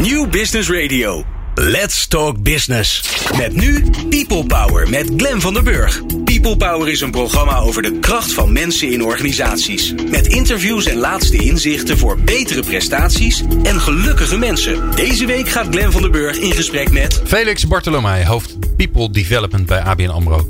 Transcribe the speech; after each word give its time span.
New 0.00 0.30
Business 0.30 0.70
Radio. 0.70 1.24
Let's 1.54 2.06
Talk 2.06 2.42
Business. 2.42 3.02
Met 3.36 3.56
nu 3.56 3.84
People 4.08 4.46
Power 4.46 4.88
met 4.90 5.10
Glen 5.16 5.40
van 5.40 5.54
der 5.54 5.62
Burg. 5.62 6.02
People 6.24 6.56
Power 6.56 6.88
is 6.88 7.00
een 7.00 7.10
programma 7.10 7.58
over 7.58 7.82
de 7.82 7.98
kracht 7.98 8.32
van 8.32 8.52
mensen 8.52 8.90
in 8.92 9.04
organisaties. 9.04 9.94
Met 10.10 10.26
interviews 10.26 10.86
en 10.86 10.96
laatste 10.96 11.36
inzichten 11.36 11.98
voor 11.98 12.18
betere 12.18 12.62
prestaties 12.62 13.42
en 13.62 13.80
gelukkige 13.80 14.38
mensen. 14.38 14.90
Deze 14.94 15.26
week 15.26 15.48
gaat 15.48 15.66
Glen 15.70 15.92
van 15.92 16.02
der 16.02 16.10
Burg 16.10 16.36
in 16.36 16.52
gesprek 16.52 16.90
met... 16.90 17.22
Felix 17.24 17.66
Bartolomei, 17.66 18.24
hoofd 18.24 18.76
People 18.76 19.10
Development 19.10 19.66
bij 19.66 19.80
ABN 19.80 20.08
AMRO. 20.08 20.48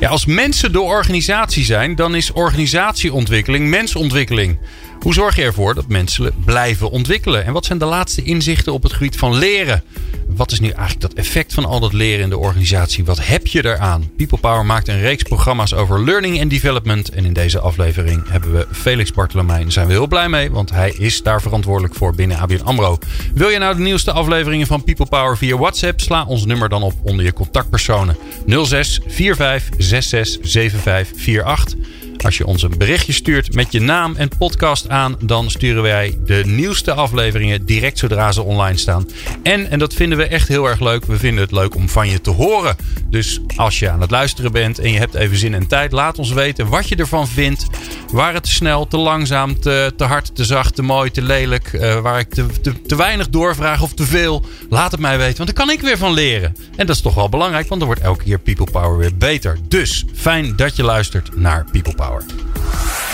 Ja, 0.00 0.08
als 0.08 0.26
mensen 0.26 0.72
de 0.72 0.80
organisatie 0.80 1.64
zijn, 1.64 1.94
dan 1.94 2.14
is 2.14 2.32
organisatieontwikkeling 2.32 3.68
mensontwikkeling. 3.68 4.58
Hoe 5.00 5.14
zorg 5.14 5.36
je 5.36 5.42
ervoor 5.42 5.74
dat 5.74 5.88
mensen 5.88 6.32
blijven 6.44 6.90
ontwikkelen? 6.90 7.44
En 7.44 7.52
wat 7.52 7.64
zijn 7.64 7.78
de 7.78 7.84
laatste 7.84 8.22
inzichten 8.22 8.72
op 8.72 8.82
het 8.82 8.92
gebied 8.92 9.16
van 9.16 9.38
leren? 9.38 9.82
Wat 10.26 10.52
is 10.52 10.60
nu 10.60 10.68
eigenlijk 10.68 11.00
dat 11.00 11.12
effect 11.12 11.54
van 11.54 11.64
al 11.64 11.80
dat 11.80 11.92
leren 11.92 12.22
in 12.22 12.30
de 12.30 12.38
organisatie? 12.38 13.04
Wat 13.04 13.26
heb 13.26 13.46
je 13.46 13.64
eraan? 13.64 14.10
People 14.16 14.38
Power 14.38 14.66
maakt 14.66 14.88
een 14.88 15.00
reeks 15.00 15.22
programma's 15.22 15.74
over 15.74 16.04
learning 16.04 16.40
and 16.40 16.50
development. 16.50 17.08
En 17.08 17.24
in 17.24 17.32
deze 17.32 17.58
aflevering 17.58 18.28
hebben 18.28 18.52
we 18.52 18.66
Felix 18.72 19.12
Bartolomei. 19.12 19.62
Daar 19.62 19.72
zijn 19.72 19.86
we 19.86 19.92
heel 19.92 20.06
blij 20.06 20.28
mee, 20.28 20.50
want 20.50 20.70
hij 20.70 20.94
is 20.98 21.22
daar 21.22 21.42
verantwoordelijk 21.42 21.94
voor 21.94 22.14
binnen 22.14 22.38
ABN 22.38 22.64
AMRO. 22.64 22.98
Wil 23.34 23.48
je 23.48 23.58
nou 23.58 23.76
de 23.76 23.82
nieuwste 23.82 24.12
afleveringen 24.12 24.66
van 24.66 24.84
People 24.84 25.06
Power 25.06 25.36
via 25.36 25.56
WhatsApp? 25.56 26.00
Sla 26.00 26.24
ons 26.24 26.46
nummer 26.46 26.68
dan 26.68 26.82
op 26.82 26.94
onder 27.02 27.24
je 27.24 27.32
contactpersonen. 27.32 28.16
06 28.46 29.00
45 29.06 29.74
66 29.78 30.50
75 30.50 31.42
48. 31.42 31.97
Als 32.24 32.36
je 32.36 32.46
ons 32.46 32.62
een 32.62 32.78
berichtje 32.78 33.12
stuurt 33.12 33.54
met 33.54 33.72
je 33.72 33.80
naam 33.80 34.14
en 34.16 34.30
podcast 34.38 34.88
aan, 34.88 35.16
dan 35.22 35.50
sturen 35.50 35.82
wij 35.82 36.18
de 36.24 36.42
nieuwste 36.46 36.92
afleveringen 36.92 37.64
direct 37.64 37.98
zodra 37.98 38.32
ze 38.32 38.42
online 38.42 38.78
staan. 38.78 39.08
En, 39.42 39.70
en 39.70 39.78
dat 39.78 39.94
vinden 39.94 40.18
we 40.18 40.24
echt 40.24 40.48
heel 40.48 40.68
erg 40.68 40.80
leuk, 40.80 41.04
we 41.04 41.16
vinden 41.16 41.42
het 41.42 41.52
leuk 41.52 41.74
om 41.74 41.88
van 41.88 42.08
je 42.08 42.20
te 42.20 42.30
horen. 42.30 42.76
Dus 43.10 43.40
als 43.56 43.78
je 43.78 43.90
aan 43.90 44.00
het 44.00 44.10
luisteren 44.10 44.52
bent 44.52 44.78
en 44.78 44.92
je 44.92 44.98
hebt 44.98 45.14
even 45.14 45.36
zin 45.36 45.54
en 45.54 45.66
tijd, 45.66 45.92
laat 45.92 46.18
ons 46.18 46.32
weten 46.32 46.68
wat 46.68 46.88
je 46.88 46.96
ervan 46.96 47.28
vindt. 47.28 47.66
Waar 48.12 48.34
het 48.34 48.42
te 48.42 48.50
snel, 48.50 48.86
te 48.86 48.96
langzaam, 48.96 49.60
te, 49.60 49.92
te 49.96 50.04
hard, 50.04 50.34
te 50.34 50.44
zacht, 50.44 50.74
te 50.74 50.82
mooi, 50.82 51.10
te 51.10 51.22
lelijk. 51.22 51.72
Uh, 51.72 52.00
waar 52.00 52.18
ik 52.18 52.28
te, 52.28 52.46
te, 52.62 52.82
te 52.82 52.96
weinig 52.96 53.28
doorvraag 53.28 53.82
of 53.82 53.94
te 53.94 54.04
veel. 54.04 54.44
Laat 54.68 54.90
het 54.90 55.00
mij 55.00 55.18
weten, 55.18 55.36
want 55.36 55.56
daar 55.56 55.66
kan 55.66 55.74
ik 55.74 55.80
weer 55.80 55.98
van 55.98 56.12
leren. 56.12 56.56
En 56.76 56.86
dat 56.86 56.96
is 56.96 57.02
toch 57.02 57.14
wel 57.14 57.28
belangrijk, 57.28 57.68
want 57.68 57.80
er 57.80 57.86
wordt 57.86 58.02
elke 58.02 58.24
keer 58.24 58.38
People 58.38 58.70
Power 58.70 58.98
weer 58.98 59.16
beter. 59.16 59.58
Dus 59.68 60.04
fijn 60.14 60.56
dat 60.56 60.76
je 60.76 60.82
luistert 60.82 61.36
naar 61.36 61.64
People 61.72 61.94
Power. 61.94 62.07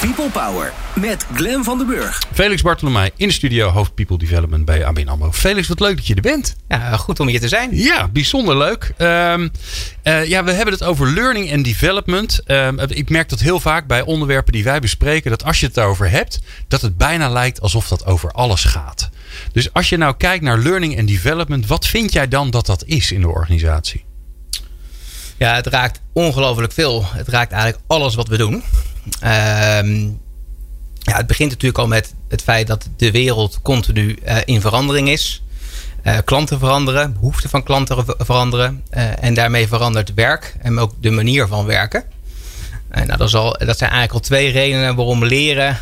People 0.00 0.30
Power 0.30 0.72
met 0.94 1.26
Glen 1.34 1.64
van 1.64 1.78
den 1.78 1.86
Burg. 1.86 2.22
Felix 2.32 2.62
Bartolomei 2.62 3.10
in 3.16 3.28
de 3.28 3.34
studio, 3.34 3.68
hoofd 3.68 3.94
People 3.94 4.18
Development 4.18 4.64
bij 4.64 4.84
ABN 4.84 5.08
AMRO. 5.08 5.32
Felix, 5.32 5.68
wat 5.68 5.80
leuk 5.80 5.96
dat 5.96 6.06
je 6.06 6.14
er 6.14 6.20
bent. 6.20 6.56
Ja, 6.68 6.96
goed 6.96 7.20
om 7.20 7.26
hier 7.26 7.40
te 7.40 7.48
zijn. 7.48 7.76
Ja, 7.76 8.08
bijzonder 8.08 8.56
leuk. 8.56 8.92
Um, 8.98 9.50
uh, 10.04 10.24
ja, 10.26 10.44
we 10.44 10.52
hebben 10.52 10.74
het 10.74 10.84
over 10.84 11.12
learning 11.12 11.52
and 11.52 11.64
development. 11.64 12.40
Um, 12.46 12.78
ik 12.78 13.10
merk 13.10 13.28
dat 13.28 13.40
heel 13.40 13.60
vaak 13.60 13.86
bij 13.86 14.02
onderwerpen 14.02 14.52
die 14.52 14.64
wij 14.64 14.80
bespreken, 14.80 15.30
dat 15.30 15.44
als 15.44 15.60
je 15.60 15.66
het 15.66 15.74
daarover 15.74 16.10
hebt, 16.10 16.38
dat 16.68 16.80
het 16.80 16.96
bijna 16.96 17.28
lijkt 17.28 17.60
alsof 17.60 17.88
dat 17.88 18.06
over 18.06 18.30
alles 18.30 18.64
gaat. 18.64 19.10
Dus 19.52 19.72
als 19.72 19.88
je 19.88 19.96
nou 19.96 20.16
kijkt 20.16 20.44
naar 20.44 20.58
learning 20.58 20.98
and 20.98 21.08
development, 21.08 21.66
wat 21.66 21.86
vind 21.86 22.12
jij 22.12 22.28
dan 22.28 22.50
dat 22.50 22.66
dat 22.66 22.84
is 22.84 23.12
in 23.12 23.20
de 23.20 23.28
organisatie? 23.28 24.03
Ja, 25.36 25.54
het 25.54 25.66
raakt 25.66 26.00
ongelooflijk 26.12 26.72
veel. 26.72 27.04
Het 27.06 27.28
raakt 27.28 27.52
eigenlijk 27.52 27.82
alles 27.86 28.14
wat 28.14 28.28
we 28.28 28.36
doen. 28.36 28.62
Ehm, 29.20 30.02
ja, 30.98 31.16
het 31.16 31.26
begint 31.26 31.50
natuurlijk 31.50 31.78
al 31.78 31.86
met 31.86 32.14
het 32.28 32.42
feit 32.42 32.66
dat 32.66 32.88
de 32.96 33.10
wereld 33.10 33.62
continu 33.62 34.18
uh, 34.24 34.36
in 34.44 34.60
verandering 34.60 35.08
is. 35.08 35.42
Uh, 36.02 36.18
klanten 36.24 36.58
veranderen, 36.58 37.12
behoeften 37.12 37.50
van 37.50 37.62
klanten 37.62 38.04
veranderen. 38.18 38.84
Uh, 38.90 39.24
en 39.24 39.34
daarmee 39.34 39.68
verandert 39.68 40.14
werk 40.14 40.56
en 40.60 40.78
ook 40.78 40.92
de 41.00 41.10
manier 41.10 41.46
van 41.46 41.64
werken. 41.64 42.04
nou, 42.88 43.16
dat, 43.16 43.30
dat 43.58 43.78
zijn 43.78 43.90
eigenlijk 43.90 44.12
al 44.12 44.20
twee 44.20 44.50
redenen 44.50 44.96
waarom 44.96 45.24
leren 45.24 45.78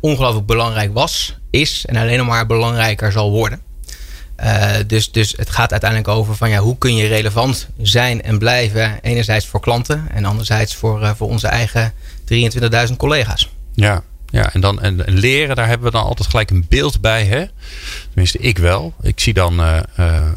ongelooflijk 0.00 0.46
belangrijk 0.46 0.92
was, 0.94 1.38
is 1.50 1.84
en 1.86 1.96
alleen 1.96 2.18
nog 2.18 2.26
maar 2.26 2.46
belangrijker 2.46 3.12
zal 3.12 3.30
worden. 3.30 3.65
Uh, 4.40 4.70
dus, 4.86 5.12
dus 5.12 5.34
het 5.36 5.50
gaat 5.50 5.70
uiteindelijk 5.70 6.10
over 6.10 6.36
van 6.36 6.50
ja, 6.50 6.58
hoe 6.58 6.78
kun 6.78 6.96
je 6.96 7.06
relevant 7.06 7.68
zijn 7.82 8.22
en 8.22 8.38
blijven. 8.38 8.98
Enerzijds 9.02 9.46
voor 9.46 9.60
klanten 9.60 10.06
en 10.10 10.24
anderzijds 10.24 10.74
voor, 10.74 11.02
uh, 11.02 11.10
voor 11.16 11.28
onze 11.28 11.46
eigen 11.46 11.92
23.000 12.88 12.96
collega's. 12.96 13.50
Ja, 13.74 14.02
ja 14.26 14.52
en, 14.52 14.60
dan, 14.60 14.80
en, 14.80 15.04
leren, 15.06 15.56
daar 15.56 15.68
hebben 15.68 15.86
we 15.86 15.96
dan 15.96 16.04
altijd 16.04 16.28
gelijk 16.28 16.50
een 16.50 16.66
beeld 16.68 17.00
bij. 17.00 17.24
Hè? 17.24 17.44
Tenminste, 18.08 18.38
ik 18.38 18.58
wel. 18.58 18.94
Ik 19.02 19.20
zie 19.20 19.34
dan, 19.34 19.60
uh, 19.60 19.80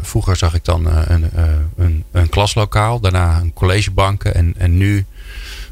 vroeger 0.02 0.36
zag 0.36 0.54
ik 0.54 0.66
dan 0.66 0.86
een, 0.86 1.30
een, 1.78 2.04
een 2.12 2.30
klaslokaal, 2.30 3.00
daarna 3.00 3.40
een 3.40 3.54
collegebanken 3.54 4.36
en, 4.36 4.54
en 4.58 4.78
nu 4.78 4.98
eh, 4.98 5.04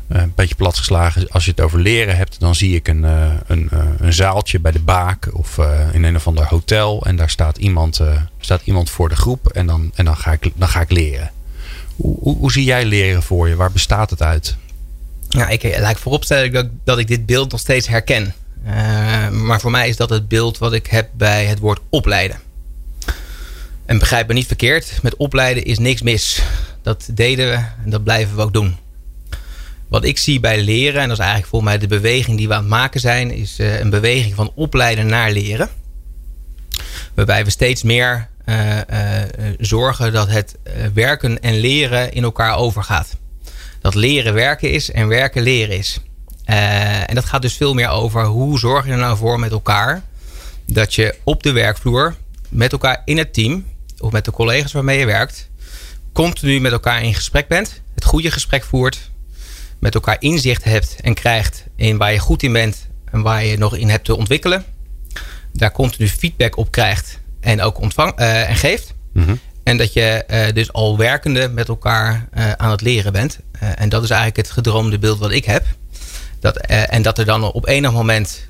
een 0.08 0.32
beetje 0.36 0.56
platgeslagen. 0.56 1.30
Als 1.30 1.46
je 1.46 1.52
het 1.52 1.62
over 1.62 1.80
leren 1.80 2.18
hebt, 2.18 2.40
dan 2.40 2.56
zie 2.56 2.76
ik 2.76 2.88
een, 2.88 3.04
uh, 3.04 3.34
een, 3.48 3.70
uh, 3.74 3.80
een 4.00 4.14
zaaltje 4.14 4.60
bij 4.60 4.72
de 4.72 4.80
baak 4.80 5.30
of 5.34 5.58
in 5.92 6.04
een 6.04 6.16
of 6.16 6.28
ander 6.28 6.48
hotel. 6.48 7.06
En 7.06 7.16
daar 7.16 7.30
staat 7.30 7.58
iemand, 7.58 8.02
staat 8.40 8.62
iemand 8.64 8.90
voor 8.90 9.10
de 9.10 9.16
groep 9.16 9.48
en, 9.48 9.68
dan, 9.68 9.92
en 9.96 10.06
dan, 10.06 10.18
ga 10.18 10.32
ik, 10.32 10.52
dan 10.56 10.68
ga 10.68 10.82
ik 10.82 10.92
leren. 10.92 11.32
Hoe, 11.96 12.38
hoe, 12.38 12.52
zie 12.52 12.64
jij 12.64 12.86
leren 12.86 13.24
voor 13.24 13.48
je? 13.48 13.56
Waar 13.56 13.72
bestaat 13.72 14.10
het 14.10 14.22
uit? 14.22 14.56
Ja, 15.30 15.48
ik 15.48 15.80
laat 15.80 16.00
vooropstellen 16.00 16.52
dat, 16.52 16.68
dat 16.84 16.98
ik 16.98 17.08
dit 17.08 17.26
beeld 17.26 17.52
nog 17.52 17.60
steeds 17.60 17.88
herken. 17.88 18.34
maar 19.32 19.60
voor 19.60 19.72
mij 19.72 19.90
is 19.90 19.98
dat 19.98 20.10
het 20.10 20.28
beeld 20.28 20.58
wat 20.58 20.74
ik 20.74 20.88
heb 20.88 21.10
bij 21.14 21.46
het 21.46 21.60
woord 21.60 21.80
opleiden. 21.90 22.40
En 23.88 24.00
begrijp 24.00 24.28
me 24.28 24.34
niet 24.34 24.48
verkeerd, 24.48 25.00
met 25.02 25.16
opleiden 25.16 25.64
is 25.64 25.80
niks 25.80 26.02
mis. 26.02 26.42
Dat 26.82 27.10
deden 27.12 27.50
we 27.50 27.54
en 27.84 27.90
dat 27.90 28.04
blijven 28.04 28.36
we 28.36 28.42
ook 28.42 28.54
doen. 28.54 28.78
Wat 29.90 30.04
ik 30.04 30.18
zie 30.18 30.40
bij 30.40 30.62
leren, 30.62 31.02
en 31.02 31.08
dat 31.08 31.18
is 31.18 31.24
eigenlijk 31.24 31.50
volgens 31.50 31.72
mij 31.72 31.80
de 31.80 31.88
beweging 31.88 32.38
die 32.38 32.48
we 32.48 32.54
aan 32.54 32.60
het 32.60 32.70
maken 32.70 33.00
zijn, 33.00 33.32
is 33.32 33.60
uh, 33.60 33.80
een 33.80 33.90
beweging 33.90 34.36
van 34.36 34.52
opleiden 34.56 35.08
naar 35.08 35.32
leren. 35.32 35.70
Waarbij 37.14 37.46
we 37.46 37.50
steeds 37.50 37.84
meer 37.84 38.28
uh, 38.46 38.76
uh, 38.76 38.84
zorgen 39.60 40.14
dat 40.14 40.30
het 40.30 40.56
werken 40.94 41.42
en 41.42 41.60
leren 41.60 42.14
in 42.14 42.24
elkaar 42.24 42.56
overgaat. 42.56 43.18
Dat 43.82 43.96
leren 43.96 44.34
werken 44.34 44.72
is 44.72 44.92
en 44.92 45.08
werken 45.08 45.42
leren 45.42 45.78
is. 45.78 46.00
en 46.46 47.16
dat 47.16 47.26
gaat 47.26 47.42
dus 47.42 47.58
veel 47.58 47.74
meer 47.74 47.90
over 47.90 48.26
hoe 48.26 48.60
zorg 48.60 48.86
je 48.86 48.92
er 48.92 48.98
nou 48.98 49.18
voor 49.18 49.40
met 49.40 49.52
elkaar 49.52 50.02
dat 50.66 50.96
je 50.96 51.16
op 51.24 51.44
de 51.44 51.52
werkvloer 51.52 52.16
met 52.50 52.72
elkaar 52.72 53.02
in 53.06 53.18
het 53.18 53.34
team 53.34 53.66
of 54.00 54.12
met 54.12 54.26
de 54.26 54.32
collega's 54.32 54.72
waarmee 54.72 55.00
je 55.00 55.06
werkt, 55.06 55.50
continu 56.14 56.60
met 56.60 56.72
elkaar 56.72 57.04
in 57.04 57.14
gesprek 57.14 57.48
bent, 57.48 57.82
het 57.96 58.06
goede 58.06 58.32
gesprek 58.32 58.64
voert 58.64 59.10
met 59.80 59.96
elkaar 59.96 60.18
inzicht 60.20 60.64
hebt 60.64 60.96
en 61.02 61.14
krijgt 61.14 61.66
in 61.76 61.98
waar 61.98 62.14
je 62.14 62.20
goed 62.20 62.44
in 62.44 62.54
bent 62.54 62.88
en 63.12 63.22
waar 63.22 63.46
je 63.46 63.58
nog 63.58 63.76
in 63.76 63.90
hebt 63.90 64.06
te 64.06 64.16
ontwikkelen. 64.16 64.66
Daar 65.54 65.72
continu 65.72 66.08
feedback 66.10 66.58
op 66.58 66.72
krijgt 66.72 67.20
en 67.40 67.62
ook 67.62 67.80
ontvang, 67.80 68.20
uh, 68.20 68.50
en 68.50 68.56
geeft. 68.56 68.94
Mhm. 69.14 69.36
En 69.64 69.78
dat 69.78 69.94
je 69.94 70.24
uh, 70.30 70.54
dus 70.54 70.74
al 70.74 70.98
werkende 70.98 71.50
met 71.50 71.68
elkaar 71.68 72.28
uh, 72.38 72.52
aan 72.52 72.72
het 72.72 72.82
leren 72.82 73.12
bent. 73.12 73.40
en 73.60 73.90
dat 73.90 74.04
is 74.04 74.10
eigenlijk 74.10 74.38
het 74.48 74.52
gedroomde 74.52 75.00
beeld 75.00 75.20
wat 75.20 75.32
ik 75.32 75.46
heb. 75.46 75.66
Dat, 76.40 76.58
en 76.68 77.02
dat 77.02 77.18
er 77.18 77.26
dan 77.26 77.52
op 77.52 77.68
enig 77.68 77.92
moment 77.92 78.46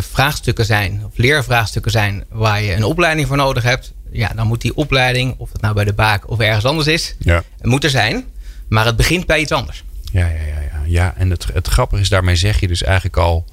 vraagstukken 0.00 0.64
zijn, 0.64 1.02
of 1.06 1.16
leervraagstukken 1.16 1.90
zijn, 1.90 2.24
waar 2.28 2.62
je 2.62 2.74
een 2.74 2.84
opleiding 2.84 3.26
voor 3.28 3.36
nodig 3.36 3.62
hebt. 3.62 3.92
Ja, 4.10 4.32
dan 4.34 4.46
moet 4.46 4.60
die 4.60 4.76
opleiding, 4.76 5.34
of 5.38 5.52
het 5.52 5.60
nou 5.60 5.74
bij 5.74 5.84
de 5.84 5.92
baak 5.92 6.30
of 6.30 6.38
ergens 6.38 6.64
anders 6.64 6.86
is, 6.86 7.14
ja. 7.18 7.42
moet 7.60 7.84
er 7.84 7.90
zijn. 7.90 8.24
Maar 8.68 8.84
het 8.84 8.96
begint 8.96 9.26
bij 9.26 9.40
iets 9.40 9.52
anders. 9.52 9.84
Ja, 10.16 10.26
ja, 10.26 10.46
ja, 10.46 10.60
ja. 10.60 10.82
ja 10.86 11.14
en 11.16 11.30
het, 11.30 11.46
het 11.52 11.68
grappige 11.68 12.02
is, 12.02 12.08
daarmee 12.08 12.36
zeg 12.36 12.60
je 12.60 12.68
dus 12.68 12.82
eigenlijk 12.82 13.16
al... 13.16 13.44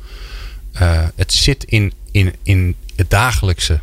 Uh, 0.82 1.04
het 1.16 1.34
zit 1.34 1.64
in, 1.64 1.94
in, 2.12 2.36
in 2.44 2.76
het 2.96 3.10
dagelijkse. 3.10 3.80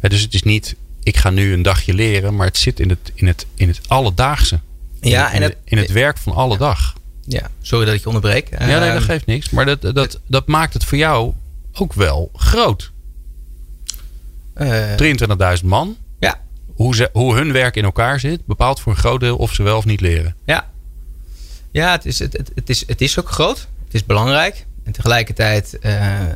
Dus 0.00 0.20
het 0.20 0.34
is 0.34 0.42
niet, 0.42 0.74
ik 1.02 1.16
ga 1.16 1.30
nu 1.30 1.52
een 1.52 1.62
dagje 1.62 1.94
leren... 1.94 2.36
maar 2.36 2.46
het 2.46 2.56
zit 2.56 2.80
in 2.80 2.88
het, 2.88 3.12
in 3.14 3.26
het, 3.26 3.46
in 3.54 3.68
het 3.68 3.80
alledaagse. 3.86 4.60
In 5.00 5.10
ja, 5.10 5.24
het, 5.24 5.32
en 5.32 5.42
het, 5.42 5.56
in 5.64 5.78
het 5.78 5.92
werk 5.92 6.18
van 6.18 6.32
alle 6.32 6.58
dag. 6.58 6.94
Ja, 7.26 7.50
sorry 7.62 7.84
dat 7.84 7.94
ik 7.94 8.00
je 8.00 8.06
onderbreek. 8.06 8.50
Ja, 8.50 8.66
nee, 8.66 8.74
dat 8.74 8.82
ehm, 8.82 9.00
geeft 9.00 9.26
niks. 9.26 9.50
Maar 9.50 9.66
dat, 9.66 9.82
dat, 9.82 10.20
dat 10.26 10.46
maakt 10.46 10.72
het 10.72 10.84
voor 10.84 10.98
jou 10.98 11.32
ook 11.72 11.92
wel 11.92 12.30
groot. 12.34 12.92
Uh, 14.56 15.12
eh, 15.12 15.58
23.000 15.58 15.64
man. 15.64 15.96
Ja. 16.18 16.40
Hoe, 16.74 16.94
ze, 16.94 17.10
hoe 17.12 17.34
hun 17.34 17.52
werk 17.52 17.76
in 17.76 17.84
elkaar 17.84 18.20
zit, 18.20 18.46
bepaalt 18.46 18.80
voor 18.80 18.92
een 18.92 18.98
groot 18.98 19.20
deel 19.20 19.36
of 19.36 19.54
ze 19.54 19.62
wel 19.62 19.76
of 19.76 19.84
niet 19.84 20.00
leren. 20.00 20.36
Ja, 20.44 20.72
ja, 21.74 21.90
het 21.90 22.06
is, 22.06 22.18
het, 22.18 22.50
het, 22.54 22.70
is, 22.70 22.86
het 22.86 23.00
is 23.00 23.18
ook 23.18 23.30
groot. 23.30 23.58
Het 23.84 23.94
is 23.94 24.04
belangrijk. 24.04 24.66
En 24.84 24.92
tegelijkertijd 24.92 25.78
uh, 25.80 26.20
uh, 26.20 26.28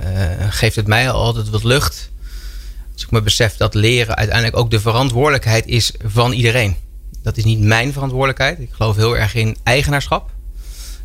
geeft 0.49 0.77
het 0.77 0.87
mij 0.87 1.11
altijd 1.11 1.51
wat 1.51 1.65
lucht. 1.65 2.11
Als 2.93 3.03
ik 3.03 3.11
me 3.11 3.23
besef 3.23 3.57
dat 3.57 3.75
leren 3.75 4.17
uiteindelijk 4.17 4.57
ook 4.57 4.71
de 4.71 4.81
verantwoordelijkheid 4.81 5.67
is 5.67 5.93
van 6.05 6.33
iedereen. 6.33 6.77
Dat 7.23 7.37
is 7.37 7.45
niet 7.45 7.61
mijn 7.61 7.93
verantwoordelijkheid. 7.93 8.61
Ik 8.61 8.73
geloof 8.73 8.97
heel 8.97 9.17
erg 9.17 9.35
in 9.35 9.57
eigenaarschap. 9.63 10.31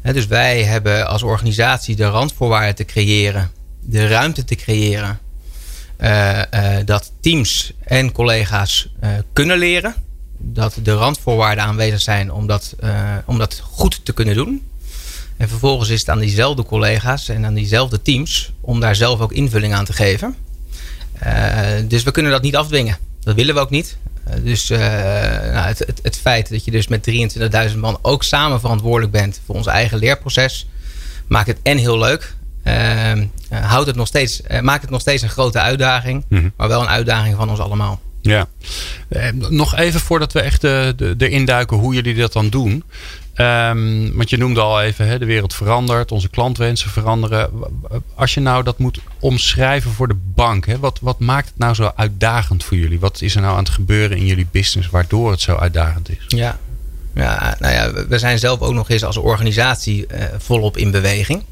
dus 0.02 0.28
wij 0.28 0.64
hebben 0.64 1.08
als 1.08 1.24
organisatie 1.24 1.96
de 1.96 2.08
randvoorwaarden 2.08 2.76
te 2.76 2.86
creëren. 2.86 3.52
De 3.82 4.08
ruimte 4.08 4.44
te 4.44 4.56
creëren. 4.56 5.20
dat 6.86 7.12
teams 7.22 7.74
en 7.84 8.12
collega's 8.12 8.94
kunnen 9.34 9.58
leren. 9.58 9.96
Dat 10.46 10.78
de 10.84 10.94
randvoorwaarden 10.94 11.64
aanwezig 11.64 12.02
zijn 12.02 12.32
om 12.32 12.48
dat, 12.48 12.76
om 13.26 13.38
dat 13.38 13.62
goed 13.64 14.06
te 14.06 14.14
kunnen 14.14 14.36
doen. 14.36 14.68
En 15.38 15.50
vervolgens 15.50 15.90
is 15.90 16.00
het 16.00 16.10
aan 16.10 16.20
diezelfde 16.20 16.64
collega's 16.64 17.30
en 17.30 17.46
aan 17.46 17.54
diezelfde 17.54 18.02
teams 18.02 18.52
om 18.62 18.80
daar 18.80 18.96
zelf 18.96 19.20
ook 19.20 19.32
invulling 19.32 19.74
aan 19.74 19.86
te 19.86 19.94
geven. 19.94 20.36
dus 21.88 22.04
we 22.04 22.12
kunnen 22.12 22.32
dat 22.32 22.42
niet 22.42 22.56
afdwingen. 22.56 22.98
Dat 23.20 23.36
willen 23.36 23.56
we 23.56 23.62
ook 23.62 23.70
niet. 23.70 23.98
Eh, 24.24 24.44
dus 24.44 24.70
uh, 24.70 24.78
nou, 24.78 25.68
het, 25.68 25.80
het, 25.80 26.00
het, 26.02 26.18
feit 26.18 26.50
dat 26.50 26.66
je 26.66 26.72
dus 26.72 26.88
met 26.88 27.10
23.000 27.72 27.78
man 27.78 27.98
ook 28.02 28.24
samen 28.24 28.60
verantwoordelijk 28.60 29.12
bent 29.12 29.42
voor 29.46 29.56
ons 29.56 29.68
eigen 29.68 29.98
leerproces, 29.98 30.68
maakt 31.28 31.48
het 31.48 31.60
en 31.64 31.78
heel 31.78 32.00
leuk. 32.00 32.36
Uh, 32.64 33.12
houdt 33.50 33.88
het 33.88 33.96
nog 33.96 34.08
steeds, 34.08 34.42
uh, 34.48 34.60
maakt 34.60 34.82
het 34.82 34.92
nog 34.92 35.02
steeds 35.02 35.22
een 35.22 35.30
grote 35.30 35.60
uitdaging, 35.60 36.26
mm 36.28 36.38
-hmm. 36.38 36.54
maar 36.58 36.68
wel 36.68 36.82
een 36.82 36.88
uitdaging 36.88 37.36
van 37.36 37.50
ons 37.50 37.60
allemaal. 37.60 38.00
Ja, 38.24 38.48
nog 39.50 39.76
even 39.76 40.00
voordat 40.00 40.34
we 40.34 40.42
echt 40.42 40.62
de, 40.62 40.94
de, 40.98 41.16
erin 41.18 41.46
duiken 41.46 41.78
hoe 41.78 41.94
jullie 41.94 42.16
dat 42.16 42.34
dan 42.34 42.50
doen. 42.50 42.84
Um, 43.36 44.16
want 44.16 44.30
je 44.30 44.38
noemde 44.38 44.62
al 44.62 44.82
even, 44.82 45.08
hè, 45.08 45.20
de 45.20 45.26
wereld 45.26 45.54
verandert, 45.54 46.12
onze 46.12 46.30
klantwensen 46.30 46.90
veranderen. 46.90 47.50
Als 48.16 48.34
je 48.34 48.40
nou 48.40 48.64
dat 48.64 48.78
moet 48.78 49.00
omschrijven 49.20 49.92
voor 49.92 50.08
de 50.08 50.18
bank, 50.36 50.66
hè, 50.66 50.80
wat, 50.80 51.00
wat 51.02 51.20
maakt 51.20 51.48
het 51.48 51.58
nou 51.58 51.74
zo 51.74 51.92
uitdagend 51.96 52.64
voor 52.64 52.78
jullie? 52.78 53.00
Wat 53.00 53.22
is 53.22 53.36
er 53.36 53.42
nou 53.42 53.54
aan 53.54 53.64
het 53.64 53.74
gebeuren 53.74 54.18
in 54.18 54.26
jullie 54.26 54.48
business 54.52 54.90
waardoor 54.90 55.32
het 55.32 55.42
zo 55.42 55.56
uitdagend 55.56 56.10
is? 56.10 56.24
Ja, 56.28 56.60
ja 57.14 57.56
nou 57.60 57.74
ja, 57.74 58.06
we 58.08 58.20
zijn 58.20 58.40
zelf 58.40 58.60
ook 58.60 58.74
nog 58.74 58.90
eens 58.90 59.04
als 59.04 59.18
organisatie 59.18 60.06
uh, 60.12 60.24
volop 60.38 60.78
in 60.78 60.92
beweging. 60.92 61.44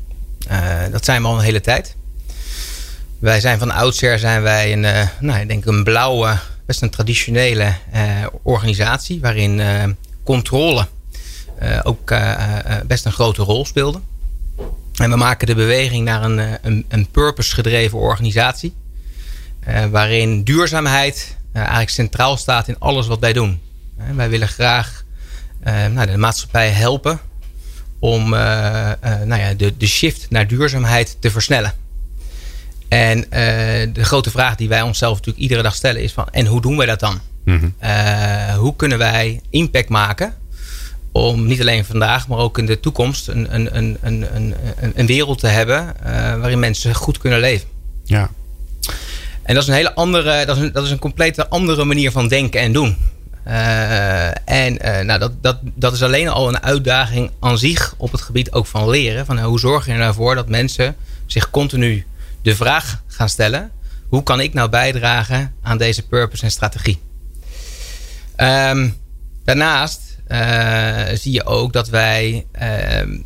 Uh, 0.51 0.79
dat 0.91 1.05
zijn 1.05 1.21
we 1.21 1.27
al 1.27 1.37
een 1.37 1.43
hele 1.43 1.61
tijd. 1.61 1.95
Wij 3.19 3.39
zijn 3.39 3.59
van 3.59 3.71
oudsher 3.71 4.19
zijn 4.19 4.41
wij 4.41 4.73
een, 4.73 5.09
nou, 5.19 5.39
ik 5.39 5.47
denk 5.47 5.65
een 5.65 5.83
blauwe, 5.83 6.37
best 6.71 6.83
een 6.83 6.89
traditionele 6.89 7.73
organisatie 8.43 9.21
waarin 9.21 9.61
controle 10.23 10.87
uh, 11.61 11.79
ook 11.83 12.13
best 12.87 13.05
een 13.05 13.11
grote 13.11 13.43
rol 13.43 13.65
speelde. 13.65 13.99
En 14.95 15.09
we 15.09 15.15
maken 15.15 15.47
de 15.47 15.55
beweging 15.55 16.05
naar 16.05 16.23
een, 16.23 16.57
een, 16.61 16.85
een 16.87 17.07
purpose-gedreven 17.11 17.99
organisatie. 17.99 18.73
waarin 19.89 20.43
duurzaamheid 20.43 21.35
eigenlijk 21.53 21.89
centraal 21.89 22.37
staat 22.37 22.67
in 22.67 22.79
alles 22.79 23.07
wat 23.07 23.19
wij 23.19 23.33
doen. 23.33 23.59
wij 24.15 24.29
willen 24.29 24.47
graag 24.47 25.03
nou, 25.63 26.05
de 26.05 26.17
maatschappij 26.17 26.69
helpen 26.69 27.19
om 27.99 28.29
nou 28.29 29.35
ja, 29.35 29.53
de, 29.53 29.77
de 29.77 29.87
shift 29.87 30.29
naar 30.29 30.47
duurzaamheid 30.47 31.17
te 31.19 31.31
versnellen. 31.31 31.73
En 32.91 33.25
de 33.93 34.03
grote 34.03 34.31
vraag 34.31 34.55
die 34.55 34.69
wij 34.69 34.81
onszelf 34.81 35.13
natuurlijk 35.13 35.43
iedere 35.43 35.61
dag 35.61 35.75
stellen 35.75 36.01
is 36.01 36.13
van... 36.13 36.27
en 36.31 36.45
hoe 36.45 36.61
doen 36.61 36.77
wij 36.77 36.85
dat 36.85 36.99
dan? 36.99 37.19
Mm 37.45 37.73
hoe 38.57 38.75
kunnen 38.75 38.97
wij 38.97 39.41
impact 39.49 39.89
maken 39.89 40.33
om 41.11 41.45
niet 41.45 41.61
alleen 41.61 41.85
vandaag, 41.85 42.27
maar 42.27 42.37
ook 42.37 42.57
in 42.57 42.65
de 42.65 42.79
toekomst 42.79 43.27
een, 43.27 43.55
een, 43.55 43.77
een, 43.77 43.97
een, 44.01 44.25
een, 44.35 44.55
een 44.95 45.05
wereld 45.05 45.39
te 45.39 45.47
hebben 45.47 45.93
uh, 46.05 46.11
waarin 46.11 46.59
mensen 46.59 46.95
goed 46.95 47.17
kunnen 47.17 47.39
leven. 47.39 47.67
Ja. 48.03 48.29
En 49.41 49.53
dat 49.53 49.63
is 49.63 49.69
een 49.69 49.75
hele 49.75 49.95
andere, 49.95 50.45
dat 50.45 50.57
is 50.57 50.63
een, 50.63 50.71
dat 50.71 50.83
is 50.83 50.91
een 50.91 50.99
complete 50.99 51.49
andere 51.49 51.83
manier 51.83 52.11
van 52.11 52.27
denken 52.27 52.61
en 52.61 52.73
doen. 52.73 52.97
En 54.45 55.05
nou, 55.05 55.19
dat, 55.19 55.31
dat, 55.41 55.57
dat 55.61 55.93
is 55.93 56.03
alleen 56.03 56.27
al 56.27 56.47
een 56.47 56.63
uitdaging 56.63 57.31
aan 57.39 57.57
zich 57.57 57.93
op 57.97 58.11
het 58.11 58.21
gebied 58.21 58.51
ook 58.51 58.65
van 58.65 58.89
leren. 58.89 59.25
Van, 59.25 59.39
hoe 59.39 59.59
zorg 59.59 59.85
je 59.85 59.93
ervoor 59.93 60.35
dat 60.35 60.49
mensen 60.49 60.95
zich 61.25 61.49
continu 61.49 62.05
de 62.41 62.55
vraag 62.55 63.03
gaan 63.07 63.29
stellen: 63.29 63.71
hoe 64.07 64.23
kan 64.23 64.39
ik 64.39 64.53
nou 64.53 64.69
bijdragen 64.69 65.53
aan 65.61 65.77
deze 65.77 66.07
purpose 66.07 66.43
en 66.43 66.51
strategie? 66.51 66.99
Um, 68.37 68.97
daarnaast 69.43 70.01
uh, 70.27 71.03
zie 71.13 71.31
je 71.31 71.45
ook 71.45 71.73
dat 71.73 71.89
wij 71.89 72.45
uh, 72.61 73.19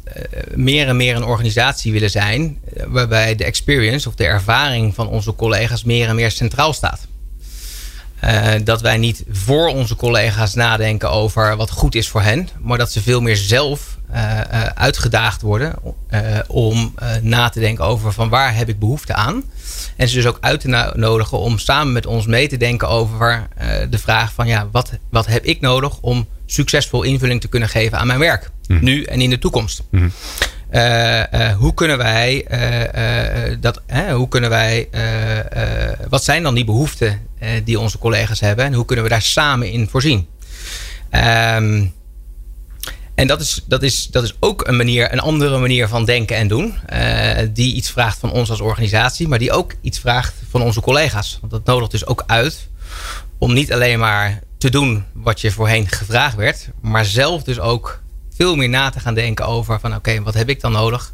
meer 0.56 0.88
en 0.88 0.95
meer 0.97 1.15
een 1.15 1.23
organisatie 1.23 1.91
willen 1.91 2.09
zijn. 2.09 2.59
waarbij 2.88 3.35
de 3.35 3.44
experience 3.44 4.07
of 4.07 4.15
de 4.15 4.25
ervaring 4.25 4.95
van 4.95 5.07
onze 5.07 5.35
collega's 5.35 5.83
meer 5.83 6.07
en 6.07 6.15
meer 6.15 6.31
centraal 6.31 6.73
staat. 6.73 7.07
Dat 8.63 8.81
wij 8.81 8.97
niet 8.97 9.23
voor 9.29 9.67
onze 9.67 9.95
collega's 9.95 10.53
nadenken 10.53 11.12
over 11.12 11.56
wat 11.56 11.71
goed 11.71 11.95
is 11.95 12.07
voor 12.07 12.21
hen, 12.21 12.50
maar 12.62 12.77
dat 12.77 12.91
ze 12.91 13.01
veel 13.01 13.21
meer 13.21 13.35
zelf 13.35 13.94
uitgedaagd 14.75 15.42
worden 15.42 15.74
om 16.48 16.94
na 17.22 17.50
te 17.50 17.60
denken 17.60 17.86
over 17.86 18.13
van 18.13 18.30
waar 18.30 18.56
heb 18.56 18.69
ik 18.69 18.80
behoefte 18.80 19.13
aan. 19.13 19.44
En 19.96 20.07
ze 20.07 20.16
dus 20.16 20.25
ook 20.25 20.38
uit 20.42 20.60
te 20.60 20.92
nodigen 20.96 21.40
om 21.40 21.57
samen 21.57 21.94
met 21.94 22.06
ons 22.06 22.25
mee 22.25 22.48
te 22.48 22.57
denken 22.57 22.88
over 22.88 23.48
de 23.90 23.98
vraag 23.98 24.34
van 24.34 24.48
ja, 24.48 24.68
wat, 24.72 24.92
wat 25.10 25.25
heb 25.25 25.44
ik 25.44 25.62
nodig 25.62 26.00
om 26.00 26.28
succesvol 26.46 27.04
invulling 27.04 27.42
te 27.42 27.48
kunnen 27.48 27.69
geven 27.69 28.00
aan 28.00 28.07
mijn 28.07 28.19
werk. 28.19 28.50
Mhm. 28.68 28.84
Nu 28.84 29.04
en 29.04 29.22
in 29.22 29.30
de 29.30 29.40
toekomst. 29.40 29.84
Mm 29.92 30.12
hoe 31.58 31.74
kunnen 31.74 31.98
wij 31.98 32.46
uh, 32.51 33.56
dat, 33.60 33.81
hoe 34.13 34.28
kunnen 34.28 34.50
wij, 34.50 34.90
wat 36.10 36.24
zijn 36.24 36.44
dan 36.44 36.56
die 36.56 36.66
behoeften 36.66 37.19
die 37.63 37.80
onze 37.80 37.98
collega's 37.98 38.40
hebben 38.40 38.66
en 38.66 38.74
hoe 38.74 38.86
kunnen 38.86 39.06
we 39.06 39.12
daar 39.12 39.22
samen 39.22 39.72
in 39.72 39.88
voorzien? 39.90 40.28
Um, 41.12 41.94
en 43.15 43.27
dat 43.27 43.41
is, 43.41 43.62
dat, 43.67 43.83
is, 43.83 44.07
dat 44.07 44.23
is 44.23 44.35
ook 44.39 44.67
een, 44.67 44.75
manier, 44.75 45.13
een 45.13 45.19
andere 45.19 45.57
manier 45.57 45.88
van 45.88 46.06
denken 46.06 46.35
en 46.35 46.47
doen. 46.47 46.73
die 47.53 47.73
iets 47.73 47.91
vraagt 47.91 48.19
van 48.19 48.31
ons 48.31 48.50
als 48.50 48.62
organisatie, 48.62 49.27
maar 49.27 49.39
die 49.39 49.51
ook 49.51 49.73
iets 49.81 50.00
vraagt 50.00 50.33
van 50.50 50.62
onze 50.62 50.81
collega's. 50.81 51.38
Want 51.39 51.51
dat 51.51 51.65
nodigt 51.65 51.91
dus 51.91 52.06
ook 52.06 52.23
uit 52.27 52.67
om 53.38 53.53
niet 53.53 53.73
alleen 53.73 54.00
maar 54.00 54.39
te 54.57 54.69
doen 54.69 55.03
wat 55.13 55.41
je 55.41 55.51
voorheen 55.51 55.88
gevraagd 55.88 56.35
werd. 56.35 56.69
Maar 56.81 57.06
zelf 57.06 57.44
dus 57.44 57.59
ook 57.59 58.01
veel 58.35 58.56
meer 58.56 58.69
na 58.69 58.89
te 58.89 59.00
gaan 59.00 59.13
denken 59.13 59.45
over 59.45 59.79
van 59.79 59.95
oké, 59.95 60.21
wat 60.21 60.33
heb 60.33 60.50
ik 60.50 60.62
dan 60.62 60.71
nodig 60.71 61.13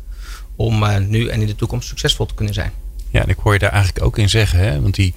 om 0.56 0.84
uh, 0.84 0.98
nu 0.98 1.28
en 1.28 1.42
in 1.42 1.48
de 1.48 1.56
toekomst 1.56 1.88
succesvol 1.88 2.26
te 2.26 2.34
kunnen 2.34 2.54
zijn. 2.54 2.72
Ja, 3.10 3.22
en 3.22 3.30
ik 3.30 3.38
hoor 3.38 3.54
je 3.54 3.60
daar 3.60 3.72
eigenlijk 3.72 4.06
ook 4.06 4.18
in 4.18 4.30
zeggen, 4.30 4.60
hè? 4.60 4.82
want 4.82 4.96
die, 4.96 5.14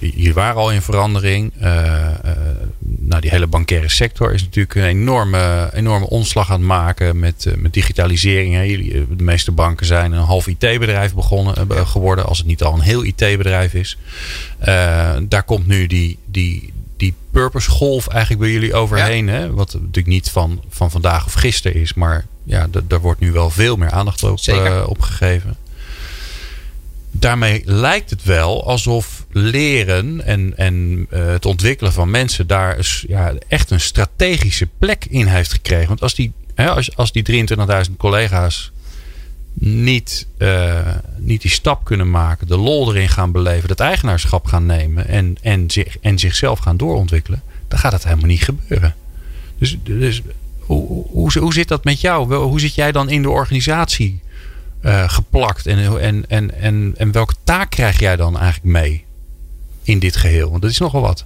hier 0.00 0.34
waren 0.34 0.56
al 0.56 0.72
in 0.72 0.82
verandering. 0.82 1.52
Uh, 1.62 2.08
nou, 2.78 3.20
die 3.20 3.30
hele 3.30 3.46
bankaire 3.46 3.88
sector 3.88 4.32
is 4.32 4.42
natuurlijk 4.42 4.74
een 4.74 4.82
enorme, 4.82 5.70
enorme 5.74 6.08
omslag 6.08 6.50
aan 6.50 6.58
het 6.58 6.68
maken 6.68 7.18
met, 7.18 7.54
met 7.56 7.72
digitalisering. 7.72 8.54
De 9.16 9.22
meeste 9.22 9.52
banken 9.52 9.86
zijn 9.86 10.12
een 10.12 10.24
half 10.24 10.46
IT-bedrijf 10.46 11.14
begonnen 11.14 11.86
geworden, 11.86 12.26
als 12.26 12.38
het 12.38 12.46
niet 12.46 12.62
al 12.62 12.74
een 12.74 12.80
heel 12.80 13.04
IT-bedrijf 13.04 13.74
is. 13.74 13.98
daar 15.28 15.42
komt 15.44 15.66
nu 15.66 15.86
die, 15.86 16.18
die, 16.24 16.72
die 16.96 17.14
purpose 17.30 17.70
golf 17.70 18.06
eigenlijk 18.08 18.40
bij 18.40 18.52
jullie 18.52 18.74
overheen. 18.74 19.28
Hè? 19.28 19.52
Wat 19.52 19.72
natuurlijk 19.72 20.06
niet 20.06 20.30
van, 20.30 20.62
van 20.68 20.90
vandaag 20.90 21.26
of 21.26 21.32
gisteren 21.32 21.80
is. 21.80 21.94
Maar 21.94 22.26
ja, 22.44 22.66
daar 22.84 23.00
wordt 23.00 23.20
nu 23.20 23.32
wel 23.32 23.50
veel 23.50 23.76
meer 23.76 23.90
aandacht 23.90 24.22
op, 24.22 24.38
uh, 24.48 24.84
op 24.86 25.00
gegeven. 25.00 25.56
Daarmee 27.10 27.62
lijkt 27.64 28.10
het 28.10 28.22
wel 28.22 28.66
alsof 28.66 29.15
leren 29.38 30.24
en, 30.24 30.56
en 30.56 31.06
uh, 31.10 31.26
het 31.26 31.46
ontwikkelen 31.46 31.92
van 31.92 32.10
mensen 32.10 32.46
daar 32.46 32.78
is, 32.78 33.04
ja, 33.08 33.34
echt 33.48 33.70
een 33.70 33.80
strategische 33.80 34.68
plek 34.78 35.04
in 35.04 35.26
heeft 35.26 35.52
gekregen. 35.52 35.88
Want 35.88 36.02
als 36.02 36.14
die, 36.14 36.32
hè, 36.54 36.70
als, 36.70 36.96
als 36.96 37.12
die 37.12 37.46
23.000 37.88 37.96
collega's 37.96 38.72
niet, 39.54 40.26
uh, 40.38 40.88
niet 41.16 41.42
die 41.42 41.50
stap 41.50 41.84
kunnen 41.84 42.10
maken, 42.10 42.46
de 42.46 42.56
lol 42.56 42.94
erin 42.94 43.08
gaan 43.08 43.32
beleven, 43.32 43.68
het 43.68 43.80
eigenaarschap 43.80 44.46
gaan 44.46 44.66
nemen 44.66 45.08
en, 45.08 45.36
en, 45.42 45.70
zich, 45.70 45.98
en 45.98 46.18
zichzelf 46.18 46.58
gaan 46.58 46.76
doorontwikkelen, 46.76 47.42
dan 47.68 47.78
gaat 47.78 47.92
dat 47.92 48.04
helemaal 48.04 48.26
niet 48.26 48.44
gebeuren. 48.44 48.94
Dus, 49.58 49.78
dus 49.82 50.22
hoe, 50.58 51.06
hoe, 51.10 51.38
hoe 51.38 51.52
zit 51.52 51.68
dat 51.68 51.84
met 51.84 52.00
jou? 52.00 52.34
Hoe 52.34 52.60
zit 52.60 52.74
jij 52.74 52.92
dan 52.92 53.08
in 53.08 53.22
de 53.22 53.30
organisatie 53.30 54.20
uh, 54.82 55.08
geplakt 55.08 55.66
en, 55.66 56.00
en, 56.00 56.24
en, 56.28 56.60
en, 56.60 56.94
en 56.96 57.12
welke 57.12 57.34
taak 57.44 57.70
krijg 57.70 57.98
jij 57.98 58.16
dan 58.16 58.38
eigenlijk 58.38 58.72
mee 58.72 59.04
in 59.86 59.98
dit 59.98 60.16
geheel? 60.16 60.50
Want 60.50 60.62
dat 60.62 60.70
is 60.70 60.78
nogal 60.78 61.00
wat. 61.00 61.24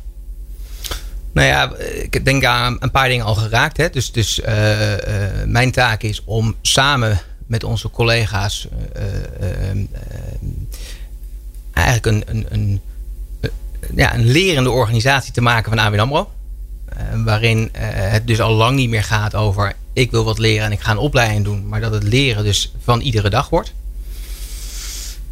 Nou 1.32 1.46
ja, 1.46 1.72
ik 2.10 2.24
denk 2.24 2.44
aan 2.44 2.76
een 2.80 2.90
paar 2.90 3.08
dingen 3.08 3.24
al 3.24 3.34
geraakt. 3.34 3.76
Hè. 3.76 3.90
Dus, 3.90 4.12
dus 4.12 4.38
uh, 4.38 4.46
mijn 5.46 5.70
taak 5.70 6.02
is 6.02 6.22
om 6.24 6.54
samen 6.62 7.20
met 7.46 7.64
onze 7.64 7.90
collega's 7.90 8.68
uh, 8.96 9.84
eigenlijk 11.72 12.06
een, 12.06 12.22
een, 12.26 12.46
een, 12.50 12.80
ja, 13.94 14.14
een 14.14 14.26
lerende 14.26 14.70
organisatie 14.70 15.32
te 15.32 15.40
maken 15.40 15.70
van 15.70 15.78
ABN 15.78 15.98
AMRO. 15.98 16.30
waarin 17.24 17.68
het 17.76 18.26
dus 18.26 18.40
al 18.40 18.52
lang 18.52 18.76
niet 18.76 18.88
meer 18.88 19.04
gaat 19.04 19.34
over 19.34 19.74
ik 19.92 20.10
wil 20.10 20.24
wat 20.24 20.38
leren 20.38 20.66
en 20.66 20.72
ik 20.72 20.80
ga 20.80 20.90
een 20.90 20.98
opleiding 20.98 21.44
doen. 21.44 21.68
Maar 21.68 21.80
dat 21.80 21.92
het 21.92 22.02
leren 22.02 22.44
dus 22.44 22.72
van 22.82 23.00
iedere 23.00 23.30
dag 23.30 23.48
wordt. 23.48 23.72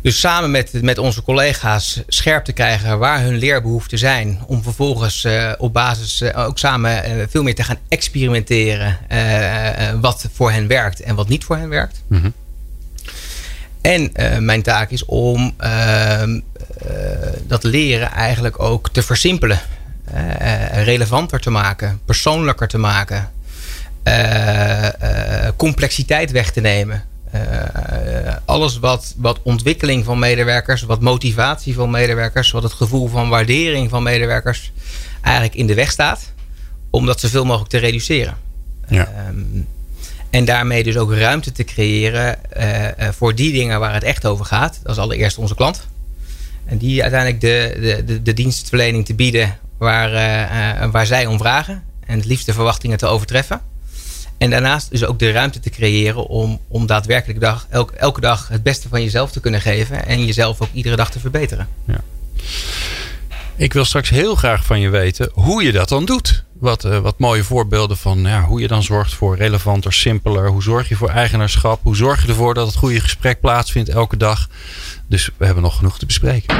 Dus 0.00 0.20
samen 0.20 0.50
met, 0.50 0.82
met 0.82 0.98
onze 0.98 1.22
collega's 1.22 2.02
scherp 2.06 2.44
te 2.44 2.52
krijgen 2.52 2.98
waar 2.98 3.22
hun 3.22 3.36
leerbehoeften 3.36 3.98
zijn. 3.98 4.40
Om 4.46 4.62
vervolgens 4.62 5.24
uh, 5.24 5.52
op 5.58 5.72
basis 5.72 6.22
uh, 6.22 6.46
ook 6.46 6.58
samen 6.58 7.18
uh, 7.18 7.24
veel 7.28 7.42
meer 7.42 7.54
te 7.54 7.62
gaan 7.62 7.78
experimenteren. 7.88 8.98
wat 10.00 10.28
voor 10.32 10.50
hen 10.50 10.66
werkt 10.66 11.00
en 11.00 11.14
wat 11.14 11.28
niet 11.28 11.44
voor 11.44 11.56
hen 11.56 11.68
werkt. 11.68 12.02
Mm 12.08 12.20
-hmm. 12.20 12.32
En 13.80 14.12
mijn 14.44 14.62
taak 14.62 14.90
is 14.90 15.04
om 15.04 15.54
ehm, 15.56 16.40
dat 17.46 17.64
leren 17.64 18.10
eigenlijk 18.10 18.62
ook 18.62 18.90
te 18.90 19.02
versimpelen. 19.02 19.60
relevanter 20.72 21.40
te 21.40 21.50
maken, 21.50 22.00
persoonlijker 22.04 22.68
te 22.68 22.78
maken. 22.78 23.30
complexiteit 25.56 26.30
weg 26.30 26.50
te 26.50 26.60
nemen. 26.60 27.04
Uh, 27.34 28.36
alles 28.44 28.78
wat, 28.78 29.14
wat 29.16 29.40
ontwikkeling 29.42 30.04
van 30.04 30.18
medewerkers, 30.18 30.82
wat 30.82 31.00
motivatie 31.00 31.74
van 31.74 31.90
medewerkers, 31.90 32.50
wat 32.50 32.62
het 32.62 32.72
gevoel 32.72 33.08
van 33.08 33.28
waardering 33.28 33.90
van 33.90 34.02
medewerkers 34.02 34.72
eigenlijk 35.20 35.54
in 35.54 35.66
de 35.66 35.74
weg 35.74 35.90
staat, 35.90 36.32
om 36.90 37.06
dat 37.06 37.20
zoveel 37.20 37.44
mogelijk 37.44 37.70
te 37.70 37.78
reduceren. 37.78 38.36
Ja. 38.88 39.08
Um, 39.28 39.66
en 40.30 40.44
daarmee 40.44 40.82
dus 40.82 40.96
ook 40.96 41.12
ruimte 41.12 41.52
te 41.52 41.64
creëren 41.64 42.38
uh, 42.58 43.08
voor 43.10 43.34
die 43.34 43.52
dingen 43.52 43.80
waar 43.80 43.94
het 43.94 44.04
echt 44.04 44.26
over 44.26 44.44
gaat. 44.44 44.80
Dat 44.82 44.92
is 44.92 45.02
allereerst 45.02 45.38
onze 45.38 45.54
klant. 45.54 45.86
En 46.64 46.78
die 46.78 47.02
uiteindelijk 47.02 47.40
de, 47.40 47.76
de, 47.80 48.04
de, 48.04 48.22
de 48.22 48.32
dienstverlening 48.32 49.06
te 49.06 49.14
bieden 49.14 49.58
waar, 49.78 50.10
waar 50.90 51.06
zij 51.06 51.26
om 51.26 51.38
vragen. 51.38 51.82
En 52.06 52.16
het 52.16 52.26
liefst 52.26 52.46
de 52.46 52.52
verwachtingen 52.52 52.98
te 52.98 53.06
overtreffen. 53.06 53.60
En 54.38 54.50
daarnaast 54.50 54.90
dus 54.90 55.04
ook 55.04 55.18
de 55.18 55.30
ruimte 55.30 55.60
te 55.60 55.70
creëren 55.70 56.26
om, 56.26 56.60
om 56.68 56.86
daadwerkelijk 56.86 57.40
dag, 57.40 57.66
elke, 57.70 57.96
elke 57.96 58.20
dag 58.20 58.48
het 58.48 58.62
beste 58.62 58.88
van 58.88 59.02
jezelf 59.02 59.30
te 59.30 59.40
kunnen 59.40 59.60
geven. 59.60 60.06
En 60.06 60.24
jezelf 60.24 60.60
ook 60.60 60.68
iedere 60.72 60.96
dag 60.96 61.10
te 61.10 61.20
verbeteren. 61.20 61.68
Ja. 61.84 62.00
Ik 63.56 63.72
wil 63.72 63.84
straks 63.84 64.10
heel 64.10 64.34
graag 64.34 64.64
van 64.64 64.80
je 64.80 64.88
weten 64.88 65.30
hoe 65.32 65.62
je 65.62 65.72
dat 65.72 65.88
dan 65.88 66.04
doet. 66.04 66.44
Wat, 66.52 66.84
uh, 66.84 66.98
wat 66.98 67.18
mooie 67.18 67.44
voorbeelden 67.44 67.96
van 67.96 68.18
ja, 68.18 68.42
hoe 68.42 68.60
je 68.60 68.68
dan 68.68 68.82
zorgt 68.82 69.14
voor 69.14 69.36
relevanter, 69.36 69.92
simpeler. 69.92 70.48
Hoe 70.48 70.62
zorg 70.62 70.88
je 70.88 70.96
voor 70.96 71.08
eigenaarschap? 71.08 71.80
Hoe 71.82 71.96
zorg 71.96 72.22
je 72.22 72.28
ervoor 72.28 72.54
dat 72.54 72.66
het 72.66 72.76
goede 72.76 73.00
gesprek 73.00 73.40
plaatsvindt 73.40 73.88
elke 73.88 74.16
dag? 74.16 74.48
Dus 75.06 75.30
we 75.36 75.44
hebben 75.44 75.62
nog 75.62 75.76
genoeg 75.76 75.98
te 75.98 76.06
bespreken. 76.06 76.56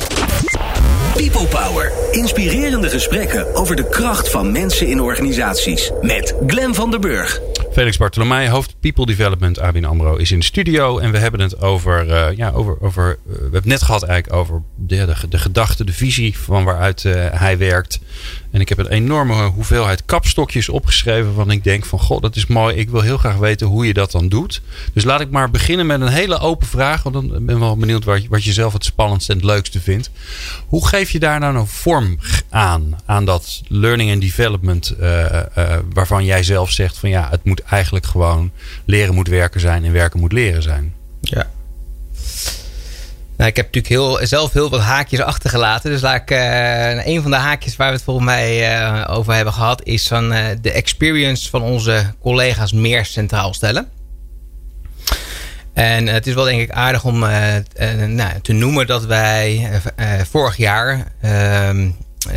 People 1.15 1.47
Power. 1.47 1.93
Inspirerende 2.11 2.89
gesprekken 2.89 3.55
over 3.55 3.77
de 3.77 3.89
kracht 3.89 4.31
van 4.31 4.53
mensen 4.53 4.87
in 4.87 5.01
organisaties. 5.01 5.91
Met 6.03 6.35
Glen 6.47 6.75
van 6.75 6.91
der 6.91 7.01
Burg. 7.01 7.41
Felix 7.79 7.97
Bartolomei, 7.97 8.49
hoofd 8.49 8.75
People 8.81 9.07
Development 9.07 9.59
ABN 9.59 9.85
AMRO, 9.85 10.17
is 10.17 10.33
in 10.33 10.39
de 10.39 10.45
studio. 10.45 10.99
En 10.99 11.11
we 11.11 11.19
hebben 11.19 11.41
het 11.41 11.61
over, 11.61 12.07
uh, 12.07 12.37
ja, 12.37 12.51
over, 12.51 12.81
over 12.81 13.19
uh, 13.27 13.35
we 13.35 13.41
hebben 13.41 13.55
het 13.55 13.65
net 13.65 13.83
gehad 13.83 14.03
eigenlijk 14.03 14.41
over 14.41 14.63
de, 14.77 14.97
de, 14.97 15.29
de 15.29 15.39
gedachte, 15.39 15.85
de 15.85 15.93
visie 15.93 16.39
van 16.39 16.65
waaruit 16.65 17.05
uh, 17.05 17.13
hij 17.31 17.59
werkt. 17.59 18.01
En 18.59 18.65
ik 18.65 18.77
heb 18.77 18.79
een 18.79 18.93
enorme 18.93 19.45
hoeveelheid 19.45 20.05
kapstokjes 20.05 20.69
opgeschreven. 20.69 21.35
Van 21.35 21.51
ik 21.51 21.65
denk 21.65 21.85
van 21.85 21.99
god, 21.99 22.23
dat 22.23 22.37
is 22.37 22.47
mooi. 22.47 22.77
Ik 22.77 22.91
wil 22.91 23.01
heel 23.01 23.19
graag 23.19 23.37
weten 23.37 23.67
hoe 23.67 23.87
je 23.87 23.93
dat 23.93 24.11
dan 24.11 24.29
doet. 24.29 24.63
Dus 24.93 25.05
laat 25.05 25.21
ik 25.21 25.31
maar 25.31 25.51
beginnen 25.51 25.87
met 25.87 26.01
een 26.01 26.09
hele 26.09 26.39
open 26.39 26.67
vraag. 26.67 27.03
Want 27.03 27.15
dan 27.15 27.29
ben 27.29 27.55
ik 27.55 27.61
wel 27.61 27.77
benieuwd 27.77 28.05
wat, 28.05 28.27
wat 28.29 28.45
je 28.45 28.53
zelf 28.53 28.73
het 28.73 28.85
spannendste 28.85 29.33
en 29.33 29.39
het 29.39 29.47
leukste 29.47 29.81
vindt. 29.81 30.11
Hoe 30.67 30.87
geef 30.87 31.11
je 31.11 31.19
daar 31.19 31.41
nou 31.41 31.57
een 31.57 31.67
vorm 31.67 32.19
aan? 32.49 32.99
Aan 33.07 33.25
dat 33.25 33.63
learning 33.69 34.13
and 34.13 34.21
development. 34.21 34.95
Uh, 35.01 35.25
uh, 35.59 35.77
waarvan 35.93 36.25
jij 36.25 36.43
zelf 36.43 36.71
zegt 36.71 36.99
van 36.99 37.09
ja, 37.09 37.29
het 37.31 37.45
moet 37.45 37.63
eigenlijk 37.63 38.07
gewoon 38.07 38.51
leren 38.85 39.15
moet 39.15 39.29
werken 39.29 39.61
zijn 39.61 39.85
en 39.85 39.93
werken 39.93 40.21
moet 40.21 40.33
leren 40.33 40.63
zijn. 40.63 40.95
Ja. 41.21 41.47
Nou, 43.39 43.51
ik 43.51 43.57
heb 43.57 43.67
natuurlijk 43.75 43.95
heel, 43.95 44.27
zelf 44.27 44.53
heel 44.53 44.71
wat 44.71 44.81
haakjes 44.81 45.21
achtergelaten. 45.21 45.91
Dus 45.91 46.01
laat 46.01 46.21
ik, 46.21 46.31
uh, 46.31 47.07
een 47.07 47.23
van 47.23 47.31
de 47.31 47.37
haakjes 47.37 47.77
waar 47.77 47.89
we 47.89 47.95
het 47.95 48.05
volgens 48.05 48.27
mij 48.27 48.81
uh, 48.81 49.05
over 49.17 49.35
hebben 49.35 49.53
gehad, 49.53 49.83
is 49.85 50.09
van 50.09 50.33
uh, 50.33 50.45
de 50.61 50.71
experience 50.71 51.51
van 51.51 51.63
onze 51.63 52.15
collega's 52.21 52.73
meer 52.73 53.05
centraal 53.05 53.55
stellen. 53.55 53.89
En 55.73 56.07
het 56.07 56.27
is 56.27 56.35
wel 56.35 56.45
denk 56.45 56.61
ik 56.61 56.71
aardig 56.71 57.05
om 57.05 57.19
nou, 57.19 58.41
te 58.43 58.53
noemen 58.53 58.87
dat 58.87 59.05
wij 59.05 59.71
vorig 60.31 60.57
jaar 60.57 61.13
ehm, 61.21 61.91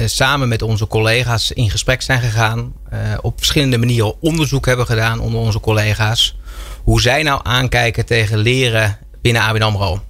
samen 0.05 0.47
met 0.47 0.61
onze 0.61 0.87
collega's 0.87 1.51
in 1.51 1.69
gesprek 1.69 2.01
zijn 2.01 2.21
gegaan. 2.21 2.73
op 3.21 3.37
verschillende 3.37 3.77
manieren 3.77 4.21
onderzoek 4.21 4.65
hebben 4.65 4.85
gedaan 4.85 5.19
onder 5.19 5.39
onze 5.39 5.59
collega's. 5.59 6.37
Hoe 6.83 7.01
zij 7.01 7.23
nou 7.23 7.39
aankijken 7.43 8.05
tegen 8.05 8.37
leren 8.37 8.97
binnen 9.21 9.41
ABN 9.41 9.61
AMRO. 9.61 10.01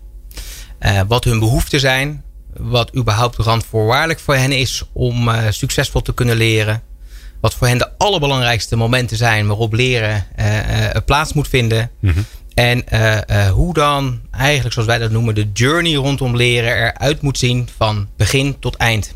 Uh, 0.86 1.02
wat 1.08 1.24
hun 1.24 1.40
behoeften 1.40 1.80
zijn. 1.80 2.24
Wat 2.58 2.96
überhaupt 2.96 3.38
randvoorwaardelijk 3.38 4.20
voor 4.20 4.36
hen 4.36 4.52
is 4.52 4.84
om 4.94 5.28
uh, 5.28 5.44
succesvol 5.50 6.02
te 6.02 6.14
kunnen 6.14 6.36
leren. 6.36 6.82
Wat 7.42 7.54
voor 7.54 7.68
hen 7.68 7.78
de 7.78 7.90
allerbelangrijkste 7.98 8.76
momenten 8.76 9.18
zijn 9.18 9.48
waarop 9.48 9.74
leren 9.74 10.26
uh, 10.40 10.46
plaats 11.06 11.34
moet 11.34 11.48
vinden. 11.48 11.92
Mm 12.00 12.12
-hmm. 12.12 12.26
En 12.54 12.84
hoe 13.50 13.74
dan 13.74 14.20
eigenlijk, 14.32 14.74
zoals 14.74 14.88
wij 14.88 14.98
dat 14.98 15.12
noemen, 15.12 15.36
de 15.36 15.50
journey 15.54 15.94
rondom 15.94 16.36
leren 16.36 16.76
eruit 16.76 17.22
moet 17.22 17.38
zien 17.38 17.70
van 17.78 18.08
begin 18.18 18.60
tot 18.60 18.76
eind. 18.76 19.16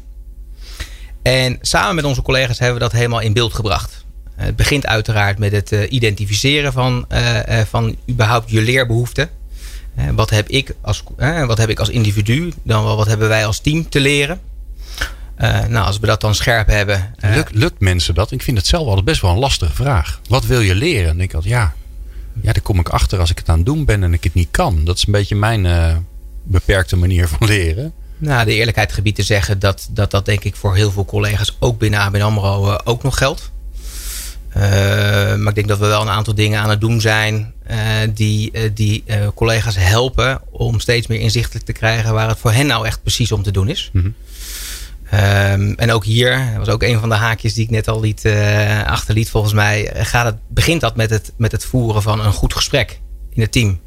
En 1.22 1.58
samen 1.62 1.96
met 1.96 2.04
onze 2.04 2.22
collega's 2.22 2.60
hebben 2.60 2.78
we 2.78 2.84
dat 2.84 2.92
helemaal 2.92 3.20
in 3.20 3.34
beeld 3.34 3.54
gebracht. 3.54 4.06
Het 4.36 4.56
begint 4.56 4.88
uiteraard 4.88 5.38
met 5.38 5.52
het 5.52 5.72
identificeren 5.72 6.74
van, 6.74 7.08
van 7.70 7.96
überhaupt 8.10 8.50
je 8.52 8.62
leerbehoeften. 8.62 9.30
Wat 10.16 10.30
heb, 10.30 10.50
ik 10.50 10.76
als, 10.82 11.04
wat 11.48 11.58
heb 11.58 11.70
ik 11.70 11.80
als 11.80 11.90
individu, 11.90 12.54
dan 12.64 12.84
wel 12.84 12.96
wat 12.96 13.08
hebben 13.08 13.28
wij 13.28 13.46
als 13.46 13.60
team 13.60 13.90
te 13.90 14.00
leren? 14.00 14.40
Uh, 15.38 15.66
nou, 15.66 15.86
als 15.86 16.00
we 16.00 16.08
dat 16.08 16.22
dan 16.22 16.36
scherp 16.36 16.68
hebben. 16.68 17.16
Uh, 17.26 17.38
lukt, 17.52 17.80
mensen 17.80 18.16
dat? 18.16 18.32
Ik 18.32 18.42
vind 18.42 18.58
het 18.58 18.68
zelf 18.68 18.88
altijd 18.88 19.06
best 19.06 19.22
wel 19.22 19.32
een 19.32 19.38
lastige 19.38 19.74
vraag. 19.74 20.20
Wat 20.30 20.46
wil 20.46 20.60
je 20.60 20.76
leren? 20.76 21.10
En 21.10 21.20
ik 21.20 21.32
had 21.32 21.44
ja, 21.44 21.74
ja, 22.42 22.54
daar 22.54 22.62
kom 22.62 22.80
ik 22.80 22.90
achter 22.90 23.20
als 23.20 23.30
ik 23.30 23.38
het 23.38 23.50
aan 23.50 23.58
het 23.58 23.66
doen 23.66 23.86
ben 23.86 24.04
en 24.04 24.14
ik 24.14 24.24
het 24.24 24.34
niet 24.34 24.48
kan. 24.52 24.86
Dat 24.86 24.98
is 24.98 25.06
een 25.06 25.12
beetje 25.12 25.36
mijn 25.36 25.66
uh, 25.66 25.96
beperkte 26.44 26.96
manier 26.96 27.28
van 27.28 27.48
leren. 27.48 27.94
Nou, 28.18 28.46
de 28.46 28.54
eerlijkheid 28.54 28.94
gebied 28.94 29.16
te 29.16 29.24
zeggen 29.24 29.60
dat, 29.60 29.88
dat 29.92 30.12
dat 30.12 30.26
denk 30.26 30.44
ik 30.44 30.56
voor 30.56 30.76
heel 30.76 30.92
veel 30.92 31.06
collega's 31.06 31.56
ook 31.60 31.80
binnen 31.80 32.00
ABN 32.00 32.22
AMRO 32.22 32.78
ook 32.84 33.04
nog 33.04 33.18
geldt. 33.18 33.52
Uh, 34.56 34.62
maar 35.36 35.48
ik 35.48 35.56
denk 35.56 35.68
dat 35.68 35.80
we 35.80 35.86
wel 35.86 36.02
een 36.02 36.10
aantal 36.10 36.36
dingen 36.36 36.60
aan 36.60 36.70
het 36.70 36.82
doen 36.82 37.02
zijn 37.02 37.54
uh, 37.72 37.78
die, 38.14 38.52
uh, 38.54 38.62
die 38.74 39.04
collega's 39.34 39.76
helpen 39.78 40.42
om 40.52 40.80
steeds 40.80 41.08
meer 41.08 41.20
inzichtelijk 41.20 41.66
te 41.66 41.72
krijgen 41.72 42.14
waar 42.14 42.28
het 42.28 42.38
voor 42.38 42.52
hen 42.52 42.68
nou 42.68 42.86
echt 42.86 43.02
precies 43.02 43.32
om 43.32 43.44
te 43.44 43.52
doen 43.52 43.70
is. 43.70 43.90
Mm 43.94 44.02
-hmm. 44.02 44.14
um, 45.20 45.76
en 45.78 45.92
ook 45.92 46.06
hier, 46.06 46.50
dat 46.50 46.66
was 46.66 46.70
ook 46.70 46.84
een 46.84 47.00
van 47.00 47.10
de 47.10 47.16
haakjes 47.16 47.54
die 47.54 47.64
ik 47.64 47.70
net 47.70 47.88
al 47.88 48.00
liet, 48.00 48.26
achterliet 48.86 49.30
volgens 49.30 49.54
mij, 49.54 49.92
gaat 49.96 50.26
het, 50.26 50.36
begint 50.48 50.82
dat 50.82 50.96
met 50.96 51.10
het, 51.10 51.34
met 51.38 51.52
het 51.52 51.66
voeren 51.66 52.02
van 52.02 52.26
een 52.26 52.34
goed 52.34 52.54
gesprek 52.54 53.00
in 53.30 53.42
het 53.42 53.52
team. 53.52 53.80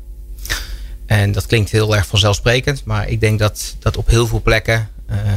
En 1.06 1.32
dat 1.32 1.46
klinkt 1.46 1.70
heel 1.70 1.96
erg 1.96 2.06
vanzelfsprekend, 2.06 2.84
maar 2.84 3.08
ik 3.08 3.20
denk 3.20 3.38
dat, 3.38 3.76
dat 3.78 3.96
op 3.96 4.08
heel 4.08 4.26
veel 4.26 4.42
plekken 4.42 4.88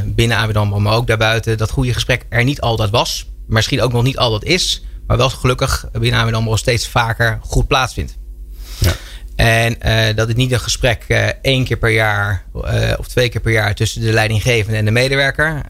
binnen 0.04 0.36
ABN 0.36 0.82
maar 0.82 0.94
ook 0.94 1.06
daarbuiten, 1.06 1.58
dat 1.58 1.70
goede 1.70 1.94
gesprek 1.94 2.24
er 2.28 2.44
niet 2.44 2.60
altijd 2.60 2.90
was. 2.90 3.30
Misschien 3.46 3.82
ook 3.82 3.92
nog 3.92 4.02
niet 4.02 4.18
altijd 4.18 4.44
is 4.44 4.82
maar 5.12 5.20
wel 5.20 5.30
gelukkig 5.30 5.86
binnen 5.92 6.20
ABN 6.20 6.34
AMRO 6.34 6.56
steeds 6.56 6.88
vaker 6.88 7.38
goed 7.42 7.66
plaatsvindt. 7.66 8.16
Ja. 8.78 8.92
En 9.36 9.76
uh, 9.82 10.16
dat 10.16 10.28
het 10.28 10.36
niet 10.36 10.52
een 10.52 10.60
gesprek 10.60 11.04
uh, 11.08 11.26
één 11.42 11.64
keer 11.64 11.76
per 11.76 11.90
jaar 11.90 12.44
uh, 12.54 12.92
of 12.98 13.08
twee 13.08 13.28
keer 13.28 13.40
per 13.40 13.52
jaar 13.52 13.74
tussen 13.74 14.00
de 14.00 14.12
leidinggevende 14.12 14.78
en 14.78 14.84
de 14.84 14.90
medewerker. 14.90 15.62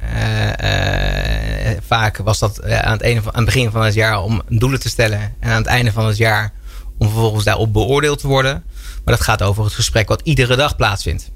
vaak 1.87 2.17
was 2.17 2.39
dat 2.39 2.63
aan 2.63 2.93
het, 2.93 3.03
ene, 3.03 3.21
aan 3.21 3.33
het 3.35 3.45
begin 3.45 3.71
van 3.71 3.83
het 3.83 3.95
jaar 3.95 4.23
om 4.23 4.43
doelen 4.49 4.81
te 4.81 4.89
stellen. 4.89 5.35
En 5.41 5.51
aan 5.51 5.57
het 5.57 5.67
einde 5.67 5.93
van 5.93 6.07
het 6.07 6.17
jaar 6.17 6.53
om 6.99 7.09
vervolgens 7.09 7.45
daarop 7.45 7.73
beoordeeld 7.73 8.19
te 8.19 8.27
worden. 8.27 8.65
Maar 9.05 9.15
dat 9.15 9.25
gaat 9.25 9.43
over 9.43 9.65
het 9.65 9.73
gesprek 9.73 10.09
wat 10.09 10.21
iedere 10.25 10.57
dag 10.57 10.77
plaatsvindt. 10.77 11.31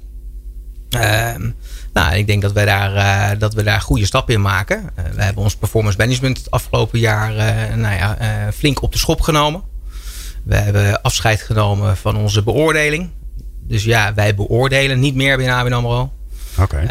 Ehm, 0.89 1.49
nou, 1.93 2.15
ik 2.15 2.27
denk 2.27 2.41
dat 2.41 2.51
we 2.51 2.65
daar, 2.65 2.95
uh, 2.95 3.39
dat 3.39 3.53
we 3.53 3.63
daar 3.63 3.81
goede 3.81 4.05
stappen 4.05 4.33
in 4.33 4.41
maken. 4.41 4.89
Uh, 4.99 5.05
we 5.15 5.23
hebben 5.23 5.43
ons 5.43 5.55
performance 5.55 5.97
management 5.97 6.37
het 6.37 6.51
afgelopen 6.51 6.99
jaar 6.99 7.35
uh, 7.35 7.75
nou 7.75 7.95
ja, 7.95 8.17
flink 8.53 8.81
op 8.81 8.91
de 8.91 8.97
schop 8.97 9.21
genomen. 9.21 9.61
We 10.43 10.55
hebben 10.55 11.01
afscheid 11.01 11.41
genomen 11.41 11.97
van 11.97 12.17
onze 12.17 12.43
beoordeling. 12.43 13.09
Dus 13.61 13.83
ja, 13.83 14.13
wij 14.13 14.35
beoordelen 14.35 14.99
niet 14.99 15.15
meer 15.15 15.37
binnen 15.37 15.55
ABN 15.55 15.73
AMRO. 15.73 16.11
Okay. 16.59 16.87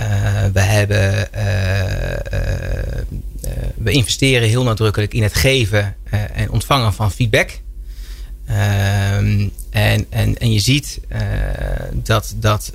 we, 0.53 0.61
hebben, 0.61 1.29
we 3.75 3.91
investeren 3.91 4.49
heel 4.49 4.63
nadrukkelijk 4.63 5.15
in 5.15 5.23
het 5.23 5.35
geven 5.35 5.97
en 6.35 6.51
ontvangen 6.51 6.93
van 6.93 7.11
feedback. 7.11 7.61
Um, 8.51 9.51
en, 9.71 10.07
en, 10.09 10.39
en 10.39 10.53
je 10.53 10.59
ziet 10.59 11.01
uh, 11.13 11.19
dat, 11.93 12.35
dat 12.37 12.73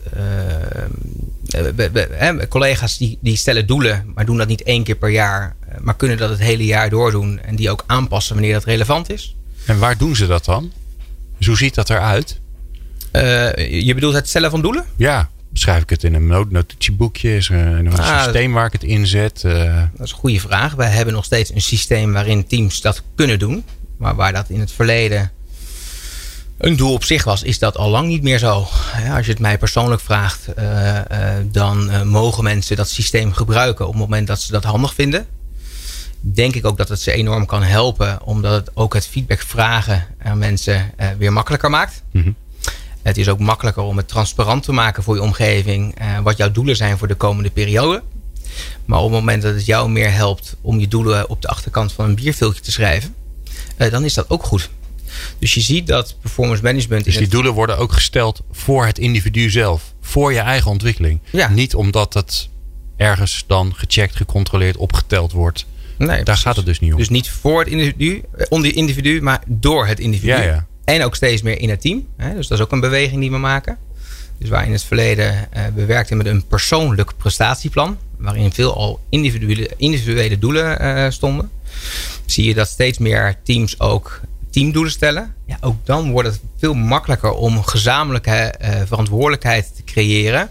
uh, 1.55 2.41
collega's 2.49 2.97
die, 2.97 3.17
die 3.21 3.37
stellen 3.37 3.67
doelen, 3.67 4.11
maar 4.15 4.25
doen 4.25 4.37
dat 4.37 4.47
niet 4.47 4.63
één 4.63 4.83
keer 4.83 4.95
per 4.95 5.09
jaar, 5.09 5.55
maar 5.79 5.95
kunnen 5.95 6.17
dat 6.17 6.29
het 6.29 6.39
hele 6.39 6.65
jaar 6.65 6.89
doordoen 6.89 7.39
en 7.39 7.55
die 7.55 7.69
ook 7.69 7.83
aanpassen 7.87 8.33
wanneer 8.33 8.53
dat 8.53 8.63
relevant 8.63 9.11
is. 9.11 9.35
En 9.65 9.79
waar 9.79 9.97
doen 9.97 10.15
ze 10.15 10.27
dat 10.27 10.45
dan? 10.45 10.71
Dus 11.37 11.47
hoe 11.47 11.57
ziet 11.57 11.75
dat 11.75 11.89
eruit? 11.89 12.39
Uh, 13.13 13.81
je 13.81 13.93
bedoelt 13.93 14.13
het 14.13 14.29
stellen 14.29 14.49
van 14.49 14.61
doelen? 14.61 14.85
Ja, 14.95 15.29
schrijf 15.53 15.81
ik 15.81 15.89
het 15.89 16.03
in 16.03 16.13
een 16.13 16.27
notitieboekje? 16.27 17.35
Is 17.35 17.49
er 17.49 17.57
een 17.57 17.93
ah, 17.93 18.23
systeem 18.23 18.53
waar 18.53 18.65
ik 18.65 18.71
het 18.71 18.83
inzet? 18.83 19.43
Uh... 19.45 19.83
Dat 19.95 20.05
is 20.05 20.11
een 20.11 20.17
goede 20.17 20.39
vraag. 20.39 20.73
Wij 20.73 20.89
hebben 20.89 21.13
nog 21.13 21.25
steeds 21.25 21.53
een 21.53 21.61
systeem 21.61 22.13
waarin 22.13 22.47
teams 22.47 22.81
dat 22.81 23.03
kunnen 23.15 23.39
doen. 23.39 23.63
Maar 23.97 24.15
waar 24.15 24.33
dat 24.33 24.49
in 24.49 24.59
het 24.59 24.71
verleden 24.71 25.31
een 26.61 26.75
doel 26.75 26.93
op 26.93 27.03
zich 27.03 27.23
was, 27.23 27.43
is 27.43 27.59
dat 27.59 27.77
al 27.77 27.89
lang 27.89 28.07
niet 28.07 28.23
meer 28.23 28.37
zo. 28.37 28.67
als 29.15 29.25
je 29.25 29.31
het 29.31 29.39
mij 29.39 29.57
persoonlijk 29.57 30.01
vraagt, 30.01 30.47
uh, 30.57 30.95
uh, 30.95 31.01
dan 31.45 31.89
uh, 31.89 32.01
mogen 32.01 32.43
mensen 32.43 32.75
dat 32.75 32.89
systeem 32.89 33.33
gebruiken 33.33 33.85
op 33.85 33.91
het 33.91 34.01
moment 34.01 34.27
dat 34.27 34.41
ze 34.41 34.51
dat 34.51 34.63
handig 34.63 34.93
vinden. 34.93 35.25
Denk 36.19 36.55
ik 36.55 36.65
ook 36.65 36.77
dat 36.77 36.89
het 36.89 37.01
ze 37.01 37.11
enorm 37.11 37.45
kan 37.45 37.63
helpen, 37.63 38.23
omdat 38.23 38.51
het 38.51 38.75
ook 38.75 38.93
het 38.93 39.07
feedback 39.07 39.39
vragen 39.39 40.07
aan 40.23 40.37
mensen 40.37 40.93
weer 41.17 41.33
makkelijker 41.33 41.69
maakt. 41.69 42.03
Mm 42.11 42.21
-hmm. 42.21 42.35
Het 43.01 43.17
is 43.17 43.29
ook 43.29 43.39
makkelijker 43.39 43.83
om 43.83 43.97
het 43.97 44.07
transparant 44.07 44.63
te 44.63 44.71
maken 44.71 45.03
voor 45.03 45.15
je 45.15 45.21
omgeving, 45.21 45.95
wat 46.23 46.37
jouw 46.37 46.51
doelen 46.51 46.75
zijn 46.75 46.97
voor 46.97 47.07
de 47.07 47.15
komende 47.15 47.49
periode. 47.49 48.03
Maar 48.85 48.99
op 48.99 49.11
het 49.11 49.19
moment 49.19 49.41
dat 49.41 49.53
het 49.53 49.65
jou 49.65 49.89
meer 49.89 50.13
helpt 50.13 50.55
om 50.61 50.79
je 50.79 50.87
doelen 50.87 51.29
op 51.29 51.41
de 51.41 51.47
achterkant 51.47 51.91
van 51.91 52.05
een 52.05 52.15
bierviltje 52.15 52.61
te 52.61 52.71
schrijven, 52.71 53.15
dan 53.77 54.03
is 54.03 54.13
dat 54.13 54.29
ook 54.29 54.43
goed. 54.43 54.69
Dus 55.39 55.53
je 55.53 55.61
ziet 55.61 55.87
dat 55.87 56.15
performance 56.21 56.63
management. 56.63 57.05
Dus 57.05 57.17
die 57.17 57.27
doelen 57.27 57.53
worden 57.53 57.77
ook 57.77 57.91
gesteld 57.91 58.41
voor 58.51 58.85
het 58.85 58.99
individu 58.99 59.49
zelf, 59.49 59.93
voor 60.01 60.33
je 60.33 60.39
eigen 60.39 60.71
ontwikkeling. 60.71 61.19
Ja. 61.31 61.49
Niet 61.49 61.75
omdat 61.75 62.13
het 62.13 62.49
ergens 62.97 63.43
dan 63.47 63.73
gecheckt, 63.75 64.15
gecontroleerd, 64.15 64.77
opgeteld 64.77 65.31
wordt. 65.31 65.65
Nee, 65.97 66.23
Daar 66.23 66.37
gaat 66.37 66.55
het 66.55 66.65
dus 66.65 66.79
niet 66.79 66.91
om. 66.91 66.97
Dus 66.97 67.09
niet 67.09 67.29
voor 67.29 67.59
het 67.59 67.67
individu, 67.67 68.21
om 68.49 68.61
die 68.61 68.73
individu, 68.73 69.21
maar 69.21 69.43
door 69.47 69.87
het 69.87 69.99
individu. 69.99 70.31
Ja, 70.31 70.41
ja. 70.41 70.65
En 70.83 71.03
ook 71.03 71.15
steeds 71.15 71.41
meer 71.41 71.59
in 71.59 71.69
het 71.69 71.81
team. 71.81 72.07
Dus 72.35 72.47
dat 72.47 72.57
is 72.57 72.63
ook 72.63 72.71
een 72.71 72.79
beweging 72.79 73.21
die 73.21 73.31
we 73.31 73.37
maken. 73.37 73.77
Dus 74.37 74.49
waar 74.49 74.65
in 74.65 74.71
het 74.71 74.83
verleden 74.83 75.51
eh, 75.51 75.63
we 75.75 75.85
werkten 75.85 76.17
met 76.17 76.25
een 76.25 76.47
persoonlijk 76.47 77.17
prestatieplan. 77.17 77.97
Waarin 78.17 78.51
veel 78.51 78.75
al 78.75 78.99
individuele, 79.09 79.69
individuele 79.77 80.39
doelen 80.39 80.85
uh, 80.85 81.09
stonden. 81.09 81.51
Zie 82.25 82.45
je 82.45 82.53
dat 82.53 82.67
steeds 82.67 82.97
meer 82.97 83.35
teams 83.43 83.79
ook 83.79 84.21
teamdoelen 84.51 84.91
stellen. 84.91 85.35
Ja, 85.45 85.57
ook 85.61 85.85
dan 85.85 86.11
wordt 86.11 86.29
het 86.29 86.39
veel 86.57 86.73
makkelijker 86.73 87.31
om 87.31 87.63
gezamenlijke 87.63 88.53
uh, 88.61 88.69
verantwoordelijkheid 88.85 89.75
te 89.75 89.83
creëren 89.83 90.49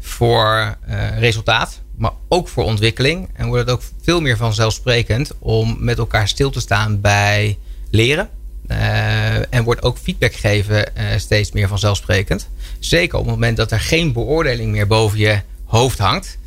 voor 0.00 0.76
uh, 0.88 1.18
resultaat, 1.18 1.80
maar 1.96 2.12
ook 2.28 2.48
voor 2.48 2.64
ontwikkeling. 2.64 3.28
En 3.32 3.46
wordt 3.46 3.60
het 3.60 3.70
ook 3.70 3.82
veel 4.02 4.20
meer 4.20 4.36
vanzelfsprekend 4.36 5.32
om 5.38 5.76
met 5.78 5.98
elkaar 5.98 6.28
stil 6.28 6.50
te 6.50 6.60
staan 6.60 7.00
bij 7.00 7.58
leren. 7.90 8.28
Uh, 8.66 9.54
en 9.54 9.64
wordt 9.64 9.82
ook 9.82 9.98
feedback 9.98 10.34
geven 10.34 10.92
steeds 11.16 11.52
meer 11.52 11.68
vanzelfsprekend. 11.68 12.48
Zeker 12.78 13.18
op 13.18 13.24
het 13.24 13.34
moment 13.34 13.56
dat 13.56 13.70
er 13.70 13.80
geen 13.80 14.12
beoordeling 14.12 14.70
meer 14.70 14.86
boven 14.86 15.18
je 15.18 15.40
hoofd 15.64 15.98
hangt. 15.98 16.38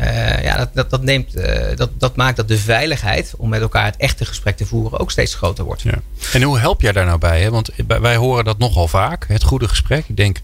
Uh, 0.00 0.42
ja, 0.42 0.56
dat, 0.56 0.74
dat, 0.74 0.90
dat, 0.90 1.02
neemt, 1.02 1.36
uh, 1.36 1.76
dat, 1.76 1.90
dat 1.98 2.16
maakt 2.16 2.36
dat 2.36 2.48
de 2.48 2.58
veiligheid 2.58 3.34
om 3.36 3.48
met 3.48 3.60
elkaar 3.60 3.84
het 3.84 3.96
echte 3.96 4.24
gesprek 4.24 4.56
te 4.56 4.66
voeren 4.66 4.98
ook 4.98 5.10
steeds 5.10 5.34
groter 5.34 5.64
wordt. 5.64 5.82
Ja. 5.82 5.94
En 6.32 6.42
hoe 6.42 6.58
help 6.58 6.80
jij 6.80 6.92
daar 6.92 7.06
nou 7.06 7.18
bij? 7.18 7.42
Hè? 7.42 7.50
Want 7.50 7.70
wij 7.86 8.16
horen 8.16 8.44
dat 8.44 8.58
nogal 8.58 8.88
vaak, 8.88 9.24
het 9.28 9.42
goede 9.42 9.68
gesprek. 9.68 10.04
Ik 10.08 10.16
denk, 10.16 10.36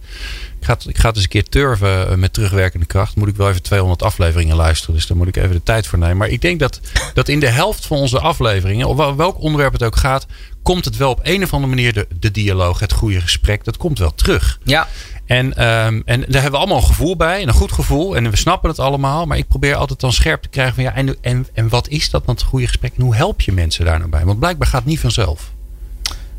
ik 0.58 0.64
ga, 0.64 0.76
ik 0.86 0.98
ga 0.98 1.06
het 1.06 1.16
eens 1.16 1.24
een 1.24 1.30
keer 1.30 1.48
turven 1.48 2.08
eh, 2.08 2.16
met 2.16 2.32
terugwerkende 2.32 2.86
kracht. 2.86 3.16
Moet 3.16 3.28
ik 3.28 3.36
wel 3.36 3.48
even 3.48 3.62
200 3.62 4.02
afleveringen 4.02 4.56
luisteren, 4.56 4.94
dus 4.94 5.06
daar 5.06 5.16
moet 5.16 5.28
ik 5.28 5.36
even 5.36 5.52
de 5.52 5.62
tijd 5.62 5.86
voor 5.86 5.98
nemen. 5.98 6.16
Maar 6.16 6.28
ik 6.28 6.40
denk 6.40 6.60
dat, 6.60 6.80
dat 7.14 7.28
in 7.28 7.40
de 7.40 7.48
helft 7.48 7.86
van 7.86 7.96
onze 7.96 8.20
afleveringen, 8.20 8.86
of 8.86 9.16
welk 9.16 9.40
onderwerp 9.40 9.72
het 9.72 9.82
ook 9.82 9.96
gaat, 9.96 10.26
komt 10.62 10.84
het 10.84 10.96
wel 10.96 11.10
op 11.10 11.20
een 11.22 11.42
of 11.42 11.52
andere 11.52 11.74
manier, 11.74 11.92
de, 11.92 12.06
de 12.20 12.30
dialoog, 12.30 12.78
het 12.78 12.92
goede 12.92 13.20
gesprek, 13.20 13.64
dat 13.64 13.76
komt 13.76 13.98
wel 13.98 14.14
terug. 14.14 14.58
Ja. 14.64 14.88
En, 15.28 15.46
um, 15.46 16.02
en 16.04 16.20
daar 16.20 16.42
hebben 16.42 16.50
we 16.50 16.56
allemaal 16.56 16.76
een 16.76 16.82
gevoel 16.82 17.16
bij. 17.16 17.42
Een 17.42 17.52
goed 17.52 17.72
gevoel. 17.72 18.16
En 18.16 18.30
we 18.30 18.36
snappen 18.36 18.70
het 18.70 18.78
allemaal. 18.78 19.26
Maar 19.26 19.38
ik 19.38 19.48
probeer 19.48 19.74
altijd 19.74 20.00
dan 20.00 20.12
scherp 20.12 20.42
te 20.42 20.48
krijgen 20.48 20.74
van 20.74 20.84
ja, 20.84 20.94
en, 20.94 21.16
en, 21.20 21.46
en 21.52 21.68
wat 21.68 21.88
is 21.88 22.10
dat 22.10 22.26
dan 22.26 22.34
het 22.34 22.44
goede 22.44 22.66
gesprek? 22.66 22.92
En 22.96 23.02
hoe 23.02 23.14
help 23.14 23.40
je 23.40 23.52
mensen 23.52 23.84
daar 23.84 23.98
nou 23.98 24.10
bij? 24.10 24.24
Want 24.24 24.38
blijkbaar 24.38 24.68
gaat 24.68 24.80
het 24.80 24.88
niet 24.88 25.00
vanzelf. 25.00 25.50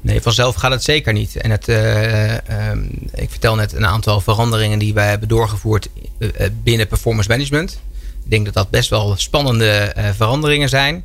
Nee, 0.01 0.22
vanzelf 0.22 0.55
gaat 0.55 0.72
het 0.72 0.84
zeker 0.84 1.13
niet. 1.13 1.36
En 1.36 1.51
het, 1.51 1.67
uh, 1.67 2.31
um, 2.72 2.89
ik 3.13 3.29
vertel 3.29 3.55
net 3.55 3.74
een 3.74 3.86
aantal 3.86 4.22
veranderingen 4.22 4.79
die 4.79 4.93
wij 4.93 5.10
hebben 5.10 5.27
doorgevoerd 5.27 5.89
uh, 6.17 6.29
binnen 6.63 6.88
performance 6.88 7.29
management. 7.29 7.79
Ik 8.24 8.29
denk 8.29 8.46
dat 8.46 8.53
dat 8.53 8.69
best 8.69 8.89
wel 8.89 9.15
spannende 9.17 9.93
veranderingen 10.15 10.69
zijn. 10.69 11.03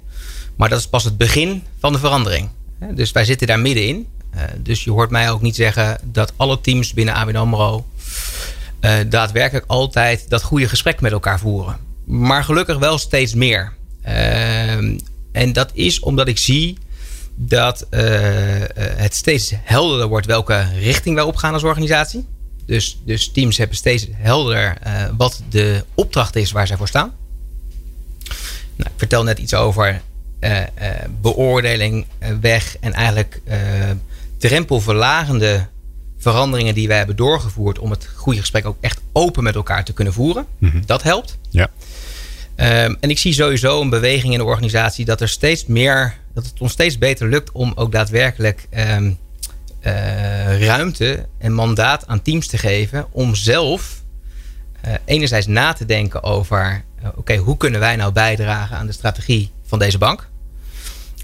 Maar 0.57 0.69
dat 0.69 0.79
is 0.79 0.89
pas 0.89 1.05
het 1.05 1.17
begin 1.17 1.63
van 1.79 1.93
de 1.93 1.99
verandering. 1.99 2.49
Dus 2.95 3.13
wij 3.13 3.25
zitten 3.25 3.47
daar 3.47 3.61
middenin. 3.61 4.07
Uh, 4.37 4.43
dus 4.59 4.85
je 4.85 4.91
hoort 4.91 5.11
mij 5.11 5.31
ook 5.31 5.43
niet 5.43 5.55
zeggen 5.55 5.99
dat 6.03 6.33
alle 6.37 6.61
teams 6.61 6.93
binnen 6.93 7.15
ABN 7.15 7.37
AMRO... 7.37 7.87
Uh, 8.81 8.95
daadwerkelijk 9.07 9.65
altijd 9.69 10.31
dat 10.31 10.43
goede 10.43 10.69
gesprek 10.69 11.01
met 11.01 11.13
elkaar 11.13 11.39
voeren. 11.39 11.77
Maar 12.05 12.45
gelukkig 12.45 12.79
wel 12.79 12.99
steeds 12.99 13.35
meer. 13.35 13.73
Uh, 14.07 14.75
en 15.33 15.53
dat 15.53 15.71
is 15.73 16.01
omdat 16.01 16.29
ik 16.29 16.39
zie 16.39 16.79
dat 17.35 17.87
het 18.85 19.15
steeds 19.15 19.53
helderder 19.63 20.07
wordt 20.07 20.27
welke 20.27 20.67
richting 20.79 21.15
wij 21.15 21.25
opgaan 21.25 21.53
als 21.53 21.63
organisatie. 21.63 22.27
Dus, 22.67 23.01
dus 23.05 23.29
teams 23.29 23.57
hebben 23.57 23.77
steeds 23.77 24.07
helderder 24.13 24.79
wat 25.17 25.43
de 25.49 25.85
opdracht 25.95 26.37
is 26.37 26.53
waar 26.53 26.67
zij 26.67 26.77
voor 26.77 26.89
staan. 26.89 27.13
Nou, 28.77 28.91
ik 28.91 28.97
vertel 28.97 29.23
net 29.23 29.39
iets 29.39 29.55
over 29.55 30.01
beoordeling 31.21 32.07
weg 32.41 32.77
en 32.81 32.93
eigenlijk 32.93 33.41
drempelverlagende 34.49 35.67
veranderingen 36.19 36.75
die 36.75 36.89
wij 36.89 36.97
hebben 36.97 37.17
doorgevoerd 37.17 37.79
om 37.79 37.91
het 37.91 38.09
goede 38.15 38.41
gesprek 38.41 38.67
ook 38.67 38.77
echt 38.81 39.01
open 39.13 39.43
met 39.43 39.55
elkaar 39.55 39.85
te 39.85 39.93
kunnen 39.93 40.13
voeren. 40.13 40.47
Mhm. 40.59 40.83
Dat 40.87 41.03
helpt. 41.03 41.39
Ja. 41.51 41.71
Um, 42.57 42.97
en 43.01 43.11
ik 43.11 43.19
zie 43.19 43.33
sowieso 43.33 43.81
een 43.81 43.91
beweging 43.91 44.33
in 44.33 44.39
de 44.39 44.45
organisatie 44.45 45.05
dat 45.05 45.21
er 45.21 45.29
steeds 45.29 45.67
meer, 45.67 46.15
dat 46.35 46.45
het 46.45 46.61
ons 46.61 46.73
steeds 46.73 46.99
beter 46.99 47.29
lukt 47.29 47.53
om 47.53 47.73
ook 47.75 47.93
daadwerkelijk 47.93 48.69
um, 48.71 49.19
uh, 49.87 50.67
ruimte 50.67 51.27
en 51.39 51.53
mandaat 51.53 52.07
aan 52.07 52.23
teams 52.23 52.47
te 52.47 52.59
geven 52.59 53.07
om 53.11 53.35
zelf 53.35 54.03
uh, 54.87 54.95
enerzijds 55.05 55.47
na 55.47 55.73
te 55.73 55.85
denken 55.85 56.23
over, 56.23 56.85
uh, 57.03 57.09
oké, 57.15 57.37
hoe 57.37 57.57
kunnen 57.57 57.81
wij 57.81 57.97
nou 57.97 58.13
bijdragen 58.13 58.77
aan 58.77 58.87
de 58.87 58.93
strategie 58.93 59.51
van 59.63 59.79
deze 59.79 59.99
bank? 59.99 60.29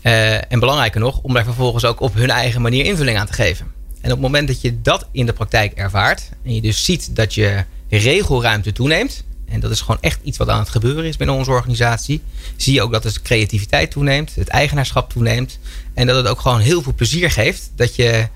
Uh, 0.02 0.52
en 0.52 0.60
belangrijker 0.60 1.00
nog, 1.00 1.18
om 1.22 1.34
daar 1.34 1.44
vervolgens 1.44 1.84
ook 1.84 2.00
op 2.00 2.14
hun 2.14 2.30
eigen 2.30 2.62
manier 2.62 2.84
invulling 2.84 3.18
aan 3.18 3.26
te 3.26 3.32
geven. 3.32 3.66
En 4.00 4.06
op 4.06 4.10
het 4.10 4.20
moment 4.20 4.48
dat 4.48 4.60
je 4.60 4.80
dat 4.82 5.08
in 5.12 5.26
de 5.26 5.32
praktijk 5.32 5.72
ervaart 5.72 6.28
en 6.44 6.54
je 6.54 6.60
dus 6.60 6.84
ziet 6.84 7.16
dat 7.16 7.34
je 7.34 7.64
regelruimte 7.88 8.72
toeneemt, 8.72 9.24
en 9.48 9.60
dat 9.60 9.70
is 9.70 9.80
gewoon 9.80 10.00
echt 10.00 10.20
iets 10.22 10.38
wat 10.38 10.48
aan 10.48 10.58
het 10.58 10.68
gebeuren 10.68 11.04
is 11.04 11.16
binnen 11.16 11.36
onze 11.36 11.50
organisatie, 11.50 12.22
zie 12.56 12.74
je 12.74 12.82
ook 12.82 12.92
dat 12.92 13.02
de 13.02 13.12
creativiteit 13.22 13.90
toeneemt, 13.90 14.34
het 14.34 14.48
eigenaarschap 14.48 15.10
toeneemt 15.10 15.58
en 15.94 16.06
dat 16.06 16.16
het 16.16 16.26
ook 16.26 16.40
gewoon 16.40 16.60
heel 16.60 16.82
veel 16.82 16.94
plezier 16.94 17.30
geeft 17.30 17.70
dat 17.76 17.96
je, 17.96 18.28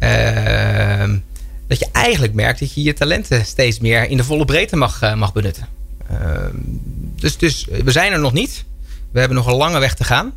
uh, 0.00 1.16
dat 1.66 1.78
je 1.78 1.88
eigenlijk 1.92 2.34
merkt 2.34 2.60
dat 2.60 2.74
je 2.74 2.82
je 2.82 2.92
talenten 2.92 3.46
steeds 3.46 3.78
meer 3.78 4.08
in 4.08 4.16
de 4.16 4.24
volle 4.24 4.44
breedte 4.44 4.76
mag, 4.76 5.02
uh, 5.02 5.14
mag 5.14 5.32
benutten. 5.32 5.68
Ehm, 6.10 6.56
dus, 7.16 7.36
dus 7.36 7.66
we 7.84 7.90
zijn 7.90 8.12
er 8.12 8.18
nog 8.18 8.32
niet. 8.32 8.64
We 9.12 9.18
hebben 9.18 9.36
nog 9.36 9.46
een 9.46 9.54
lange 9.54 9.78
weg 9.78 9.94
te 9.94 10.04
gaan. 10.04 10.32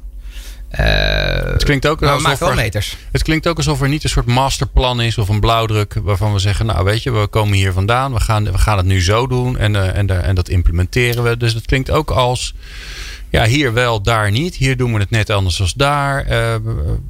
Uh, 0.71 1.51
het 1.51 1.63
klinkt 1.63 1.87
ook 1.87 2.01
er, 2.01 2.55
meters. 2.55 2.97
Het 3.11 3.23
klinkt 3.23 3.47
ook 3.47 3.57
alsof 3.57 3.81
er 3.81 3.89
niet 3.89 4.03
een 4.03 4.09
soort 4.09 4.25
masterplan 4.25 5.01
is 5.01 5.17
of 5.17 5.29
een 5.29 5.39
blauwdruk 5.39 5.95
waarvan 6.03 6.33
we 6.33 6.39
zeggen, 6.39 6.65
nou 6.65 6.83
weet 6.83 7.03
je, 7.03 7.11
we 7.11 7.27
komen 7.27 7.57
hier 7.57 7.73
vandaan, 7.73 8.13
we 8.13 8.19
gaan, 8.19 8.43
we 8.43 8.57
gaan 8.57 8.77
het 8.77 8.85
nu 8.85 9.01
zo 9.01 9.27
doen 9.27 9.57
en, 9.57 9.73
uh, 9.73 9.97
en, 9.97 10.23
en 10.23 10.35
dat 10.35 10.49
implementeren 10.49 11.23
we. 11.23 11.37
Dus 11.37 11.53
het 11.53 11.65
klinkt 11.65 11.91
ook 11.91 12.11
als, 12.11 12.53
ja, 13.29 13.45
hier 13.45 13.73
wel, 13.73 14.01
daar 14.01 14.31
niet. 14.31 14.55
Hier 14.55 14.77
doen 14.77 14.93
we 14.93 14.99
het 14.99 15.09
net 15.09 15.29
anders 15.29 15.61
als 15.61 15.73
daar. 15.73 16.31
Uh, 16.31 16.55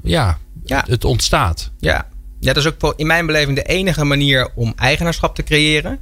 ja, 0.03 0.37
ja, 0.65 0.83
het 0.87 1.05
ontstaat. 1.05 1.71
Ja. 1.79 2.07
ja, 2.39 2.53
dat 2.53 2.65
is 2.65 2.73
ook 2.73 2.93
in 2.95 3.07
mijn 3.07 3.25
beleving 3.25 3.55
de 3.55 3.63
enige 3.63 4.03
manier 4.03 4.49
om 4.55 4.73
eigenaarschap 4.75 5.35
te 5.35 5.43
creëren. 5.43 5.99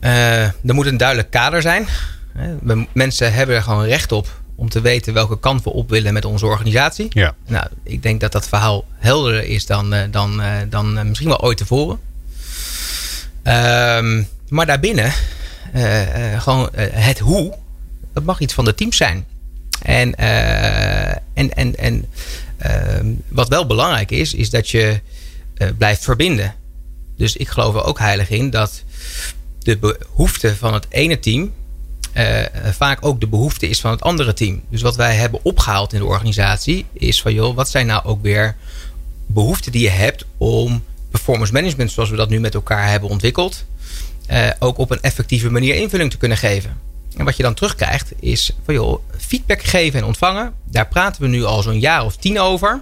er 0.00 0.54
moet 0.62 0.86
een 0.86 0.96
duidelijk 0.96 1.30
kader 1.30 1.62
zijn. 1.62 1.86
Mensen 2.92 3.32
hebben 3.32 3.56
er 3.56 3.62
gewoon 3.62 3.84
recht 3.84 4.12
op 4.12 4.39
om 4.60 4.68
te 4.68 4.80
weten 4.80 5.14
welke 5.14 5.38
kant 5.38 5.64
we 5.64 5.70
op 5.70 5.90
willen 5.90 6.12
met 6.12 6.24
onze 6.24 6.46
organisatie. 6.46 7.06
Ja. 7.10 7.34
Nou, 7.46 7.66
ik 7.82 8.02
denk 8.02 8.20
dat 8.20 8.32
dat 8.32 8.48
verhaal 8.48 8.84
helderder 8.98 9.44
is 9.44 9.66
dan, 9.66 9.94
uh, 9.94 10.00
dan, 10.10 10.40
uh, 10.40 10.56
dan 10.68 10.98
uh, 10.98 11.04
misschien 11.04 11.28
wel 11.28 11.42
ooit 11.42 11.56
tevoren. 11.56 11.98
Um, 13.44 14.28
maar 14.48 14.66
daarbinnen, 14.66 15.12
gewoon 16.38 16.68
het 16.74 17.18
hoe, 17.18 17.54
dat 18.12 18.24
mag 18.24 18.40
iets 18.40 18.54
van 18.54 18.64
de 18.64 18.74
teams 18.74 18.96
zijn. 18.96 19.26
En, 19.82 20.14
en, 20.14 21.54
en, 21.54 21.76
en 21.76 22.04
ehm, 22.56 23.06
wat 23.28 23.48
wel 23.48 23.66
belangrijk 23.66 24.10
is, 24.10 24.34
is 24.34 24.50
dat 24.50 24.68
je 24.68 25.00
blijft 25.78 26.04
verbinden. 26.04 26.54
Dus 27.16 27.36
ik 27.36 27.48
geloof 27.48 27.74
er 27.74 27.84
ook 27.84 27.98
heilig 27.98 28.30
in 28.30 28.50
dat 28.50 28.82
de 29.58 29.78
behoeften 29.78 30.56
van 30.56 30.74
het 30.74 30.86
ene 30.88 31.18
team 31.18 31.52
uh, 32.14 32.42
vaak 32.72 33.04
ook 33.04 33.20
de 33.20 33.26
behoefte 33.26 33.68
is 33.68 33.80
van 33.80 33.90
het 33.90 34.02
andere 34.02 34.32
team. 34.32 34.62
Dus 34.68 34.82
wat 34.82 34.96
wij 34.96 35.14
hebben 35.14 35.40
opgehaald 35.42 35.92
in 35.92 35.98
de 35.98 36.04
organisatie 36.04 36.86
is 36.92 37.22
van 37.22 37.34
joh, 37.34 37.54
wat 37.54 37.70
zijn 37.70 37.86
nou 37.86 38.04
ook 38.04 38.22
weer 38.22 38.56
behoeften 39.26 39.72
die 39.72 39.82
je 39.82 39.90
hebt 39.90 40.24
om 40.36 40.84
performance 41.10 41.52
management 41.52 41.90
zoals 41.90 42.10
we 42.10 42.16
dat 42.16 42.28
nu 42.28 42.40
met 42.40 42.54
elkaar 42.54 42.88
hebben 42.88 43.08
ontwikkeld, 43.08 43.64
uh, 44.30 44.50
ook 44.58 44.78
op 44.78 44.90
een 44.90 45.00
effectieve 45.00 45.50
manier 45.50 45.74
invulling 45.74 46.10
te 46.10 46.16
kunnen 46.16 46.38
geven. 46.38 46.78
En 47.16 47.24
wat 47.24 47.36
je 47.36 47.42
dan 47.42 47.54
terugkrijgt 47.54 48.12
is 48.20 48.52
van 48.64 48.74
joh, 48.74 49.02
feedback 49.18 49.62
geven 49.62 50.00
en 50.00 50.06
ontvangen. 50.06 50.54
Daar 50.64 50.88
praten 50.88 51.22
we 51.22 51.28
nu 51.28 51.44
al 51.44 51.62
zo'n 51.62 51.80
jaar 51.80 52.04
of 52.04 52.16
tien 52.16 52.40
over. 52.40 52.80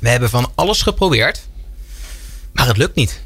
We 0.00 0.08
hebben 0.08 0.30
van 0.30 0.52
alles 0.54 0.82
geprobeerd. 0.82 1.46
Maar 2.52 2.66
het 2.66 2.76
lukt 2.76 2.94
niet. 2.94 3.22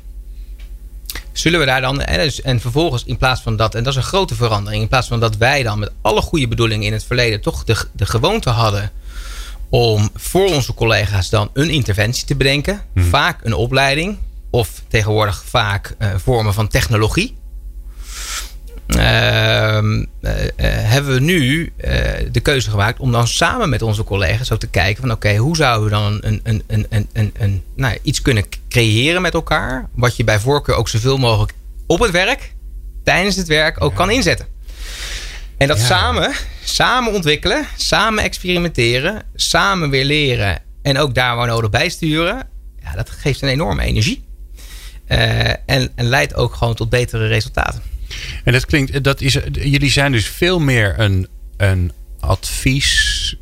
Zullen 1.39 1.61
we 1.61 1.67
daar 1.67 1.81
dan, 1.81 2.01
en, 2.01 2.19
dus, 2.19 2.43
en 2.43 2.61
vervolgens 2.61 3.05
in 3.05 3.17
plaats 3.17 3.41
van 3.41 3.57
dat, 3.57 3.75
en 3.75 3.83
dat 3.83 3.93
is 3.93 3.99
een 3.99 4.09
grote 4.09 4.35
verandering, 4.35 4.83
in 4.83 4.89
plaats 4.89 5.09
van 5.09 5.21
dat 5.21 5.37
wij 5.37 5.63
dan 5.63 5.79
met 5.79 5.91
alle 6.01 6.21
goede 6.21 6.49
bedoelingen 6.49 6.87
in 6.87 6.93
het 6.93 7.05
verleden 7.05 7.41
toch 7.41 7.65
de, 7.65 7.77
de 7.93 8.07
gewoonte 8.07 8.51
hadden 8.51 8.91
om 9.69 10.11
voor 10.15 10.49
onze 10.55 10.75
collega's 10.75 11.31
dan 11.31 11.51
een 11.53 11.71
interventie 11.71 12.27
te 12.27 12.37
bedenken, 12.37 12.83
hmm. 12.95 13.05
vaak 13.05 13.45
een 13.45 13.55
opleiding 13.55 14.19
of 14.51 14.83
tegenwoordig 14.89 15.45
vaak 15.47 15.95
uh, 15.99 16.09
vormen 16.17 16.55
van 16.55 16.69
technologie. 16.69 17.37
Ehm, 18.87 20.05
eh, 20.21 20.45
eh, 20.45 20.51
hebben 20.91 21.15
we 21.15 21.21
nu 21.21 21.73
de 22.33 22.41
keuze 22.41 22.71
gemaakt 22.71 22.99
om 22.99 23.13
dan 23.13 23.27
samen 23.27 23.69
met 23.69 23.83
onze 23.83 24.05
collega's 24.05 24.53
ook 24.53 24.59
te 24.59 24.67
kijken 24.67 25.03
van 25.03 25.13
oké, 25.13 25.37
hoe 25.37 25.57
zouden 25.57 25.85
we 25.85 25.91
dan 25.91 26.19
een, 26.21 26.41
een, 26.43 26.63
een, 26.67 26.87
een, 26.89 27.09
een, 27.13 27.33
een, 27.39 27.63
nou, 27.77 27.99
iets 28.03 28.23
kunnen 28.23 28.45
creëren 28.69 29.23
met 29.23 29.35
elkaar, 29.35 29.89
wat 29.95 30.17
je 30.17 30.25
bij 30.25 30.41
voorkeur 30.41 30.75
ook 30.75 30.89
zoveel 30.89 31.19
mogelijk 31.19 31.53
op 31.87 32.01
het 32.01 32.11
werk, 32.11 32.55
tijdens 33.05 33.37
het 33.37 33.47
werk 33.47 33.85
ook 33.85 33.95
kan 33.95 34.11
inzetten. 34.11 34.47
En 35.59 35.69
dat 35.69 35.79
samen, 35.79 36.33
samen 36.65 37.13
ontwikkelen, 37.13 37.67
samen 37.77 38.25
experimenteren, 38.25 39.23
samen 39.35 39.91
weer 39.91 40.05
leren 40.05 40.63
en 40.83 40.99
ook 40.99 41.15
daar 41.15 41.37
waar 41.37 41.47
nodig 41.47 41.71
bijsturen, 41.71 42.49
ja, 42.83 42.93
dat 42.95 43.11
geeft 43.11 43.43
een 43.43 43.49
enorme 43.49 43.83
energie. 43.83 44.25
en, 45.07 45.93
en 45.95 46.05
leidt 46.05 46.35
ook 46.35 46.55
gewoon 46.55 46.75
tot 46.75 46.91
betere 46.91 47.27
resultaten. 47.27 47.83
En 48.45 48.53
dat 48.53 48.67
klinkt, 48.67 49.05
dat 49.05 49.21
is, 49.21 49.39
jullie 49.53 49.91
zijn 49.91 50.13
dus 50.13 50.27
veel 50.27 50.59
meer 50.59 50.95
een, 50.99 51.29
een 51.57 51.93
advies. 52.21 53.37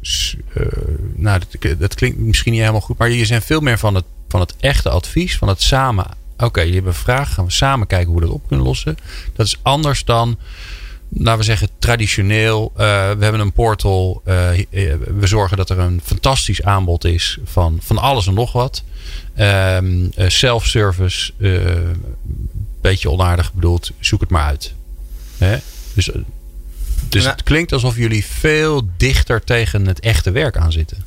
Uh, 0.55 0.67
nou, 1.15 1.41
dat, 1.79 1.95
klinkt 1.95 2.19
misschien 2.19 2.53
niet 2.53 2.61
helemaal 2.61 2.81
goed, 2.81 2.99
maar 2.99 3.11
jullie 3.11 3.25
zijn 3.25 3.43
veel 3.43 3.61
meer 3.61 3.79
van 3.79 3.95
het, 3.95 4.05
van 4.29 4.41
het 4.41 4.55
echte 4.61 4.89
advies, 4.89 5.37
van 5.37 5.49
het 5.49 5.63
samen. 5.63 6.07
Oké, 6.37 6.61
je 6.61 6.75
hebt 6.75 6.87
een 6.87 6.95
vraag, 6.95 7.35
gaan 7.35 7.45
we 7.45 7.51
samen 7.51 7.87
kijken 7.87 8.11
hoe 8.11 8.21
we 8.21 8.27
dat 8.27 8.35
op 8.35 8.49
kunnen 8.49 8.67
lossen. 8.67 8.97
Dat 9.35 9.47
is 9.47 9.59
anders 9.63 10.05
dan, 10.05 10.39
laten 11.09 11.39
we 11.39 11.45
zeggen, 11.45 11.69
traditioneel. 11.79 12.73
Uh, 12.73 12.77
we 13.11 13.23
hebben 13.23 13.41
een 13.41 13.53
portal. 13.53 14.23
Uh, 14.27 14.35
we 15.19 15.27
zorgen 15.27 15.57
dat 15.57 15.71
er 15.71 15.79
een 15.79 16.01
fantastisch 16.05 16.63
aanbod 16.63 17.05
is 17.05 17.39
van, 17.45 17.79
van 17.83 17.99
alles 17.99 18.27
en 18.27 18.35
nog 18.35 18.53
wat. 18.53 18.83
Um, 19.39 20.11
self-service 20.17 21.33
beetje 22.91 23.11
onaardig 23.11 23.53
bedoeld, 23.53 23.91
zoek 23.99 24.21
het 24.21 24.31
maar 24.31 24.45
uit. 24.45 24.75
Hè? 25.39 25.57
Dus, 25.95 26.11
eh, 26.11 26.21
dus 27.09 27.25
het 27.25 27.43
klinkt 27.43 27.73
alsof 27.73 27.97
jullie 27.97 28.27
veel 28.27 28.89
dichter 28.97 29.45
tegen 29.45 29.87
het 29.87 30.01
echte 30.01 30.31
werk 30.31 30.57
aan 30.57 30.73
zitten. 30.73 31.07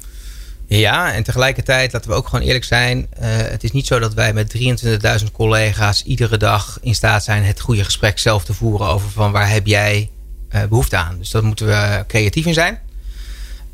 Ja, 0.67 1.13
en 1.13 1.23
tegelijkertijd, 1.23 1.93
laten 1.93 2.09
we 2.09 2.15
ook 2.15 2.27
gewoon 2.27 2.45
eerlijk 2.45 2.63
zijn. 2.63 2.97
Uh, 2.97 3.25
het 3.27 3.63
is 3.63 3.71
niet 3.71 3.87
zo 3.87 3.99
dat 3.99 4.13
wij 4.13 4.33
met 4.33 4.49
23.000 4.49 5.31
collega's 5.31 6.03
iedere 6.03 6.37
dag 6.37 6.77
in 6.81 6.95
staat 6.95 7.23
zijn 7.23 7.43
het 7.43 7.59
goede 7.59 7.83
gesprek 7.83 8.19
zelf 8.19 8.43
te 8.43 8.53
voeren 8.53 8.87
over 8.87 9.09
van 9.09 9.31
waar 9.31 9.49
heb 9.49 9.67
jij 9.67 10.09
uh, 10.55 10.63
behoefte 10.63 10.95
aan. 10.97 11.17
Dus 11.17 11.29
daar 11.29 11.43
moeten 11.43 11.65
we 11.65 12.03
creatief 12.07 12.45
in 12.45 12.53
zijn. 12.53 12.79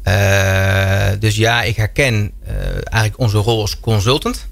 Uh, 0.04 1.20
dus 1.20 1.36
ja, 1.36 1.64
ik 1.64 1.76
herken 1.76 2.32
eigenlijk 2.84 3.20
onze 3.20 3.38
rol 3.38 3.62
als 3.62 3.80
consultant. 3.80 4.48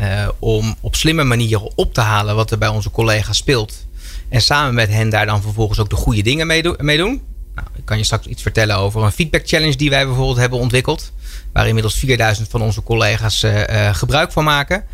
Uh, 0.00 0.28
om 0.38 0.76
op 0.80 0.94
slimme 0.94 1.24
manieren 1.24 1.76
op 1.76 1.94
te 1.94 2.00
halen 2.00 2.34
wat 2.36 2.50
er 2.50 2.58
bij 2.58 2.68
onze 2.68 2.90
collega's 2.90 3.36
speelt. 3.36 3.86
En 4.28 4.42
samen 4.42 4.74
met 4.74 4.88
hen 4.88 5.08
daar 5.08 5.26
dan 5.26 5.42
vervolgens 5.42 5.78
ook 5.78 5.90
de 5.90 5.96
goede 5.96 6.22
dingen 6.22 6.46
mee, 6.46 6.62
do 6.62 6.74
mee 6.78 6.96
doen. 6.96 7.22
Nou, 7.54 7.68
ik 7.76 7.84
kan 7.84 7.98
je 7.98 8.04
straks 8.04 8.26
iets 8.26 8.42
vertellen 8.42 8.76
over 8.76 9.02
een 9.02 9.12
feedback 9.12 9.42
challenge 9.46 9.76
die 9.76 9.90
wij 9.90 10.06
bijvoorbeeld 10.06 10.36
hebben 10.36 10.58
ontwikkeld. 10.58 11.12
Waar 11.52 11.66
inmiddels 11.66 11.94
4000 11.94 12.48
van 12.48 12.62
onze 12.62 12.82
collega's 12.82 13.42
uh, 13.42 13.60
uh, 13.60 13.94
gebruik 13.94 14.32
van 14.32 14.44
maken. 14.44 14.84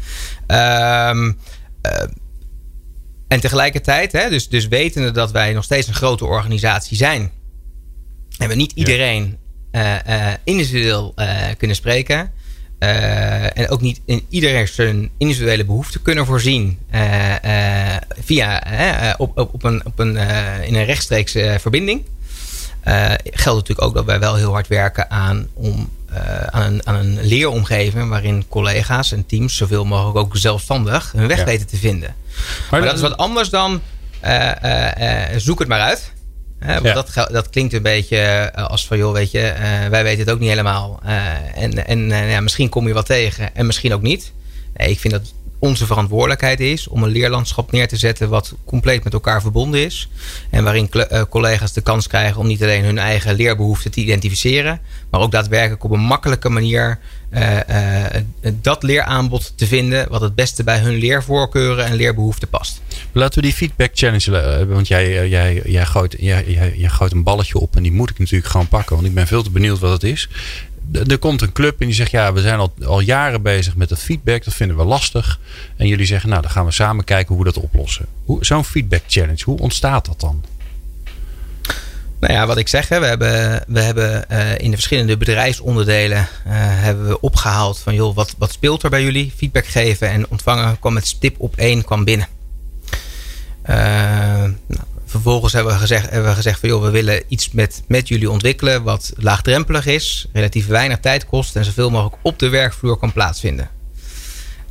Ehm, 0.47 1.33
en 3.29 3.41
tegelijkertijd, 3.41 4.13
hè, 4.13 4.29
dus, 4.29 4.49
dus 4.49 4.69
wetende 4.69 5.11
dat 5.11 5.31
wij 5.31 5.53
nog 5.53 5.65
steeds 5.65 5.87
een 5.87 5.95
grote 5.95 6.25
organisatie 6.25 6.97
zijn. 6.97 7.31
En 8.39 8.49
we 8.49 8.55
niet 8.55 8.73
iedereen 8.73 9.39
individueel 10.45 11.15
kunnen 11.57 11.77
spreken 11.77 12.33
uh, 12.81 13.59
en 13.59 13.69
ook 13.69 13.81
niet 13.81 14.01
in 14.05 14.27
iedereen 14.29 14.69
zijn 14.69 15.11
individuele 15.19 15.65
behoeften 15.65 16.03
kunnen 16.03 16.27
voorzien 16.27 16.79
uh, 16.95 17.35
uh, 17.45 17.97
via 18.21 19.15
op, 19.19 19.39
op, 19.39 19.55
op, 19.55 19.65
een, 19.65 19.87
op 19.87 19.99
een, 19.99 20.17
in 20.63 20.75
een 20.75 20.85
rechtstreekse 20.85 21.57
verbinding. 21.61 22.05
geldt 23.25 23.69
natuurlijk 23.69 23.83
ook 23.83 23.95
dat 23.95 24.05
wij 24.05 24.19
wel 24.19 24.35
heel 24.35 24.53
hard 24.53 24.69
werken 24.69 25.11
aan, 25.11 25.49
om, 25.55 25.91
aan, 26.51 26.63
een, 26.63 26.87
aan 26.87 26.95
een 26.95 27.23
leeromgeving 27.23 28.09
waarin 28.09 28.49
collega's 28.49 29.13
en 29.13 29.27
teams 29.27 29.57
zoveel 29.57 29.85
mogelijk 29.85 30.17
ook 30.17 30.37
zelfstandig 30.37 31.13
hun 31.13 31.29
weg 31.29 31.45
weten 31.45 31.67
te 31.67 31.77
vinden. 31.77 32.15
Maar, 32.71 32.81
maar 32.81 32.89
dat 32.89 32.97
is 32.97 33.09
wat 33.09 33.17
anders 33.17 33.49
dan 33.49 33.81
zoek 35.37 35.59
het 35.59 35.69
maar 35.69 35.81
uit 35.81 36.13
dat, 36.83 37.29
dat 37.31 37.51
klinkt 37.51 37.73
een 37.73 37.83
beetje 37.83 38.17
eh, 38.17 38.67
als 38.67 38.87
van, 38.87 38.99
joh, 38.99 39.13
weet 39.13 39.31
je, 39.31 39.55
uh, 39.59 39.89
wij 39.89 40.03
weten 40.03 40.19
het 40.21 40.31
ook 40.31 40.39
niet 40.39 40.49
helemaal. 40.49 41.01
Uh, 41.05 41.63
en 41.63 41.87
en 41.87 42.09
ja, 42.09 42.41
misschien 42.41 42.69
kom 42.69 42.87
je 42.87 42.95
wat 42.95 43.07
tegen 43.07 43.55
en 43.55 43.67
misschien 43.67 43.95
ook 43.95 44.03
niet. 44.03 44.33
Nee, 44.77 44.91
ik 44.91 44.99
vind 44.99 45.13
dat 45.13 45.33
onze 45.59 45.87
verantwoordelijkheid 45.87 46.61
is 46.61 46.89
om 46.89 47.03
een 47.03 47.11
leerlandschap 47.11 47.73
neer 47.73 47.89
te 47.89 47.97
zetten 47.97 48.29
wat 48.29 48.55
compleet 48.65 49.05
met 49.05 49.13
elkaar 49.13 49.41
verbonden 49.41 49.85
is. 49.85 50.09
En 50.51 50.65
waarin 50.65 50.91
collega's 51.29 51.73
de 51.73 51.81
kans 51.81 52.07
krijgen 52.07 52.41
om 52.41 52.47
niet 52.47 52.63
alleen 52.63 52.85
hun 52.85 52.99
eigen 52.99 53.35
leerbehoeften 53.35 53.91
te 53.91 54.01
identificeren, 54.01 54.81
maar 55.11 55.21
ook 55.21 55.31
daadwerkelijk 55.31 55.85
op 55.85 55.91
een 55.91 56.01
makkelijke 56.01 56.49
manier 56.49 56.99
dat 58.61 58.83
leeraanbod 58.83 59.53
te 59.57 59.67
vinden 59.67 60.09
wat 60.09 60.21
het 60.21 60.35
beste 60.35 60.65
bij 60.65 60.79
hun 60.79 60.95
leervoorkeuren 60.95 61.85
en 61.85 61.95
leerbehoeften 61.95 62.49
past. 62.49 62.81
Laten 63.13 63.41
we 63.41 63.47
die 63.47 63.57
feedback 63.57 63.91
challenge 63.93 64.31
hebben, 64.31 64.75
want 64.75 64.89
jij, 64.89 65.29
jij, 65.29 65.63
jij, 65.65 65.87
gooit, 65.87 66.17
jij, 66.19 66.45
jij, 66.47 66.75
jij 66.77 66.89
gooit 66.89 67.13
een 67.13 67.23
balletje 67.23 67.59
op 67.59 67.77
en 67.77 67.83
die 67.83 67.93
moet 67.93 68.11
ik 68.11 68.19
natuurlijk 68.19 68.51
gewoon 68.51 68.69
pakken, 68.69 68.95
want 68.97 69.09
ik 69.09 69.15
ben 69.15 69.27
veel 69.27 69.43
te 69.43 69.51
benieuwd 69.51 69.79
wat 69.79 69.93
het 69.93 70.03
is. 70.03 70.29
Er 71.09 71.19
komt 71.19 71.43
een 71.43 71.53
club 71.53 71.81
en 71.81 71.87
die 71.87 71.95
zegt: 71.95 72.11
Ja, 72.11 72.33
we 72.33 72.41
zijn 72.41 72.59
al, 72.59 72.73
al 72.85 73.01
jaren 73.01 73.43
bezig 73.43 73.77
met 73.77 73.89
dat 73.89 73.99
feedback. 73.99 74.45
Dat 74.45 74.55
vinden 74.55 74.77
we 74.77 74.85
lastig. 74.85 75.41
En 75.77 75.87
jullie 75.87 76.07
zeggen: 76.07 76.29
Nou, 76.29 76.43
dan 76.43 76.51
gaan 76.51 76.65
we 76.65 76.71
samen 76.71 77.05
kijken 77.05 77.35
hoe 77.35 77.45
we 77.45 77.53
dat 77.53 77.63
oplossen. 77.63 78.07
Zo'n 78.41 78.65
feedback 78.65 79.03
challenge, 79.07 79.43
hoe 79.45 79.59
ontstaat 79.59 80.07
dat 80.07 80.21
dan? 80.21 80.45
Nou 82.21 82.33
ja, 82.33 82.47
wat 82.47 82.57
ik 82.57 82.69
zeg, 82.69 82.89
we 82.89 82.95
hebben, 82.95 83.65
we 83.67 83.81
hebben 83.81 84.25
uh, 84.33 84.59
in 84.59 84.71
de 84.71 84.77
verschillende 84.77 85.17
bedrijfsonderdelen 85.17 86.19
uh, 86.19 86.53
hebben 86.55 87.09
we 87.09 87.21
opgehaald 87.21 87.79
van 87.79 87.95
joh, 87.95 88.15
wat, 88.15 88.35
wat 88.39 88.53
speelt 88.53 88.83
er 88.83 88.91
bij 88.91 89.03
jullie? 89.03 89.33
Feedback 89.37 89.67
geven 89.67 90.09
en 90.09 90.29
ontvangen 90.29 90.79
kwam 90.79 90.93
met 90.93 91.07
stip 91.07 91.35
op 91.39 91.57
één 91.57 91.85
kwam 91.85 92.05
binnen. 92.05 92.29
Uh, 93.71 93.77
nou, 94.67 94.85
vervolgens 95.07 95.53
hebben 95.53 95.73
we 95.73 95.79
gezegd, 95.79 96.11
hebben 96.11 96.31
we 96.31 96.37
gezegd 96.37 96.61
van 96.61 96.69
joh, 96.69 96.83
we 96.83 96.91
willen 96.91 97.23
iets 97.29 97.51
met, 97.51 97.83
met 97.87 98.09
jullie 98.09 98.31
ontwikkelen 98.31 98.83
wat 98.83 99.13
laagdrempelig 99.17 99.87
is, 99.87 100.27
relatief 100.33 100.67
weinig 100.67 101.01
tijd 101.01 101.27
kost 101.27 101.57
en 101.57 101.65
zoveel 101.65 101.91
mogelijk 101.91 102.17
op 102.23 102.39
de 102.39 102.49
werkvloer 102.49 102.97
kan 102.97 103.13
plaatsvinden. 103.13 103.71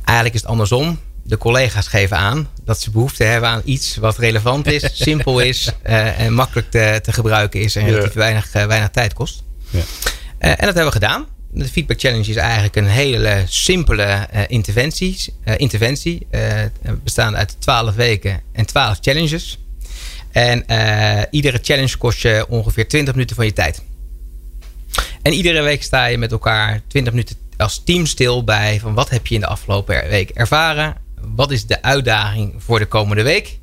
Eigenlijk 0.04 0.34
is 0.34 0.40
het 0.40 0.50
andersom 0.50 0.98
de 1.30 1.38
collega's 1.38 1.86
geven 1.86 2.16
aan 2.16 2.48
dat 2.64 2.80
ze 2.80 2.90
behoefte 2.90 3.24
hebben 3.24 3.48
aan 3.48 3.62
iets 3.64 3.96
wat 3.96 4.18
relevant 4.18 4.66
is, 4.66 4.90
simpel 5.06 5.40
is 5.40 5.72
uh, 5.86 6.20
en 6.20 6.32
makkelijk 6.32 6.70
te, 6.70 7.00
te, 7.02 7.12
gebruiken 7.12 7.60
is 7.60 7.76
en 7.76 7.84
relatief 7.84 8.12
weinig, 8.12 8.54
uh, 8.54 8.64
weinig 8.64 8.90
tijd 8.90 9.12
kost. 9.12 9.42
Ja. 9.70 9.78
Uh, 9.78 9.84
en 10.38 10.56
dat 10.56 10.74
hebben 10.74 10.84
we 10.84 10.92
gedaan. 10.92 11.26
De 11.52 11.64
Feedback 11.64 12.00
Challenge 12.00 12.30
is 12.30 12.36
eigenlijk 12.36 12.76
een 12.76 12.86
hele 12.86 13.44
simpele 13.46 14.28
interventie, 14.46 15.34
interventie 15.56 16.26
bestaande 17.02 17.38
uit 17.38 17.56
12 17.58 17.94
weken 17.94 18.40
en 18.52 18.66
12 18.66 18.98
challenges. 19.00 19.58
En 20.30 20.64
iedere 21.30 21.58
challenge 21.62 21.96
kost 21.96 22.22
je 22.22 22.46
ongeveer 22.48 22.88
20 22.88 23.14
minuten 23.14 23.36
van 23.36 23.44
je 23.44 23.52
tijd. 23.52 23.82
En 25.22 25.32
iedere 25.32 25.62
week 25.62 25.82
sta 25.82 26.04
je 26.04 26.18
met 26.18 26.32
elkaar 26.32 26.80
20 26.86 27.12
minuten 27.12 27.36
als 27.56 27.82
team 27.84 28.06
stil 28.06 28.44
bij 28.44 28.80
van 28.80 28.94
wat 28.94 29.10
heb 29.10 29.26
je 29.26 29.34
in 29.34 29.40
de 29.40 29.46
afgelopen 29.46 30.08
week 30.08 30.30
ervaren 30.30 30.96
wat 31.34 31.50
is 31.50 31.66
de 31.66 31.82
uitdaging 31.82 32.54
voor 32.58 32.78
de 32.78 32.86
komende 32.86 33.22
week? 33.22 33.58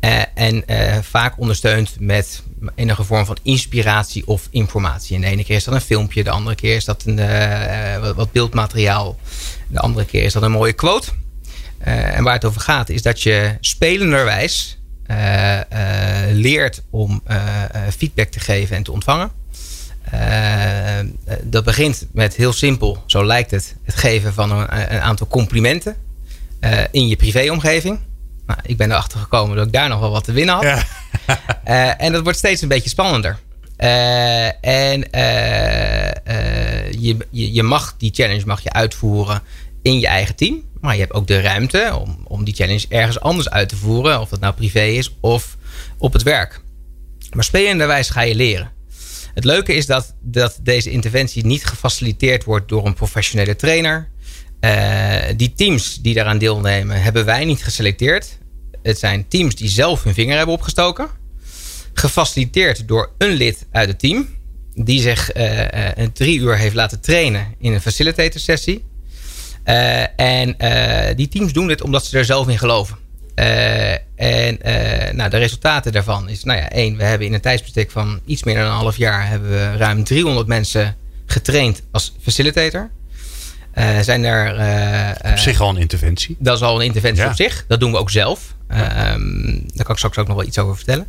Uh, 0.00 0.20
en 0.34 0.62
uh, 0.66 0.98
vaak 1.02 1.38
ondersteund 1.38 1.96
met 1.98 2.42
enige 2.74 3.04
vorm 3.04 3.26
van 3.26 3.36
inspiratie 3.42 4.26
of 4.26 4.48
informatie. 4.50 5.16
En 5.16 5.20
de 5.20 5.26
ene 5.26 5.44
keer 5.44 5.56
is 5.56 5.64
dat 5.64 5.74
een 5.74 5.80
filmpje, 5.80 6.24
de 6.24 6.30
andere 6.30 6.56
keer 6.56 6.76
is 6.76 6.84
dat 6.84 7.04
een, 7.04 7.18
uh, 7.18 8.10
wat 8.14 8.32
beeldmateriaal. 8.32 9.18
De 9.68 9.78
andere 9.78 10.06
keer 10.06 10.22
is 10.22 10.32
dat 10.32 10.42
een 10.42 10.50
mooie 10.50 10.72
quote. 10.72 11.08
en 11.78 12.24
waar 12.24 12.34
het 12.34 12.44
over 12.44 12.60
gaat 12.60 12.88
is 12.88 13.02
dat 13.02 13.22
je 13.22 13.56
spelenderwijs 13.60 14.78
leert 16.30 16.82
om 16.90 17.22
feedback 17.96 18.28
te 18.28 18.40
geven 18.40 18.76
en 18.76 18.82
te 18.82 18.92
ontvangen. 18.92 19.30
dat 21.42 21.64
begint 21.64 22.06
met 22.12 22.34
heel 22.34 22.52
simpel, 22.52 23.02
zo 23.06 23.24
lijkt 23.24 23.50
het, 23.50 23.76
het 23.82 23.94
geven 23.94 24.34
van 24.34 24.50
een, 24.50 25.00
aantal 25.00 25.26
complimenten 25.26 25.96
in 26.90 27.08
je 27.08 27.16
privéomgeving. 27.16 27.98
Nou, 28.46 28.60
ik 28.62 28.76
ben 28.76 28.90
erachter 28.90 29.20
gekomen 29.20 29.56
dat 29.56 29.66
ik 29.66 29.72
daar 29.72 29.88
nog 29.88 30.00
wel 30.00 30.10
wat 30.10 30.24
te 30.24 30.32
winnen 30.32 30.54
had. 30.54 30.64
Ja. 30.64 30.84
uh, 31.68 32.02
en 32.04 32.12
dat 32.12 32.22
wordt 32.22 32.38
steeds 32.38 32.62
een 32.62 32.68
beetje 32.68 32.88
spannender. 32.88 33.38
Uh, 33.78 34.64
en 34.64 35.00
je, 36.98 37.16
je, 37.30 37.52
je, 37.52 37.62
mag 37.62 37.94
die 37.98 38.10
challenge 38.14 38.46
mag 38.46 38.62
je 38.62 38.72
uitvoeren 38.72 39.42
in 39.82 40.00
je 40.00 40.06
eigen 40.06 40.36
team. 40.36 40.62
Maar 40.80 40.94
je 40.94 41.00
hebt 41.00 41.12
ook 41.12 41.26
de 41.26 41.40
ruimte 41.40 41.98
om, 42.00 42.18
om 42.24 42.44
die 42.44 42.54
challenge 42.54 42.86
ergens 42.88 43.20
anders 43.20 43.50
uit 43.50 43.68
te 43.68 43.76
voeren. 43.76 44.20
Of 44.20 44.28
dat 44.28 44.40
nou 44.40 44.54
privé 44.54 44.82
is 44.82 45.14
of 45.20 45.56
op 45.98 46.12
het 46.12 46.22
werk. 46.22 46.60
Maar 47.32 47.44
spelenderwijs 47.44 48.10
ga 48.10 48.20
je 48.20 48.34
leren. 48.34 48.70
Het 49.34 49.44
leuke 49.44 49.74
is 49.74 49.86
dat, 49.86 50.14
dat 50.20 50.58
deze 50.62 50.90
interventie 50.90 51.46
niet 51.46 51.64
gefaciliteerd 51.66 52.44
wordt 52.44 52.68
door 52.68 52.86
een 52.86 52.94
professionele 52.94 53.56
trainer. 53.56 54.08
Uh, 54.60 55.16
die 55.36 55.52
teams 55.52 55.98
die 56.02 56.14
daaraan 56.14 56.38
deelnemen, 56.38 57.02
hebben 57.02 57.24
wij 57.24 57.44
niet 57.44 57.64
geselecteerd. 57.64 58.38
Het 58.82 58.98
zijn 58.98 59.28
teams 59.28 59.54
die 59.54 59.68
zelf 59.68 60.02
hun 60.02 60.14
vinger 60.14 60.36
hebben 60.36 60.54
opgestoken. 60.54 61.08
Gefaciliteerd 61.94 62.88
door 62.88 63.10
een 63.18 63.30
lid 63.30 63.66
uit 63.70 63.88
het 63.88 63.98
team. 63.98 64.28
Die 64.74 65.00
zich 65.00 65.36
uh, 65.36 65.64
een 65.94 66.12
drie 66.12 66.38
uur 66.38 66.56
heeft 66.56 66.74
laten 66.74 67.00
trainen 67.00 67.54
in 67.58 67.72
een 67.72 67.80
facilitator 67.80 68.40
sessie. 68.40 68.84
En 70.16 70.56
die 71.16 71.28
teams 71.28 71.52
doen 71.52 71.66
dit 71.66 71.82
omdat 71.82 72.06
ze 72.06 72.18
er 72.18 72.24
zelf 72.24 72.48
in 72.48 72.58
geloven. 72.58 72.96
en 74.16 74.58
nou, 75.16 75.30
de 75.30 75.38
resultaten 75.38 75.92
daarvan 75.92 76.28
is, 76.28 76.44
nou 76.44 76.58
ja, 76.58 76.70
één, 76.70 76.96
we 76.96 77.04
hebben 77.04 77.26
in 77.26 77.34
een 77.34 77.40
tijdsbestek 77.40 77.90
van 77.90 78.20
iets 78.26 78.42
meer 78.42 78.54
dan 78.54 78.64
een 78.64 78.70
half 78.70 78.96
jaar 78.96 79.28
hebben 79.28 79.50
we 79.50 79.76
ruim 79.76 80.04
300 80.04 80.46
mensen 80.46 80.96
getraind 81.26 81.82
als 81.90 82.14
facilitator. 82.20 82.90
Uh, 83.74 84.00
zijn 84.00 84.24
er, 84.24 84.58
uh, 85.24 85.32
op 85.32 85.38
zich 85.38 85.60
al 85.60 85.68
een 85.68 85.76
interventie. 85.76 86.36
Dat 86.38 86.56
is 86.56 86.62
al 86.62 86.80
een 86.80 86.86
interventie 86.86 87.26
op 87.26 87.34
zich. 87.34 87.64
Dat 87.68 87.80
doen 87.80 87.92
we 87.92 87.98
ook 87.98 88.10
zelf. 88.10 88.54
Ja. 88.68 89.12
Um, 89.12 89.62
daar 89.74 89.84
kan 89.84 89.92
ik 89.92 89.96
straks 89.96 90.18
ook 90.18 90.26
nog 90.26 90.36
wel 90.36 90.46
iets 90.46 90.58
over 90.58 90.76
vertellen. 90.76 91.06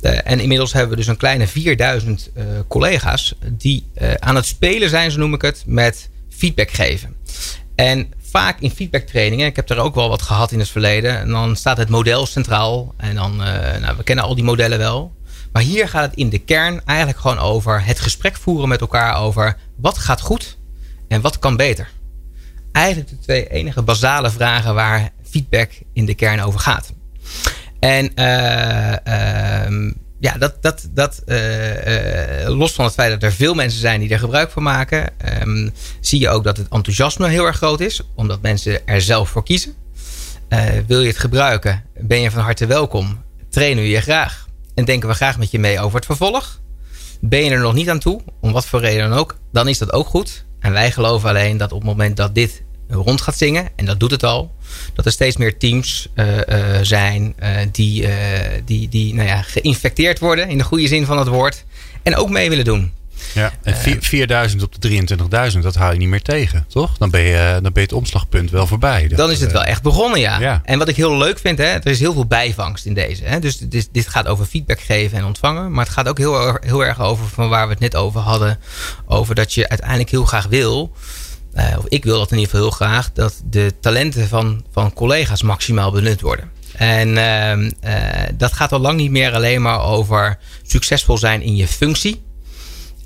En 0.00 0.40
inmiddels 0.40 0.72
hebben 0.72 0.90
we 0.90 0.96
dus 0.96 1.06
een 1.06 1.16
kleine 1.16 1.46
4000 1.46 2.30
collega's 2.68 3.34
die 3.48 3.84
aan 4.18 4.36
het 4.36 4.46
spelen 4.46 4.88
zijn, 4.88 5.10
zo 5.10 5.18
noem 5.18 5.34
ik 5.34 5.42
het, 5.42 5.62
met 5.66 6.08
feedback 6.28 6.70
geven. 6.70 7.16
En 7.74 8.12
vaak 8.30 8.60
in 8.60 8.70
feedbacktrainingen, 8.70 9.46
ik 9.46 9.56
heb 9.56 9.70
er 9.70 9.78
ook 9.78 9.94
wel 9.94 10.08
wat 10.08 10.22
gehad 10.22 10.52
in 10.52 10.58
het 10.58 10.68
verleden, 10.68 11.18
en 11.18 11.28
dan 11.28 11.56
staat 11.56 11.76
het 11.76 11.88
model 11.88 12.26
centraal. 12.26 12.94
En 12.96 13.14
dan, 13.14 13.36
nou, 13.80 13.96
we 13.96 14.02
kennen 14.02 14.24
al 14.24 14.34
die 14.34 14.44
modellen 14.44 14.78
wel. 14.78 15.12
Maar 15.52 15.62
hier 15.62 15.88
gaat 15.88 16.10
het 16.10 16.18
in 16.18 16.28
de 16.28 16.38
kern 16.38 16.80
eigenlijk 16.84 17.18
gewoon 17.18 17.38
over 17.38 17.84
het 17.84 18.00
gesprek 18.00 18.36
voeren 18.36 18.68
met 18.68 18.80
elkaar 18.80 19.16
over 19.16 19.56
wat 19.76 19.98
gaat 19.98 20.20
goed 20.20 20.56
en 21.08 21.20
wat 21.20 21.38
kan 21.38 21.56
beter? 21.56 21.90
Eigenlijk 22.72 23.08
de 23.08 23.18
twee 23.18 23.48
enige 23.48 23.82
basale 23.82 24.30
vragen 24.30 24.74
waar 24.74 25.10
feedback 25.30 25.70
in 25.92 26.06
de 26.06 26.14
kern 26.14 26.40
over 26.40 26.60
gaat. 26.60 26.92
En 27.80 28.04
uh, 28.04 29.90
ja, 30.18 30.38
dat, 30.38 30.62
dat, 30.62 30.88
dat 30.90 31.22
uh, 31.26 32.48
los 32.48 32.72
van 32.72 32.84
het 32.84 32.94
feit 32.94 33.10
dat 33.10 33.22
er 33.22 33.32
veel 33.32 33.54
mensen 33.54 33.80
zijn 33.80 34.00
die 34.00 34.10
er 34.10 34.18
gebruik 34.18 34.50
van 34.50 34.62
maken, 34.62 35.10
um, 35.42 35.72
zie 36.00 36.20
je 36.20 36.28
ook 36.28 36.44
dat 36.44 36.56
het 36.56 36.68
enthousiasme 36.68 37.28
heel 37.28 37.44
erg 37.44 37.56
groot 37.56 37.80
is, 37.80 38.00
omdat 38.14 38.42
mensen 38.42 38.86
er 38.86 39.02
zelf 39.02 39.28
voor 39.28 39.44
kiezen. 39.44 39.74
wil 40.86 41.00
je 41.00 41.08
het 41.08 41.18
gebruiken, 41.18 41.84
ben 42.00 42.20
je 42.20 42.30
van 42.30 42.42
harte 42.42 42.66
welkom. 42.66 43.24
Trainen 43.50 43.82
we 43.82 43.90
je 43.90 44.00
graag 44.00 44.46
en 44.74 44.84
denken 44.84 45.08
we 45.08 45.14
graag 45.14 45.38
met 45.38 45.50
je 45.50 45.58
mee 45.58 45.80
over 45.80 45.96
het 45.96 46.06
vervolg. 46.06 46.60
Ben 47.20 47.44
je 47.44 47.50
er 47.50 47.60
nog 47.60 47.74
niet 47.74 47.90
aan 47.90 47.98
toe, 47.98 48.20
om 48.40 48.52
wat 48.52 48.66
voor 48.66 48.80
reden 48.80 49.10
dan 49.10 49.18
ook, 49.18 49.36
dan 49.52 49.68
is 49.68 49.78
dat 49.78 49.92
ook 49.92 50.06
goed. 50.06 50.44
En 50.66 50.72
wij 50.72 50.90
geloven 50.92 51.28
alleen 51.28 51.56
dat 51.56 51.72
op 51.72 51.78
het 51.78 51.88
moment 51.88 52.16
dat 52.16 52.34
dit 52.34 52.62
rond 52.88 53.20
gaat 53.20 53.36
zingen, 53.36 53.68
en 53.76 53.84
dat 53.84 54.00
doet 54.00 54.10
het 54.10 54.22
al, 54.22 54.54
dat 54.94 55.04
er 55.06 55.12
steeds 55.12 55.36
meer 55.36 55.58
teams 55.58 56.08
uh, 56.14 56.36
uh, 56.36 56.78
zijn 56.82 57.34
uh, 57.42 57.48
die, 57.72 58.08
die, 58.64 58.88
die 58.88 59.14
nou 59.14 59.28
ja, 59.28 59.42
geïnfecteerd 59.42 60.18
worden 60.18 60.48
in 60.48 60.58
de 60.58 60.64
goede 60.64 60.86
zin 60.86 61.06
van 61.06 61.18
het 61.18 61.28
woord. 61.28 61.64
En 62.02 62.16
ook 62.16 62.30
mee 62.30 62.48
willen 62.48 62.64
doen. 62.64 62.92
Ja, 63.34 63.52
en 63.62 63.76
4000 64.00 64.62
op 64.62 64.82
de 64.82 64.88
23.000, 65.52 65.58
dat 65.58 65.74
hou 65.74 65.92
je 65.92 65.98
niet 65.98 66.08
meer 66.08 66.22
tegen, 66.22 66.64
toch? 66.68 66.98
Dan 66.98 67.10
ben 67.10 67.22
je, 67.22 67.52
dan 67.52 67.72
ben 67.72 67.72
je 67.74 67.80
het 67.80 67.92
omslagpunt 67.92 68.50
wel 68.50 68.66
voorbij. 68.66 69.08
dan 69.08 69.30
is 69.30 69.40
het 69.40 69.52
wel 69.52 69.64
echt 69.64 69.82
begonnen, 69.82 70.20
ja. 70.20 70.40
ja. 70.40 70.60
En 70.64 70.78
wat 70.78 70.88
ik 70.88 70.96
heel 70.96 71.16
leuk 71.16 71.38
vind, 71.38 71.58
hè, 71.58 71.64
er 71.64 71.86
is 71.86 72.00
heel 72.00 72.12
veel 72.12 72.26
bijvangst 72.26 72.86
in 72.86 72.94
deze. 72.94 73.24
Hè. 73.24 73.38
Dus 73.38 73.58
dit, 73.58 73.88
dit 73.92 74.08
gaat 74.08 74.26
over 74.26 74.46
feedback 74.46 74.80
geven 74.80 75.18
en 75.18 75.24
ontvangen. 75.24 75.72
Maar 75.72 75.84
het 75.84 75.94
gaat 75.94 76.08
ook 76.08 76.18
heel, 76.18 76.58
heel 76.60 76.84
erg 76.84 77.00
over 77.00 77.26
van 77.26 77.48
waar 77.48 77.66
we 77.66 77.72
het 77.72 77.80
net 77.80 77.96
over 77.96 78.20
hadden. 78.20 78.58
Over 79.06 79.34
dat 79.34 79.54
je 79.54 79.68
uiteindelijk 79.68 80.10
heel 80.10 80.24
graag 80.24 80.46
wil 80.46 80.94
uh, 81.56 81.78
of 81.78 81.84
ik 81.88 82.04
wil 82.04 82.18
dat 82.18 82.30
in 82.30 82.38
ieder 82.38 82.50
geval 82.50 82.66
heel 82.68 82.76
graag, 82.76 83.12
dat 83.12 83.42
de 83.44 83.74
talenten 83.80 84.28
van, 84.28 84.64
van 84.72 84.92
collega's 84.92 85.42
maximaal 85.42 85.90
benut 85.90 86.20
worden. 86.20 86.50
En 86.76 87.08
uh, 87.08 87.56
uh, 87.56 87.70
dat 88.34 88.52
gaat 88.52 88.72
al 88.72 88.78
lang 88.78 88.96
niet 88.96 89.10
meer 89.10 89.32
alleen 89.34 89.62
maar 89.62 89.80
over 89.80 90.38
succesvol 90.62 91.18
zijn 91.18 91.42
in 91.42 91.56
je 91.56 91.66
functie. 91.66 92.24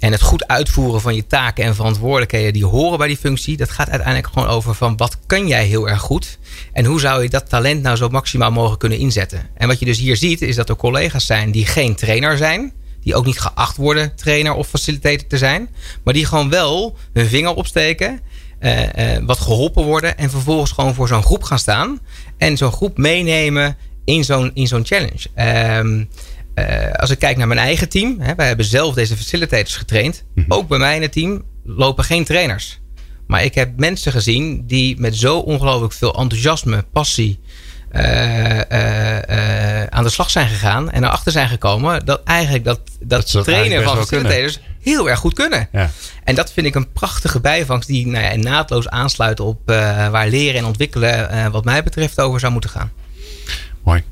En 0.00 0.12
het 0.12 0.22
goed 0.22 0.46
uitvoeren 0.46 1.00
van 1.00 1.14
je 1.14 1.26
taken 1.26 1.64
en 1.64 1.74
verantwoordelijkheden 1.74 2.52
die 2.52 2.64
horen 2.64 2.98
bij 2.98 3.08
die 3.08 3.16
functie. 3.16 3.56
Dat 3.56 3.70
gaat 3.70 3.88
uiteindelijk 3.90 4.32
gewoon 4.32 4.48
over 4.48 4.74
van 4.74 4.96
wat 4.96 5.18
kan 5.26 5.46
jij 5.46 5.64
heel 5.64 5.88
erg 5.88 6.00
goed. 6.00 6.38
En 6.72 6.84
hoe 6.84 7.00
zou 7.00 7.22
je 7.22 7.28
dat 7.28 7.48
talent 7.48 7.82
nou 7.82 7.96
zo 7.96 8.08
maximaal 8.08 8.50
mogelijk 8.50 8.80
kunnen 8.80 8.98
inzetten. 8.98 9.48
En 9.54 9.68
wat 9.68 9.78
je 9.78 9.84
dus 9.84 9.98
hier 9.98 10.16
ziet 10.16 10.42
is 10.42 10.56
dat 10.56 10.68
er 10.68 10.76
collega's 10.76 11.26
zijn 11.26 11.50
die 11.50 11.66
geen 11.66 11.94
trainer 11.94 12.36
zijn. 12.36 12.72
Die 13.02 13.14
ook 13.14 13.26
niet 13.26 13.40
geacht 13.40 13.76
worden 13.76 14.16
trainer 14.16 14.54
of 14.54 14.68
facilitator 14.68 15.26
te 15.26 15.38
zijn. 15.38 15.68
Maar 16.04 16.14
die 16.14 16.26
gewoon 16.26 16.50
wel 16.50 16.96
hun 17.12 17.26
vinger 17.26 17.54
opsteken. 17.54 18.20
Uh, 18.60 18.82
uh, 18.82 19.18
wat 19.26 19.38
geholpen 19.38 19.84
worden. 19.84 20.18
En 20.18 20.30
vervolgens 20.30 20.72
gewoon 20.72 20.94
voor 20.94 21.08
zo'n 21.08 21.22
groep 21.22 21.42
gaan 21.42 21.58
staan. 21.58 22.00
En 22.38 22.56
zo'n 22.56 22.72
groep 22.72 22.98
meenemen 22.98 23.76
in 24.04 24.24
zo'n 24.24 24.50
in 24.54 24.66
zo'n 24.66 24.86
challenge. 24.86 25.78
Um, 25.78 26.08
uh, 26.60 26.92
als 26.92 27.10
ik 27.10 27.18
kijk 27.18 27.36
naar 27.36 27.46
mijn 27.46 27.60
eigen 27.60 27.88
team. 27.88 28.20
Hè, 28.20 28.34
wij 28.34 28.46
hebben 28.46 28.66
zelf 28.66 28.94
deze 28.94 29.16
facilitators 29.16 29.76
getraind. 29.76 30.24
Mm 30.34 30.42
-hmm. 30.42 30.52
Ook 30.52 30.68
bij 30.68 30.78
mij 30.78 30.96
in 30.96 31.02
het 31.02 31.12
team 31.12 31.42
lopen 31.64 32.04
geen 32.04 32.24
trainers. 32.24 32.80
Maar 33.26 33.44
ik 33.44 33.54
heb 33.54 33.70
mensen 33.76 34.12
gezien 34.12 34.66
die 34.66 35.00
met 35.00 35.16
zo 35.16 35.38
ongelooflijk 35.38 35.92
veel 35.92 36.14
enthousiasme, 36.14 36.84
passie 36.92 37.40
uh, 37.92 38.56
uh, 38.56 39.84
aan 39.84 40.02
de 40.02 40.10
slag 40.10 40.30
zijn 40.30 40.48
gegaan 40.48 40.90
en 40.90 41.04
erachter 41.04 41.32
zijn 41.32 41.48
gekomen 41.48 42.04
dat 42.04 42.22
eigenlijk 42.24 42.64
dat, 42.64 42.80
dat, 43.00 43.30
dat 43.30 43.44
trainen 43.44 43.82
van 43.82 43.96
facilitators 43.96 44.60
heel 44.80 45.08
erg 45.08 45.18
goed 45.18 45.34
kunnen. 45.34 45.68
Ja. 45.72 45.90
En 46.24 46.34
dat 46.34 46.52
vind 46.52 46.66
ik 46.66 46.74
een 46.74 46.92
prachtige 46.92 47.40
bijvangst 47.40 47.88
die 47.88 48.06
nou 48.06 48.24
ja, 48.24 48.36
naadloos 48.36 48.88
aansluit 48.88 49.40
op 49.40 49.60
waar 50.10 50.28
leren 50.28 50.58
en 50.58 50.64
ontwikkelen 50.64 51.50
wat 51.50 51.64
mij 51.64 51.82
betreft 51.82 52.20
over 52.20 52.40
zou 52.40 52.52
moeten 52.52 52.70
gaan. 52.70 52.92
Mooi. 53.84 54.04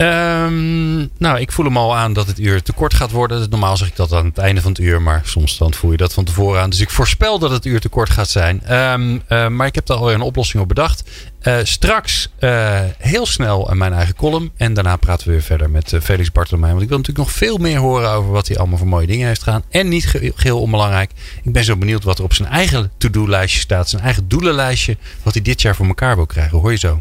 Um, 0.00 1.10
nou, 1.18 1.40
ik 1.40 1.52
voel 1.52 1.64
hem 1.64 1.76
al 1.76 1.96
aan 1.96 2.12
dat 2.12 2.26
het 2.26 2.38
uur 2.38 2.62
te 2.62 2.72
kort 2.72 2.94
gaat 2.94 3.10
worden. 3.10 3.50
Normaal 3.50 3.76
zeg 3.76 3.88
ik 3.88 3.96
dat 3.96 4.12
aan 4.12 4.24
het 4.24 4.38
einde 4.38 4.60
van 4.60 4.70
het 4.70 4.80
uur, 4.80 5.02
maar 5.02 5.22
soms 5.24 5.58
dan 5.58 5.74
voel 5.74 5.90
je 5.90 5.96
dat 5.96 6.14
van 6.14 6.24
tevoren 6.24 6.60
aan. 6.60 6.70
Dus 6.70 6.80
ik 6.80 6.90
voorspel 6.90 7.38
dat 7.38 7.50
het 7.50 7.64
uur 7.64 7.80
te 7.80 7.88
kort 7.88 8.10
gaat 8.10 8.28
zijn. 8.28 8.74
Um, 8.74 9.22
uh, 9.28 9.48
maar 9.48 9.66
ik 9.66 9.74
heb 9.74 9.86
daar 9.86 9.96
alweer 9.96 10.14
een 10.14 10.20
oplossing 10.20 10.62
op 10.62 10.68
bedacht. 10.68 11.10
Uh, 11.42 11.56
straks 11.62 12.28
uh, 12.40 12.80
heel 12.98 13.26
snel 13.26 13.70
mijn 13.74 13.92
eigen 13.92 14.14
column. 14.14 14.50
En 14.56 14.74
daarna 14.74 14.96
praten 14.96 15.26
we 15.26 15.32
weer 15.32 15.42
verder 15.42 15.70
met 15.70 15.96
Felix 16.02 16.32
Bartolomei. 16.32 16.70
Want 16.70 16.82
ik 16.82 16.88
wil 16.88 16.98
natuurlijk 16.98 17.26
nog 17.26 17.36
veel 17.36 17.56
meer 17.56 17.78
horen 17.78 18.10
over 18.10 18.30
wat 18.30 18.48
hij 18.48 18.56
allemaal 18.56 18.78
voor 18.78 18.86
mooie 18.86 19.06
dingen 19.06 19.26
heeft 19.26 19.42
gedaan. 19.42 19.64
En 19.70 19.88
niet 19.88 20.06
geheel 20.34 20.60
onbelangrijk. 20.60 21.10
Ik 21.42 21.52
ben 21.52 21.64
zo 21.64 21.76
benieuwd 21.76 22.04
wat 22.04 22.18
er 22.18 22.24
op 22.24 22.34
zijn 22.34 22.48
eigen 22.48 22.90
to-do-lijstje 22.98 23.60
staat. 23.60 23.88
Zijn 23.88 24.02
eigen 24.02 24.28
doelenlijstje. 24.28 24.96
Wat 25.22 25.34
hij 25.34 25.42
dit 25.42 25.62
jaar 25.62 25.76
voor 25.76 25.86
elkaar 25.86 26.16
wil 26.16 26.26
krijgen. 26.26 26.58
Hoor 26.58 26.70
je 26.70 26.78
zo. 26.78 27.00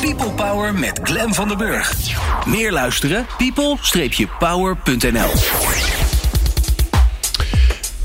People 0.00 0.30
Power 0.30 0.74
met 0.74 1.00
Glen 1.02 1.34
van 1.34 1.48
der 1.48 1.56
Burg. 1.56 1.96
Meer 2.46 2.72
luisteren? 2.72 3.26
people-power.nl 3.36 5.30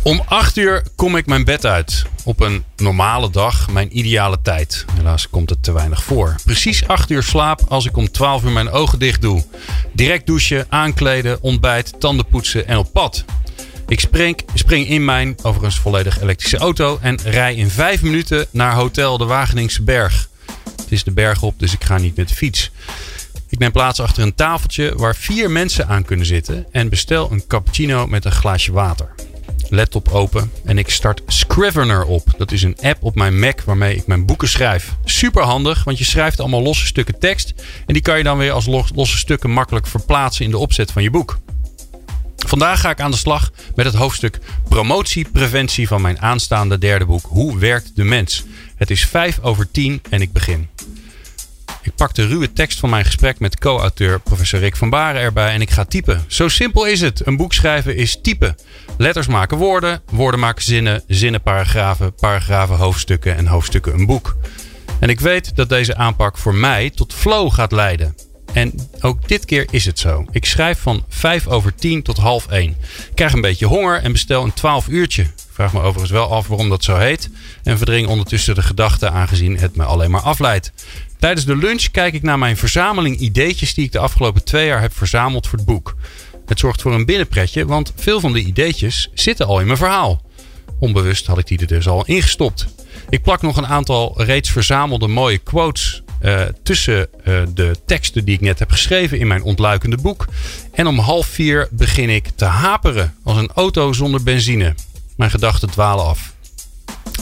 Om 0.03 0.21
8 0.25 0.57
uur 0.57 0.83
kom 0.95 1.15
ik 1.17 1.25
mijn 1.25 1.43
bed 1.43 1.65
uit. 1.65 2.03
Op 2.23 2.39
een 2.39 2.63
normale 2.75 3.29
dag, 3.29 3.69
mijn 3.69 3.97
ideale 3.97 4.37
tijd. 4.41 4.85
Helaas 4.93 5.29
komt 5.29 5.49
het 5.49 5.63
te 5.63 5.71
weinig 5.71 6.03
voor. 6.03 6.35
Precies 6.45 6.87
8 6.87 7.09
uur 7.09 7.23
slaap 7.23 7.61
als 7.67 7.85
ik 7.85 7.97
om 7.97 8.11
12 8.11 8.43
uur 8.43 8.51
mijn 8.51 8.69
ogen 8.69 8.99
dicht 8.99 9.21
doe. 9.21 9.43
Direct 9.93 10.25
douchen, 10.27 10.65
aankleden, 10.69 11.41
ontbijt, 11.41 11.99
tanden 11.99 12.25
poetsen 12.25 12.67
en 12.67 12.77
op 12.77 12.93
pad. 12.93 13.25
Ik 13.87 13.99
spring, 13.99 14.39
spring 14.53 14.87
in 14.87 15.05
mijn, 15.05 15.35
overigens 15.41 15.79
volledig 15.79 16.21
elektrische 16.21 16.57
auto... 16.57 16.97
en 17.01 17.19
rij 17.23 17.55
in 17.55 17.69
5 17.69 18.01
minuten 18.01 18.45
naar 18.51 18.73
Hotel 18.73 19.17
de 19.17 19.25
Wageningse 19.25 19.83
Berg. 19.83 20.31
Het 20.77 20.91
is 20.91 21.03
de 21.03 21.12
berg 21.12 21.41
op, 21.41 21.59
dus 21.59 21.73
ik 21.73 21.83
ga 21.83 21.97
niet 21.97 22.15
met 22.15 22.27
de 22.27 22.36
fiets. 22.36 22.71
Ik 23.49 23.59
neem 23.59 23.71
plaats 23.71 23.99
achter 23.99 24.23
een 24.23 24.36
tafeltje 24.36 24.93
waar 24.95 25.15
vier 25.15 25.51
mensen 25.51 25.88
aan 25.88 26.05
kunnen 26.05 26.25
zitten 26.25 26.65
en 26.71 26.89
bestel 26.89 27.31
een 27.31 27.47
cappuccino 27.47 28.07
met 28.07 28.25
een 28.25 28.31
glaasje 28.31 28.71
water. 28.71 29.15
Laptop 29.69 30.09
open 30.09 30.51
en 30.65 30.77
ik 30.77 30.89
start 30.89 31.21
Scrivener 31.27 32.05
op. 32.05 32.33
Dat 32.38 32.51
is 32.51 32.63
een 32.63 32.77
app 32.81 33.03
op 33.03 33.15
mijn 33.15 33.39
Mac 33.39 33.62
waarmee 33.62 33.95
ik 33.95 34.07
mijn 34.07 34.25
boeken 34.25 34.49
schrijf. 34.49 34.95
Super 35.05 35.43
handig, 35.43 35.83
want 35.83 35.97
je 35.97 36.03
schrijft 36.03 36.39
allemaal 36.39 36.62
losse 36.62 36.86
stukken 36.86 37.19
tekst 37.19 37.53
en 37.86 37.93
die 37.93 38.01
kan 38.01 38.17
je 38.17 38.23
dan 38.23 38.38
weer 38.38 38.51
als 38.51 38.65
losse 38.93 39.17
stukken 39.17 39.49
makkelijk 39.49 39.88
verplaatsen 39.88 40.45
in 40.45 40.51
de 40.51 40.57
opzet 40.57 40.91
van 40.91 41.03
je 41.03 41.09
boek. 41.09 41.38
Vandaag 42.47 42.79
ga 42.79 42.89
ik 42.89 43.01
aan 43.01 43.12
de 43.12 43.17
slag 43.17 43.51
met 43.75 43.86
het 43.86 43.95
hoofdstuk 43.95 44.39
Promotie, 44.69 45.29
preventie 45.31 45.88
van 45.88 46.01
mijn 46.01 46.21
aanstaande 46.21 46.77
derde 46.77 47.05
boek 47.05 47.25
Hoe 47.27 47.57
werkt 47.57 47.95
de 47.95 48.03
mens? 48.03 48.43
Het 48.75 48.89
is 48.89 49.05
vijf 49.05 49.39
over 49.39 49.71
tien 49.71 50.01
en 50.09 50.21
ik 50.21 50.33
begin. 50.33 50.69
Ik 51.81 51.95
pak 51.95 52.15
de 52.15 52.27
ruwe 52.27 52.53
tekst 52.53 52.79
van 52.79 52.89
mijn 52.89 53.05
gesprek 53.05 53.39
met 53.39 53.59
co-auteur 53.59 54.19
professor 54.19 54.59
Rick 54.59 54.75
van 54.75 54.89
Baren 54.89 55.21
erbij 55.21 55.53
en 55.53 55.62
ik 55.62 55.69
ga 55.69 55.86
typen. 55.86 56.23
Zo 56.27 56.47
simpel 56.47 56.86
is 56.86 57.01
het. 57.01 57.25
Een 57.25 57.38
boek 57.38 57.53
schrijven 57.53 57.95
is 57.95 58.19
typen. 58.21 58.55
Letters 58.97 59.27
maken 59.27 59.57
woorden, 59.57 60.01
woorden 60.12 60.39
maken 60.39 60.63
zinnen, 60.63 61.03
zinnen 61.07 61.41
paragrafen, 61.41 62.13
paragrafen 62.13 62.75
hoofdstukken 62.75 63.36
en 63.36 63.47
hoofdstukken 63.47 63.93
een 63.93 64.05
boek. 64.05 64.36
En 64.99 65.09
ik 65.09 65.19
weet 65.19 65.55
dat 65.55 65.69
deze 65.69 65.95
aanpak 65.95 66.38
voor 66.38 66.55
mij 66.55 66.89
tot 66.89 67.13
flow 67.13 67.51
gaat 67.51 67.71
leiden. 67.71 68.15
En 68.53 68.89
ook 69.01 69.27
dit 69.27 69.45
keer 69.45 69.65
is 69.71 69.85
het 69.85 69.99
zo. 69.99 70.25
Ik 70.31 70.45
schrijf 70.45 70.79
van 70.79 71.05
5 71.09 71.47
over 71.47 71.75
10 71.75 72.01
tot 72.01 72.17
half 72.17 72.47
1. 72.47 72.69
Ik 72.69 73.15
krijg 73.15 73.33
een 73.33 73.41
beetje 73.41 73.65
honger 73.65 74.01
en 74.01 74.11
bestel 74.11 74.43
een 74.43 74.53
12 74.53 74.87
uurtje. 74.87 75.21
Ik 75.21 75.29
vraag 75.51 75.73
me 75.73 75.79
overigens 75.79 76.11
wel 76.11 76.31
af 76.31 76.47
waarom 76.47 76.69
dat 76.69 76.83
zo 76.83 76.97
heet. 76.97 77.29
En 77.63 77.77
verdring 77.77 78.07
ondertussen 78.07 78.55
de 78.55 78.61
gedachte 78.61 79.09
aangezien 79.09 79.57
het 79.57 79.75
me 79.75 79.83
alleen 79.83 80.11
maar 80.11 80.21
afleidt. 80.21 80.71
Tijdens 81.19 81.45
de 81.45 81.57
lunch 81.57 81.91
kijk 81.91 82.13
ik 82.13 82.23
naar 82.23 82.39
mijn 82.39 82.57
verzameling 82.57 83.17
ideetjes 83.17 83.73
die 83.73 83.85
ik 83.85 83.91
de 83.91 83.99
afgelopen 83.99 84.43
twee 84.43 84.65
jaar 84.65 84.81
heb 84.81 84.97
verzameld 84.97 85.47
voor 85.47 85.57
het 85.57 85.67
boek. 85.67 85.95
Het 86.45 86.59
zorgt 86.59 86.81
voor 86.81 86.93
een 86.93 87.05
binnenpretje, 87.05 87.65
want 87.65 87.93
veel 87.95 88.19
van 88.19 88.33
de 88.33 88.39
ideetjes 88.39 89.09
zitten 89.13 89.47
al 89.47 89.59
in 89.59 89.65
mijn 89.65 89.77
verhaal. 89.77 90.21
Onbewust 90.79 91.25
had 91.25 91.37
ik 91.37 91.47
die 91.47 91.59
er 91.59 91.67
dus 91.67 91.87
al 91.87 92.05
ingestopt. 92.05 92.67
Ik 93.09 93.21
plak 93.21 93.41
nog 93.41 93.57
een 93.57 93.67
aantal 93.67 94.23
reeds 94.23 94.49
verzamelde 94.49 95.07
mooie 95.07 95.37
quotes 95.37 96.02
tussen 96.63 97.07
uh, 97.25 97.41
de 97.53 97.75
teksten 97.86 98.25
die 98.25 98.36
ik 98.36 98.41
net 98.41 98.59
heb 98.59 98.71
geschreven 98.71 99.19
in 99.19 99.27
mijn 99.27 99.43
ontluikende 99.43 99.97
boek. 99.97 100.25
En 100.73 100.88
om 100.88 100.99
half 100.99 101.25
vier 101.25 101.67
begin 101.71 102.09
ik 102.09 102.27
te 102.36 102.45
haperen 102.45 103.15
als 103.23 103.38
een 103.38 103.51
auto 103.55 103.93
zonder 103.93 104.23
benzine. 104.23 104.75
Mijn 105.15 105.31
gedachten 105.31 105.69
dwalen 105.69 106.05
af. 106.05 106.33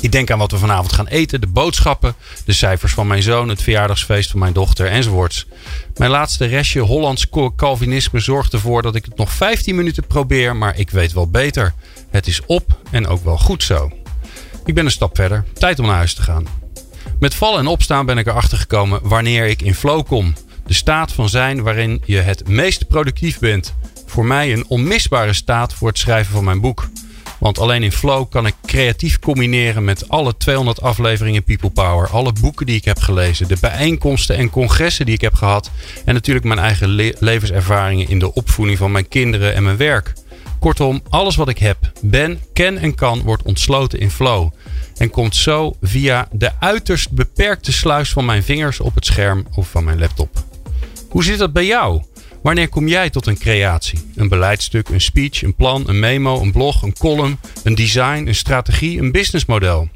Ik 0.02 0.12
denk 0.12 0.32
aan 0.32 0.38
wat 0.38 0.52
we 0.52 0.58
vanavond 0.58 0.94
gaan 0.94 1.08
eten, 1.08 1.42
de 1.42 1.48
boodschappen, 1.48 2.16
de 2.46 2.54
cijfers 2.54 2.94
van 2.94 3.08
mijn 3.08 3.24
zoon, 3.24 3.50
het 3.50 3.62
verjaardagsfeest 3.62 4.32
van 4.32 4.40
mijn 4.40 4.54
dochter 4.54 4.88
enzovoorts. 4.88 5.46
Mijn 5.96 6.12
laatste 6.12 6.46
restje 6.46 6.80
Hollands 6.80 7.28
Calvinisme 7.56 8.20
zorgt 8.20 8.54
ervoor 8.54 8.82
dat 8.82 8.96
ik 8.96 9.06
het 9.06 9.18
nog 9.18 9.32
15 9.32 9.76
minuten 9.76 10.08
probeer, 10.08 10.56
maar 10.56 10.78
ik 10.78 10.90
weet 10.90 11.14
wel 11.14 11.30
beter. 11.30 11.74
Het 12.10 12.28
is 12.28 12.42
op 12.46 12.78
en 12.92 13.08
ook 13.08 13.24
wel 13.24 13.38
goed 13.38 13.64
zo. 13.64 13.92
Ik 14.66 14.74
ben 14.74 14.86
een 14.86 14.92
stap 14.92 15.16
verder. 15.16 15.46
Tijd 15.54 15.80
om 15.80 15.86
naar 15.86 15.96
huis 15.96 16.14
te 16.14 16.22
gaan. 16.22 16.61
Met 17.22 17.36
vallen 17.36 17.60
en 17.60 17.68
opstaan 17.68 18.06
ben 18.06 18.18
ik 18.18 18.28
erachter 18.28 18.58
gekomen 18.58 19.00
wanneer 19.04 19.46
ik 19.46 19.62
in 19.62 19.76
flow 19.76 20.06
kom. 20.08 20.34
De 20.66 20.74
staat 20.74 21.12
van 21.12 21.30
zijn 21.30 21.64
waarin 21.64 22.02
je 22.06 22.18
het 22.18 22.48
meest 22.48 22.88
productief 22.88 23.40
bent. 23.40 23.74
Voor 24.06 24.26
mij 24.26 24.54
een 24.54 24.66
onmisbare 24.68 25.34
staat 25.34 25.74
voor 25.74 25.88
het 25.88 25.98
schrijven 25.98 26.34
van 26.34 26.44
mijn 26.44 26.62
boek. 26.62 26.90
Want 27.40 27.60
alleen 27.60 27.84
in 27.84 27.92
flow 27.92 28.30
kan 28.30 28.46
ik 28.46 28.54
creatief 28.66 29.20
combineren 29.20 29.84
met 29.84 30.10
alle 30.10 30.38
200 30.38 30.82
afleveringen 30.82 31.44
People 31.44 31.70
Power. 31.70 32.10
Alle 32.10 32.34
boeken 32.42 32.66
die 32.66 32.76
ik 32.76 32.86
heb 32.86 33.00
gelezen. 33.00 33.48
De 33.48 33.58
bijeenkomsten 33.62 34.38
en 34.38 34.50
congressen 34.50 35.06
die 35.06 35.16
ik 35.16 35.22
heb 35.22 35.34
gehad. 35.34 35.72
En 36.06 36.14
natuurlijk 36.14 36.46
mijn 36.46 36.60
eigen 36.60 37.14
levenservaringen 37.20 38.10
in 38.10 38.20
de 38.20 38.34
opvoeding 38.34 38.78
van 38.78 38.92
mijn 38.92 39.08
kinderen 39.08 39.56
en 39.56 39.64
mijn 39.64 39.78
werk. 39.78 40.14
Kortom, 40.60 41.02
alles 41.10 41.36
wat 41.36 41.50
ik 41.50 41.58
heb, 41.58 41.78
ben, 42.02 42.40
ken 42.54 42.78
en 42.78 42.96
kan 42.96 43.22
wordt 43.22 43.44
ontsloten 43.44 44.00
in 44.00 44.12
flow. 44.12 44.52
En 45.02 45.10
komt 45.10 45.36
zo 45.36 45.76
via 45.82 46.28
de 46.32 46.52
uiterst 46.60 47.12
beperkte 47.12 47.72
sluis 47.72 48.10
van 48.10 48.26
mijn 48.26 48.44
vingers 48.44 48.80
op 48.80 48.96
het 48.96 49.06
scherm 49.06 49.46
of 49.56 49.70
van 49.70 49.84
mijn 49.84 50.00
laptop. 50.00 50.44
Hoe 51.10 51.24
zit 51.24 51.38
dat 51.38 51.54
bij 51.54 51.66
jou? 51.66 52.02
Wanneer 52.42 52.70
kom 52.70 52.88
jij 52.88 53.10
tot 53.10 53.28
een 53.28 53.38
creatie? 53.38 54.00
Een 54.16 54.30
beleidstuk, 54.30 54.90
een 54.90 55.02
speech, 55.02 55.44
een 55.44 55.56
plan, 55.56 55.84
een 55.90 56.00
memo, 56.00 56.42
een 56.42 56.52
blog, 56.52 56.82
een 56.82 56.98
column, 56.98 57.40
een 57.64 57.76
design, 57.76 58.28
een 58.28 58.36
strategie, 58.36 59.00
een 59.00 59.12
businessmodel? 59.12 59.90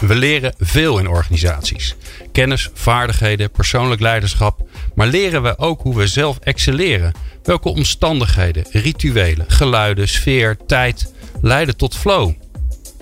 We 0.00 0.14
leren 0.14 0.54
veel 0.58 0.98
in 0.98 1.08
organisaties. 1.08 1.96
Kennis, 2.32 2.70
vaardigheden, 2.74 3.50
persoonlijk 3.50 4.00
leiderschap. 4.00 4.68
Maar 4.94 5.06
leren 5.06 5.42
we 5.42 5.58
ook 5.58 5.82
hoe 5.82 5.96
we 5.96 6.06
zelf 6.06 6.38
excelleren? 6.38 7.12
Welke 7.42 7.68
omstandigheden, 7.68 8.64
rituelen, 8.70 9.44
geluiden, 9.48 10.08
sfeer, 10.08 10.56
tijd 10.66 11.12
leiden 11.40 11.76
tot 11.76 11.96
flow? 11.96 12.32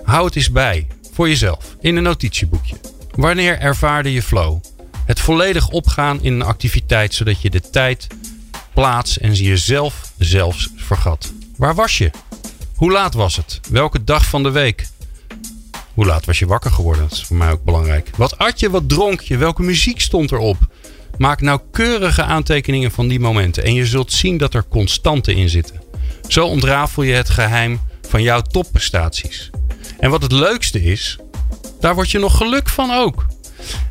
Hou 0.03 0.25
het 0.25 0.35
eens 0.35 0.51
bij, 0.51 0.87
voor 1.19 1.29
jezelf, 1.29 1.75
in 1.79 1.95
een 1.95 2.03
notitieboekje. 2.03 2.75
Wanneer 3.11 3.59
ervaarde 3.59 4.13
je 4.13 4.21
flow? 4.21 4.63
Het 5.05 5.19
volledig 5.19 5.69
opgaan 5.69 6.23
in 6.23 6.33
een 6.33 6.41
activiteit 6.41 7.13
zodat 7.13 7.41
je 7.41 7.49
de 7.49 7.69
tijd, 7.69 8.07
plaats 8.73 9.17
en 9.17 9.33
jezelf 9.33 10.11
zelfs 10.17 10.69
vergat. 10.75 11.33
Waar 11.57 11.75
was 11.75 11.97
je? 11.97 12.11
Hoe 12.75 12.91
laat 12.91 13.13
was 13.13 13.35
het? 13.35 13.59
Welke 13.69 14.03
dag 14.03 14.25
van 14.25 14.43
de 14.43 14.51
week? 14.51 14.87
Hoe 15.93 16.05
laat 16.05 16.25
was 16.25 16.39
je 16.39 16.45
wakker 16.45 16.71
geworden? 16.71 17.03
Dat 17.03 17.11
is 17.11 17.25
voor 17.25 17.37
mij 17.37 17.51
ook 17.51 17.63
belangrijk. 17.63 18.09
Wat 18.15 18.37
at 18.37 18.59
je? 18.59 18.69
Wat 18.69 18.89
dronk 18.89 19.21
je? 19.21 19.37
Welke 19.37 19.61
muziek 19.61 20.01
stond 20.01 20.31
erop? 20.31 20.57
Maak 21.17 21.41
nauwkeurige 21.41 22.23
aantekeningen 22.23 22.91
van 22.91 23.07
die 23.07 23.19
momenten 23.19 23.63
en 23.63 23.73
je 23.73 23.85
zult 23.85 24.11
zien 24.11 24.37
dat 24.37 24.53
er 24.53 24.67
constanten 24.67 25.35
in 25.35 25.49
zitten. 25.49 25.81
Zo 26.27 26.45
ontrafel 26.45 27.03
je 27.03 27.13
het 27.13 27.29
geheim 27.29 27.79
van 28.01 28.21
jouw 28.21 28.41
topprestaties. 28.41 29.49
En 29.99 30.09
wat 30.09 30.21
het 30.21 30.31
leukste 30.31 30.83
is, 30.83 31.17
daar 31.79 31.95
word 31.95 32.11
je 32.11 32.19
nog 32.19 32.37
geluk 32.37 32.69
van 32.69 32.91
ook. 32.91 33.25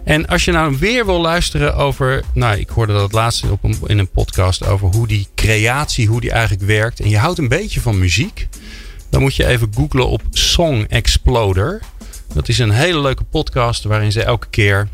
En 0.04 0.26
als 0.26 0.44
je 0.44 0.52
nou 0.52 0.76
weer 0.78 1.06
wil 1.06 1.20
luisteren 1.20 1.76
over. 1.76 2.24
Nou, 2.34 2.58
ik 2.58 2.68
hoorde 2.68 2.92
dat 2.92 3.12
laatst 3.12 3.50
op 3.50 3.64
in 3.87 3.98
een 3.98 4.11
podcast 4.11 4.66
over 4.66 4.88
hoe 4.88 5.06
die 5.06 5.28
creatie, 5.34 6.06
hoe 6.06 6.20
die 6.20 6.30
eigenlijk 6.30 6.62
werkt. 6.62 7.00
En 7.00 7.08
je 7.08 7.18
houdt 7.18 7.38
een 7.38 7.48
beetje 7.48 7.80
van 7.80 7.98
muziek. 7.98 8.48
Dan 9.11 9.20
moet 9.20 9.37
je 9.37 9.46
even 9.46 9.70
googlen 9.74 10.08
op 10.08 10.22
Song 10.30 10.84
Exploder. 10.88 11.82
Dat 12.34 12.48
is 12.48 12.58
een 12.58 12.70
hele 12.70 13.00
leuke 13.00 13.24
podcast 13.24 13.84
waarin 13.84 14.12
ze 14.12 14.22
elke 14.22 14.46
keer 14.50 14.88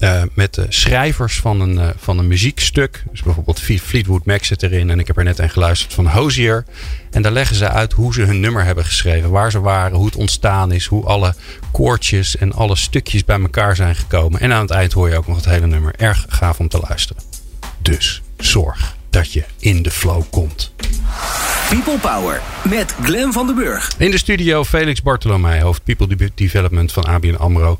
uh, 0.00 0.22
met 0.34 0.54
de 0.54 0.66
schrijvers 0.68 1.40
van 1.40 1.60
een, 1.60 1.74
uh, 1.74 1.88
van 1.96 2.18
een 2.18 2.26
muziekstuk. 2.26 3.04
Dus 3.10 3.22
bijvoorbeeld 3.22 3.60
Fleetwood 3.60 4.24
Mac 4.24 4.44
zit 4.44 4.62
erin. 4.62 4.90
En 4.90 4.98
ik 4.98 5.06
heb 5.06 5.16
er 5.16 5.24
net 5.24 5.38
een 5.38 5.50
geluisterd 5.50 5.94
van 5.94 6.06
Hozier. 6.06 6.64
En 7.10 7.22
daar 7.22 7.32
leggen 7.32 7.56
ze 7.56 7.68
uit 7.68 7.92
hoe 7.92 8.12
ze 8.12 8.22
hun 8.22 8.40
nummer 8.40 8.64
hebben 8.64 8.84
geschreven. 8.84 9.30
Waar 9.30 9.50
ze 9.50 9.60
waren, 9.60 9.96
hoe 9.96 10.06
het 10.06 10.16
ontstaan 10.16 10.72
is. 10.72 10.86
Hoe 10.86 11.04
alle 11.04 11.34
koortjes 11.72 12.36
en 12.36 12.52
alle 12.52 12.76
stukjes 12.76 13.24
bij 13.24 13.40
elkaar 13.40 13.76
zijn 13.76 13.96
gekomen. 13.96 14.40
En 14.40 14.52
aan 14.52 14.62
het 14.62 14.70
eind 14.70 14.92
hoor 14.92 15.08
je 15.08 15.16
ook 15.16 15.26
nog 15.26 15.36
het 15.36 15.44
hele 15.44 15.66
nummer. 15.66 15.94
Erg 15.96 16.26
gaaf 16.28 16.58
om 16.58 16.68
te 16.68 16.80
luisteren. 16.88 17.22
Dus 17.82 18.22
zorg 18.36 18.96
dat 19.10 19.32
je 19.32 19.44
in 19.58 19.82
de 19.82 19.90
flow 19.90 20.22
komt. 20.30 20.72
People 21.68 21.98
Power 21.98 22.42
met 22.68 22.94
Glen 23.02 23.32
van 23.32 23.46
den 23.46 23.54
Burg. 23.54 23.90
In 23.98 24.10
de 24.10 24.18
studio 24.18 24.64
Felix 24.64 25.02
Bartolomei, 25.02 25.60
hoofd 25.60 25.84
People 25.84 26.30
Development 26.34 26.92
van 26.92 27.04
ABN 27.04 27.34
AMRO. 27.34 27.78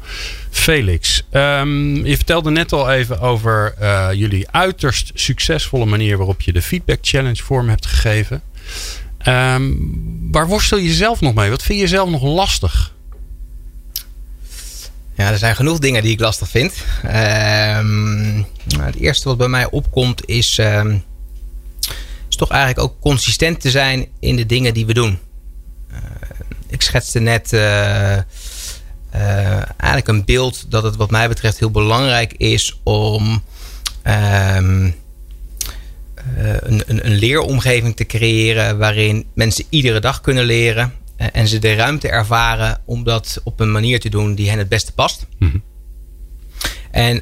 Felix, 0.50 1.22
um, 1.32 2.06
je 2.06 2.16
vertelde 2.16 2.50
net 2.50 2.72
al 2.72 2.90
even 2.90 3.20
over 3.20 3.74
uh, 3.80 4.08
jullie 4.12 4.50
uiterst 4.50 5.10
succesvolle 5.14 5.84
manier 5.84 6.16
waarop 6.16 6.40
je 6.40 6.52
de 6.52 6.62
Feedback 6.62 6.98
Challenge 7.00 7.42
vorm 7.42 7.68
hebt 7.68 7.86
gegeven. 7.86 8.42
Um, 9.26 10.28
waar 10.30 10.46
worstel 10.46 10.78
je 10.78 10.92
zelf 10.92 11.20
nog 11.20 11.34
mee? 11.34 11.50
Wat 11.50 11.62
vind 11.62 11.80
je 11.80 11.88
zelf 11.88 12.10
nog 12.10 12.22
lastig? 12.22 12.92
Ja, 15.14 15.30
er 15.30 15.38
zijn 15.38 15.56
genoeg 15.56 15.78
dingen 15.78 16.02
die 16.02 16.12
ik 16.12 16.20
lastig 16.20 16.48
vind. 16.48 16.84
Um, 17.04 18.46
het 18.80 18.96
eerste 18.96 19.28
wat 19.28 19.38
bij 19.38 19.48
mij 19.48 19.70
opkomt 19.70 20.28
is 20.28 20.58
toch 22.38 22.50
eigenlijk 22.50 22.80
ook 22.80 23.00
consistent 23.00 23.60
te 23.60 23.70
zijn 23.70 24.06
in 24.20 24.36
de 24.36 24.46
dingen 24.46 24.74
die 24.74 24.86
we 24.86 24.94
doen. 24.94 25.18
Uh, 25.90 25.98
ik 26.68 26.82
schetste 26.82 27.18
net 27.18 27.52
uh, 27.52 27.60
uh, 27.60 28.22
eigenlijk 29.76 30.08
een 30.08 30.24
beeld 30.24 30.70
dat 30.70 30.82
het 30.82 30.96
wat 30.96 31.10
mij 31.10 31.28
betreft 31.28 31.58
heel 31.58 31.70
belangrijk 31.70 32.32
is 32.32 32.80
om 32.82 33.42
um, 34.04 34.94
een, 36.36 36.82
een, 36.86 37.06
een, 37.06 37.14
leeromgeving 37.14 37.96
te 37.96 38.06
creëren 38.06 38.78
waarin 38.78 39.26
mensen 39.34 39.64
iedere 39.68 40.00
dag 40.00 40.20
kunnen 40.20 40.44
leren 40.44 40.92
en 41.16 41.48
ze 41.48 41.58
de 41.58 41.74
ruimte 41.74 42.08
ervaren 42.08 42.80
om 42.84 43.04
dat 43.04 43.40
op 43.44 43.60
een 43.60 43.72
manier 43.72 44.00
te 44.00 44.08
doen 44.08 44.34
die 44.34 44.48
hen 44.48 44.58
het 44.58 44.68
beste 44.68 44.92
past. 44.92 45.26
Mm 45.38 45.50
-hmm. 45.50 45.62
En 46.90 47.20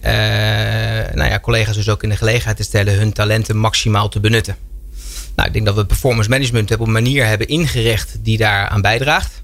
nou 1.15 1.31
ja, 1.31 1.41
collega's 1.41 1.77
dus 1.77 1.89
ook 1.89 2.03
in 2.03 2.09
de 2.09 2.17
gelegenheid 2.17 2.57
te 2.57 2.63
stellen 2.63 2.99
hun 2.99 3.13
talenten 3.13 3.57
maximaal 3.57 4.09
te 4.09 4.21
benutten. 4.21 4.57
Nou, 5.37 5.49
ik 5.49 5.55
denk 5.55 5.67
dat 5.67 5.75
we 5.75 5.87
performance 5.87 6.31
management 6.31 6.73
op 6.73 6.81
een 6.81 6.93
manier 6.93 7.27
hebben 7.27 7.49
ingericht 7.49 8.17
die 8.21 8.39
daaraan 8.39 8.81
bijdraagt. 8.81 9.43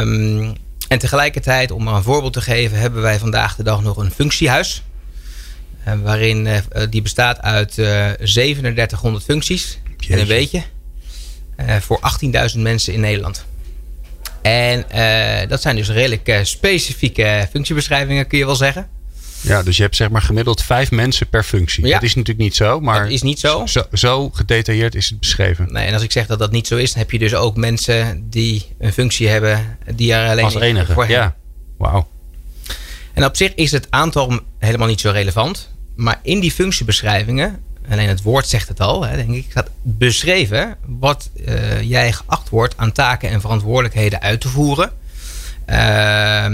Um, 0.00 0.52
en 0.88 0.98
tegelijkertijd, 0.98 1.70
om 1.70 1.82
maar 1.82 1.94
een 1.94 2.02
voorbeeld 2.02 2.32
te 2.32 2.40
geven, 2.40 2.78
hebben 2.78 3.02
wij 3.02 3.18
vandaag 3.18 3.56
de 3.56 3.62
dag 3.62 3.82
nog 3.82 3.96
een 3.96 4.10
functiehuis. 4.10 4.82
Uh, 5.88 5.94
waarin 6.02 6.46
uh, 6.46 6.58
die 6.90 7.02
bestaat 7.02 7.40
uit 7.40 7.78
uh, 7.78 8.10
3700 8.10 9.24
functies. 9.24 9.78
En 10.08 10.18
een 10.18 10.26
beetje. 10.26 10.62
voor 11.80 12.00
18.000 12.54 12.58
mensen 12.58 12.92
in 12.92 13.00
Nederland. 13.00 13.44
En 14.42 14.84
dat 15.48 15.62
zijn 15.62 15.76
dus 15.76 15.88
redelijk 15.88 16.40
specifieke 16.42 17.48
functiebeschrijvingen, 17.50 18.26
kun 18.26 18.38
je 18.38 18.46
wel 18.46 18.56
zeggen. 18.56 18.88
Ja, 19.44 19.62
dus 19.62 19.76
je 19.76 19.82
hebt 19.82 19.96
zeg 19.96 20.10
maar 20.10 20.22
gemiddeld 20.22 20.62
vijf 20.62 20.90
mensen 20.90 21.28
per 21.28 21.44
functie. 21.44 21.86
Ja. 21.86 21.92
Dat 21.92 22.02
is 22.02 22.14
natuurlijk 22.14 22.44
niet 22.44 22.56
zo, 22.56 22.80
maar 22.80 23.02
dat 23.02 23.12
is 23.12 23.22
niet 23.22 23.40
zo. 23.40 23.66
zo. 23.66 23.82
Zo 23.92 24.30
gedetailleerd 24.30 24.94
is 24.94 25.08
het 25.08 25.20
beschreven. 25.20 25.72
Nee, 25.72 25.86
en 25.86 25.94
als 25.94 26.02
ik 26.02 26.12
zeg 26.12 26.26
dat 26.26 26.38
dat 26.38 26.50
niet 26.50 26.66
zo 26.66 26.76
is, 26.76 26.92
dan 26.92 26.98
heb 26.98 27.10
je 27.10 27.18
dus 27.18 27.34
ook 27.34 27.56
mensen 27.56 28.26
die 28.30 28.66
een 28.78 28.92
functie 28.92 29.28
hebben 29.28 29.78
die 29.94 30.12
er 30.12 30.30
alleen 30.30 30.44
als 30.44 30.54
enige. 30.54 30.92
Voor 30.92 31.08
ja. 31.08 31.36
Wauw. 31.78 32.08
En 33.12 33.24
op 33.24 33.36
zich 33.36 33.54
is 33.54 33.70
het 33.70 33.86
aantal 33.90 34.40
helemaal 34.58 34.88
niet 34.88 35.00
zo 35.00 35.10
relevant. 35.10 35.72
Maar 35.96 36.20
in 36.22 36.40
die 36.40 36.52
functiebeschrijvingen, 36.52 37.62
alleen 37.90 38.08
het 38.08 38.22
woord 38.22 38.48
zegt 38.48 38.68
het 38.68 38.80
al, 38.80 39.02
hè, 39.06 39.16
denk 39.16 39.30
ik, 39.30 39.46
staat 39.50 39.70
beschreven 39.82 40.76
wat 40.86 41.30
uh, 41.34 41.82
jij 41.82 42.12
geacht 42.12 42.48
wordt 42.48 42.76
aan 42.76 42.92
taken 42.92 43.28
en 43.30 43.40
verantwoordelijkheden 43.40 44.20
uit 44.20 44.40
te 44.40 44.48
voeren. 44.48 44.92
Uh, 45.68 46.44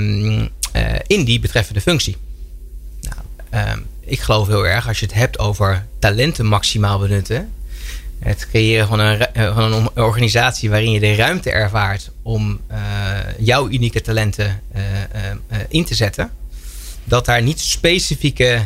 in 1.07 1.25
die 1.25 1.41
betreffende 1.41 1.81
functie. 1.81 2.17
Ehm, 3.51 3.79
ik 4.01 4.21
geloof 4.21 4.47
heel 4.47 4.67
erg, 4.67 4.89
als 4.89 5.01
je 5.01 5.07
het 5.07 5.15
hebt 5.15 5.39
over 5.39 5.87
talenten 5.99 6.47
maximaal 6.47 6.99
benutten. 6.99 7.53
Het 8.19 8.49
creëren 8.49 8.87
van 8.87 8.99
een, 8.99 9.27
eh, 9.27 9.55
van 9.55 9.73
een 9.73 9.89
organisatie 9.95 10.71
waarin 10.71 10.91
je 10.91 11.01
de 11.01 11.15
ruimte 11.15 11.51
ervaart 11.51 12.11
om 12.23 12.61
uh, 12.71 12.79
jouw 13.39 13.69
unieke 13.69 14.01
talenten 14.01 14.63
uh, 14.77 14.83
in 15.69 15.85
te 15.85 15.95
zetten. 15.95 16.31
Dat 17.05 17.25
daar 17.25 17.43
niet 17.43 17.61
specifieke, 17.61 18.63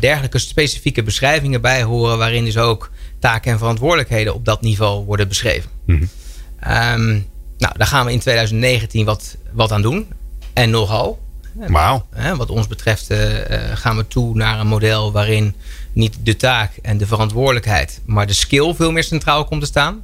dergelijke 0.00 0.38
specifieke 0.38 1.02
beschrijvingen 1.02 1.60
bij 1.60 1.82
horen, 1.82 2.18
waarin 2.18 2.44
dus 2.44 2.56
ook 2.56 2.90
taken 3.18 3.52
en 3.52 3.58
verantwoordelijkheden 3.58 4.34
op 4.34 4.44
dat 4.44 4.60
niveau 4.62 5.04
worden 5.04 5.28
beschreven. 5.28 5.70
Mm 5.86 5.98
-hmm. 5.98 7.24
nou, 7.58 7.74
daar 7.76 7.86
gaan 7.86 8.06
we 8.06 8.12
in 8.12 8.18
2019 8.18 9.04
wat, 9.04 9.36
wat 9.52 9.72
aan 9.72 9.82
doen. 9.82 10.06
En 10.52 10.70
nogal. 10.70 11.25
Wauw. 11.56 12.06
Wat 12.36 12.50
ons 12.50 12.66
betreft 12.66 13.10
uh, 13.10 13.18
gaan 13.74 13.96
we 13.96 14.08
toe 14.08 14.34
naar 14.34 14.60
een 14.60 14.66
model 14.66 15.12
waarin 15.12 15.54
niet 15.92 16.16
de 16.22 16.36
taak 16.36 16.70
en 16.82 16.98
de 16.98 17.06
verantwoordelijkheid, 17.06 18.00
maar 18.04 18.26
de 18.26 18.32
skill 18.32 18.74
veel 18.74 18.92
meer 18.92 19.04
centraal 19.04 19.44
komt 19.44 19.60
te 19.60 19.66
staan. 19.66 20.02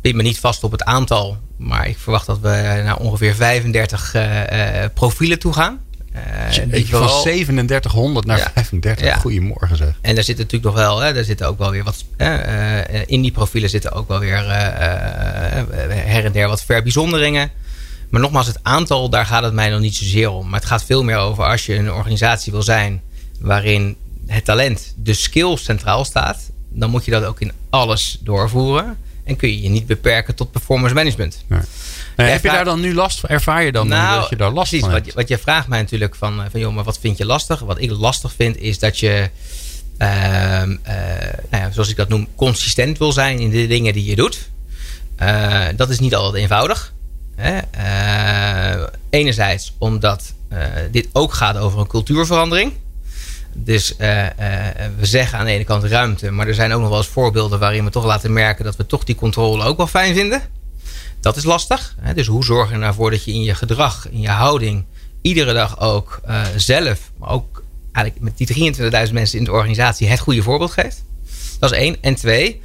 Ik 0.00 0.10
ben 0.10 0.16
me 0.16 0.22
niet 0.22 0.38
vast 0.38 0.64
op 0.64 0.72
het 0.72 0.82
aantal, 0.82 1.36
maar 1.56 1.88
ik 1.88 1.98
verwacht 1.98 2.26
dat 2.26 2.38
we 2.40 2.80
naar 2.84 2.96
ongeveer 2.96 3.34
35 3.34 4.14
uh, 4.14 4.84
profielen 4.94 5.38
toe 5.38 5.52
gaan. 5.52 5.80
Uh, 6.14 6.84
van 6.84 7.22
3700 7.22 8.26
naar 8.26 8.50
35. 8.54 9.06
Ja. 9.06 9.16
Goedemorgen 9.16 9.76
zeg. 9.76 9.98
En 10.00 10.14
daar 10.14 10.24
zit 10.24 10.36
natuurlijk 10.36 10.64
nog 10.64 10.74
wel, 10.74 11.00
hè, 11.00 11.12
daar 11.12 11.24
zitten 11.24 11.46
ook 11.46 11.58
wel 11.58 11.70
weer 11.70 11.84
wat. 11.84 12.04
in 13.06 13.22
die 13.22 13.30
profielen 13.30 13.70
zitten 13.70 13.92
ook 13.92 14.08
wel 14.08 14.18
weer 14.18 14.36
her 16.04 16.24
en 16.24 16.32
der 16.32 16.48
wat 16.48 16.64
verbijzonderingen. 16.64 17.50
Maar 18.12 18.20
nogmaals, 18.20 18.46
het 18.46 18.58
aantal, 18.62 19.08
daar 19.08 19.26
gaat 19.26 19.42
het 19.42 19.52
mij 19.52 19.70
nog 19.70 19.80
niet 19.80 19.96
zozeer 19.96 20.30
om. 20.30 20.48
Maar 20.48 20.60
het 20.60 20.68
gaat 20.68 20.84
veel 20.84 21.04
meer 21.04 21.16
over 21.16 21.44
als 21.44 21.66
je 21.66 21.74
een 21.74 21.92
organisatie 21.92 22.52
wil 22.52 22.62
zijn 22.62 23.02
waarin 23.40 23.96
het 24.26 24.44
talent, 24.44 24.94
de 24.96 25.14
skill 25.14 25.56
centraal 25.56 26.04
staat, 26.04 26.50
dan 26.68 26.90
moet 26.90 27.04
je 27.04 27.10
dat 27.10 27.24
ook 27.24 27.40
in 27.40 27.52
alles 27.70 28.18
doorvoeren. 28.20 28.98
En 29.24 29.36
kun 29.36 29.48
je 29.48 29.62
je 29.62 29.68
niet 29.68 29.86
beperken 29.86 30.34
tot 30.34 30.50
performance 30.50 30.94
management. 30.94 31.44
Nee. 31.46 31.60
heb 32.16 32.42
je 32.42 32.48
daar 32.48 32.64
dan 32.64 32.80
nu 32.80 32.94
last 32.94 33.20
van? 33.20 33.28
Ervaar 33.28 33.62
je 33.64 33.72
dan 33.72 33.88
nou, 33.88 34.20
dat 34.20 34.30
je 34.30 34.36
daar 34.36 34.52
last 34.52 34.68
precies, 34.68 34.86
van 34.86 34.94
hebt? 34.94 35.06
Wat, 35.06 35.14
wat 35.14 35.28
je 35.28 35.38
vraagt 35.38 35.68
mij 35.68 35.80
natuurlijk 35.80 36.14
van, 36.14 36.42
eh, 36.42 36.50
van 36.50 36.60
joh, 36.60 36.74
maar 36.74 36.84
wat 36.84 36.98
vind 36.98 37.18
je 37.18 37.26
lastig? 37.26 37.60
Wat 37.60 37.80
ik 37.80 37.90
lastig 37.90 38.32
vind 38.36 38.56
is 38.56 38.78
dat 38.78 38.98
je, 38.98 39.30
uh, 39.98 40.08
nou 40.08 40.78
ja, 41.50 41.70
zoals 41.70 41.88
ik 41.88 41.96
dat 41.96 42.08
noem, 42.08 42.28
consistent 42.34 42.98
wil 42.98 43.12
zijn 43.12 43.38
in 43.38 43.50
de 43.50 43.66
dingen 43.66 43.92
die 43.92 44.04
je 44.04 44.16
doet. 44.16 44.50
Uh, 45.22 45.64
dat 45.76 45.90
is 45.90 45.98
niet 45.98 46.14
altijd 46.14 46.42
eenvoudig. 46.42 46.92
Hè? 47.34 47.60
Uh, 48.78 48.86
enerzijds 49.10 49.74
omdat 49.78 50.34
dit 50.90 51.08
ook 51.12 51.32
gaat 51.32 51.56
over 51.56 51.80
een 51.80 51.86
cultuurverandering. 51.86 52.72
Dus 53.54 53.92
uh, 53.92 53.96
we 54.98 55.06
zeggen 55.06 55.38
aan 55.38 55.44
de 55.44 55.50
ene 55.50 55.64
kant 55.64 55.84
ruimte, 55.84 56.30
maar 56.30 56.46
er 56.46 56.54
zijn 56.54 56.72
ook 56.72 56.80
nog 56.80 56.88
wel 56.88 56.98
eens 56.98 57.06
voorbeelden 57.06 57.58
waarin 57.58 57.84
we 57.84 57.90
toch 57.90 58.04
laten 58.04 58.32
merken 58.32 58.64
dat 58.64 58.76
we 58.76 58.86
toch 58.86 59.04
die 59.04 59.14
controle 59.14 59.64
ook 59.64 59.76
wel 59.76 59.86
fijn 59.86 60.14
vinden. 60.14 60.42
Dat 61.20 61.36
is 61.36 61.44
lastig. 61.44 61.96
Hè? 62.00 62.14
Dus 62.14 62.26
hoe 62.26 62.44
zorg 62.44 62.70
je 62.70 62.78
ervoor 62.78 63.10
dat 63.10 63.24
je 63.24 63.32
in 63.32 63.42
je 63.42 63.54
gedrag, 63.54 64.08
in 64.10 64.20
je 64.20 64.28
houding, 64.28 64.84
iedere 65.22 65.52
dag 65.52 65.80
ook 65.80 66.20
zelf, 66.56 67.10
maar 67.18 67.30
ook 67.30 67.62
eigenlijk 67.92 68.24
met 68.24 68.38
die 68.38 68.74
23.000 69.06 69.12
mensen 69.12 69.38
in 69.38 69.44
de 69.44 69.52
organisatie 69.52 70.08
het 70.08 70.20
goede 70.20 70.42
voorbeeld 70.42 70.70
geeft. 70.70 71.04
Dat 71.58 71.72
is 71.72 71.78
één. 71.78 71.96
En 72.00 72.14
twee, 72.14 72.60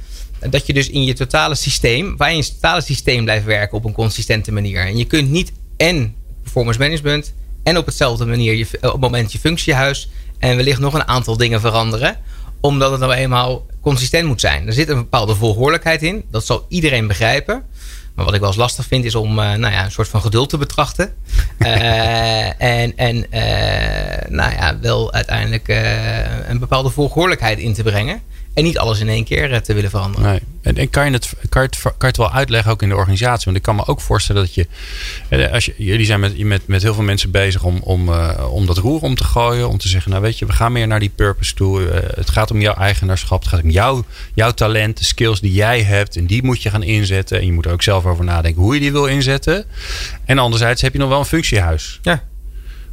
dat 0.50 0.66
je 0.66 0.72
dus 0.72 0.90
in 0.90 1.04
je 1.04 1.12
totale 1.12 1.54
systeem, 1.54 2.16
waar 2.16 2.28
je 2.28 2.36
in 2.36 2.42
je 2.42 2.52
totale 2.52 2.80
systeem 2.80 3.24
blijft 3.24 3.44
werken 3.44 3.76
op 3.76 3.84
een 3.84 3.92
consistente 3.92 4.52
manier. 4.52 4.80
En 4.80 4.96
je 4.96 5.04
kunt 5.04 5.30
niet 5.30 5.52
en 5.76 6.14
performance 6.42 6.78
management 6.78 7.32
en 7.62 7.76
op 7.76 7.86
hetzelfde 7.86 8.26
manier 8.26 8.54
je, 8.54 8.66
op 8.80 8.92
het 8.92 9.00
moment 9.00 9.32
je 9.32 9.38
functiehuis 9.38 10.08
en 10.38 10.56
wellicht 10.56 10.80
nog 10.80 10.94
een 10.94 11.08
aantal 11.08 11.36
dingen 11.36 11.60
veranderen. 11.60 12.16
Omdat 12.60 12.90
het 12.90 13.00
nou 13.00 13.12
eenmaal 13.12 13.66
consistent 13.80 14.26
moet 14.26 14.40
zijn. 14.40 14.66
Er 14.66 14.72
zit 14.72 14.88
een 14.88 14.96
bepaalde 14.96 15.34
volgordelijkheid 15.34 16.02
in. 16.02 16.24
Dat 16.30 16.46
zal 16.46 16.66
iedereen 16.68 17.06
begrijpen. 17.06 17.62
Maar 18.14 18.24
wat 18.24 18.34
ik 18.34 18.40
wel 18.40 18.48
eens 18.48 18.58
lastig 18.58 18.86
vind 18.86 19.04
is 19.04 19.14
om 19.14 19.30
uh, 19.30 19.54
nou 19.54 19.72
ja, 19.72 19.84
een 19.84 19.90
soort 19.90 20.08
van 20.08 20.20
geduld 20.20 20.48
te 20.48 20.58
betrachten. 20.58 21.14
uh, 21.58 22.62
en 22.62 22.96
en 22.96 23.16
uh, 23.16 24.28
nou 24.28 24.52
ja, 24.52 24.78
wel 24.80 25.12
uiteindelijk 25.12 25.68
een 26.48 26.58
bepaalde 26.58 26.90
volgordelijkheid 26.90 27.58
in 27.58 27.74
te 27.74 27.82
brengen. 27.82 28.22
En 28.58 28.64
niet 28.64 28.78
alles 28.78 29.00
in 29.00 29.08
één 29.08 29.24
keer 29.24 29.52
eh, 29.52 29.60
te 29.60 29.74
willen 29.74 29.90
veranderen. 29.90 30.30
Nee. 30.30 30.40
En, 30.62 30.76
en 30.76 30.90
kan, 30.90 31.06
je 31.06 31.12
het, 31.12 31.32
kan, 31.48 31.62
je 31.62 31.68
het, 31.68 31.82
kan 31.82 31.92
je 31.98 32.06
het 32.06 32.16
wel 32.16 32.32
uitleggen 32.32 32.70
ook 32.70 32.82
in 32.82 32.88
de 32.88 32.96
organisatie? 32.96 33.44
Want 33.44 33.56
ik 33.56 33.62
kan 33.62 33.76
me 33.76 33.86
ook 33.86 34.00
voorstellen 34.00 34.42
dat 34.42 34.54
je. 34.54 34.66
Eh, 35.28 35.52
als 35.52 35.64
je 35.64 35.74
jullie 35.76 36.06
zijn 36.06 36.20
met, 36.20 36.38
met, 36.38 36.66
met 36.66 36.82
heel 36.82 36.94
veel 36.94 37.02
mensen 37.02 37.30
bezig 37.30 37.62
om, 37.62 37.78
om, 37.82 38.08
uh, 38.08 38.52
om 38.52 38.66
dat 38.66 38.76
roer 38.76 39.00
om 39.00 39.14
te 39.14 39.24
gooien. 39.24 39.68
Om 39.68 39.78
te 39.78 39.88
zeggen, 39.88 40.10
nou 40.10 40.22
weet 40.22 40.38
je, 40.38 40.46
we 40.46 40.52
gaan 40.52 40.72
meer 40.72 40.86
naar 40.86 41.00
die 41.00 41.12
purpose 41.14 41.54
toe. 41.54 41.80
Uh, 41.80 41.94
het 42.14 42.30
gaat 42.30 42.50
om 42.50 42.60
jouw 42.60 42.74
eigenaarschap. 42.74 43.40
Het 43.40 43.48
gaat 43.48 43.62
om 43.62 43.70
jouw, 43.70 44.04
jouw 44.34 44.50
talent, 44.50 44.98
de 44.98 45.04
skills 45.04 45.40
die 45.40 45.52
jij 45.52 45.82
hebt. 45.82 46.16
En 46.16 46.26
die 46.26 46.44
moet 46.44 46.62
je 46.62 46.70
gaan 46.70 46.82
inzetten. 46.82 47.38
En 47.38 47.46
je 47.46 47.52
moet 47.52 47.66
er 47.66 47.72
ook 47.72 47.82
zelf 47.82 48.04
over 48.04 48.24
nadenken 48.24 48.62
hoe 48.62 48.74
je 48.74 48.80
die 48.80 48.92
wil 48.92 49.06
inzetten. 49.06 49.64
En 50.24 50.38
anderzijds 50.38 50.82
heb 50.82 50.92
je 50.92 50.98
nog 50.98 51.08
wel 51.08 51.18
een 51.18 51.24
functiehuis. 51.24 51.98
Ja. 52.02 52.22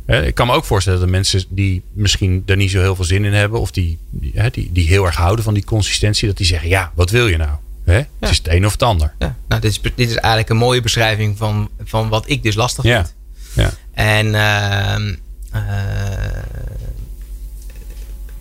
Ik 0.06 0.36
kan 0.36 0.48
me 0.48 0.54
ook 0.54 0.66
voorstellen 0.66 1.00
dat 1.00 1.10
mensen 1.10 1.44
die 1.50 1.84
misschien 1.94 2.44
er 2.46 2.56
niet 2.56 2.72
zo 2.72 2.80
heel 2.80 2.96
veel 2.96 3.06
zin 3.06 3.26
in 3.26 3.34
hebben, 3.34 3.60
of 3.60 3.72
die, 3.72 3.98
die, 4.10 4.70
die 4.72 4.88
heel 4.88 5.06
erg 5.06 5.16
houden 5.16 5.44
van 5.44 5.54
die 5.54 5.66
consistentie, 5.66 6.28
dat 6.28 6.38
die 6.38 6.46
zeggen: 6.46 6.70
Ja, 6.70 6.92
wat 6.96 7.10
wil 7.10 7.28
je 7.28 7.38
nou? 7.38 7.58
Het 7.86 8.08
is 8.20 8.38
het 8.38 8.48
een 8.48 8.66
of 8.66 8.72
het 8.72 8.84
ander. 8.84 9.14
Ja. 9.20 9.36
Nou, 9.48 9.62
dit, 9.62 9.72
is, 9.72 9.82
dit 9.82 10.10
is 10.10 10.16
eigenlijk 10.16 10.50
een 10.50 10.58
mooie 10.58 10.82
beschrijving 10.82 11.38
van, 11.38 11.70
van 11.84 12.10
wat 12.10 12.30
ik 12.30 12.44
dus 12.44 12.56
lastig 12.56 12.84
vind. 12.84 13.16
Ja. 13.54 13.72
En, 13.94 14.26
uh, 14.26 14.96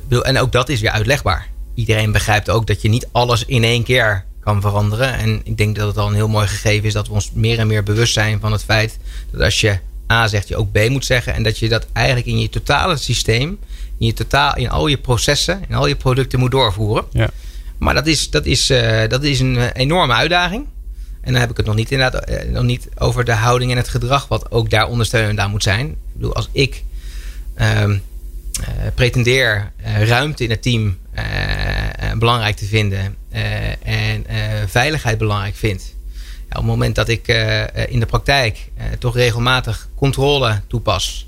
uh, 0.08 0.26
en 0.26 0.38
ook 0.38 0.52
dat 0.52 0.68
is 0.68 0.80
weer 0.80 0.90
uitlegbaar. 0.90 1.48
Iedereen 1.74 2.12
begrijpt 2.12 2.50
ook 2.50 2.66
dat 2.66 2.82
je 2.82 2.88
niet 2.88 3.08
alles 3.12 3.44
in 3.44 3.64
één 3.64 3.82
keer 3.82 4.24
kan 4.40 4.60
veranderen. 4.60 5.14
En 5.14 5.40
ik 5.44 5.56
denk 5.56 5.76
dat 5.76 5.86
het 5.86 5.98
al 5.98 6.08
een 6.08 6.14
heel 6.14 6.28
mooi 6.28 6.46
gegeven 6.46 6.86
is 6.86 6.92
dat 6.92 7.06
we 7.06 7.12
ons 7.12 7.30
meer 7.32 7.58
en 7.58 7.66
meer 7.66 7.82
bewust 7.82 8.12
zijn 8.12 8.40
van 8.40 8.52
het 8.52 8.64
feit 8.64 8.98
dat 9.30 9.40
als 9.40 9.60
je 9.60 9.78
A 10.14 10.26
zegt, 10.28 10.48
je 10.48 10.56
ook 10.56 10.72
B 10.72 10.88
moet 10.88 11.04
zeggen. 11.04 11.34
En 11.34 11.42
dat 11.42 11.58
je 11.58 11.68
dat 11.68 11.86
eigenlijk 11.92 12.26
in 12.26 12.38
je 12.38 12.48
totale 12.48 12.96
systeem, 12.96 13.58
in, 13.98 14.06
je 14.06 14.12
totaal, 14.12 14.56
in 14.56 14.70
al 14.70 14.86
je 14.86 14.98
processen, 14.98 15.64
in 15.68 15.74
al 15.74 15.86
je 15.86 15.96
producten 15.96 16.38
moet 16.38 16.50
doorvoeren. 16.50 17.04
Ja. 17.12 17.30
Maar 17.78 17.94
dat 17.94 18.06
is, 18.06 18.30
dat, 18.30 18.46
is, 18.46 18.70
uh, 18.70 19.08
dat 19.08 19.22
is 19.22 19.40
een 19.40 19.72
enorme 19.72 20.12
uitdaging. 20.12 20.66
En 21.20 21.32
dan 21.32 21.40
heb 21.40 21.50
ik 21.50 21.56
het 21.56 21.66
nog 21.66 21.74
niet, 21.74 21.90
inderdaad, 21.90 22.30
uh, 22.30 22.42
nog 22.52 22.62
niet 22.62 22.88
over 22.98 23.24
de 23.24 23.32
houding 23.32 23.70
en 23.70 23.76
het 23.76 23.88
gedrag, 23.88 24.28
wat 24.28 24.50
ook 24.50 24.70
daar 24.70 24.88
ondersteunend 24.88 25.38
aan 25.38 25.50
moet 25.50 25.62
zijn. 25.62 25.86
Ik 25.86 25.96
bedoel, 26.12 26.34
als 26.34 26.48
ik 26.52 26.84
uh, 27.56 27.90
pretendeer 28.94 29.72
ruimte 29.82 30.44
in 30.44 30.50
het 30.50 30.62
team 30.62 30.98
belangrijk 32.18 32.56
te 32.56 32.66
vinden 32.66 33.16
en 33.82 34.26
veiligheid 34.68 35.18
belangrijk 35.18 35.54
vind 35.54 35.93
op 36.54 36.60
het 36.60 36.70
moment 36.70 36.94
dat 36.94 37.08
ik 37.08 37.28
uh, 37.28 37.62
in 37.88 38.00
de 38.00 38.06
praktijk 38.06 38.70
uh, 38.78 38.84
toch 38.98 39.14
regelmatig 39.14 39.88
controle 39.94 40.60
toepas, 40.66 41.26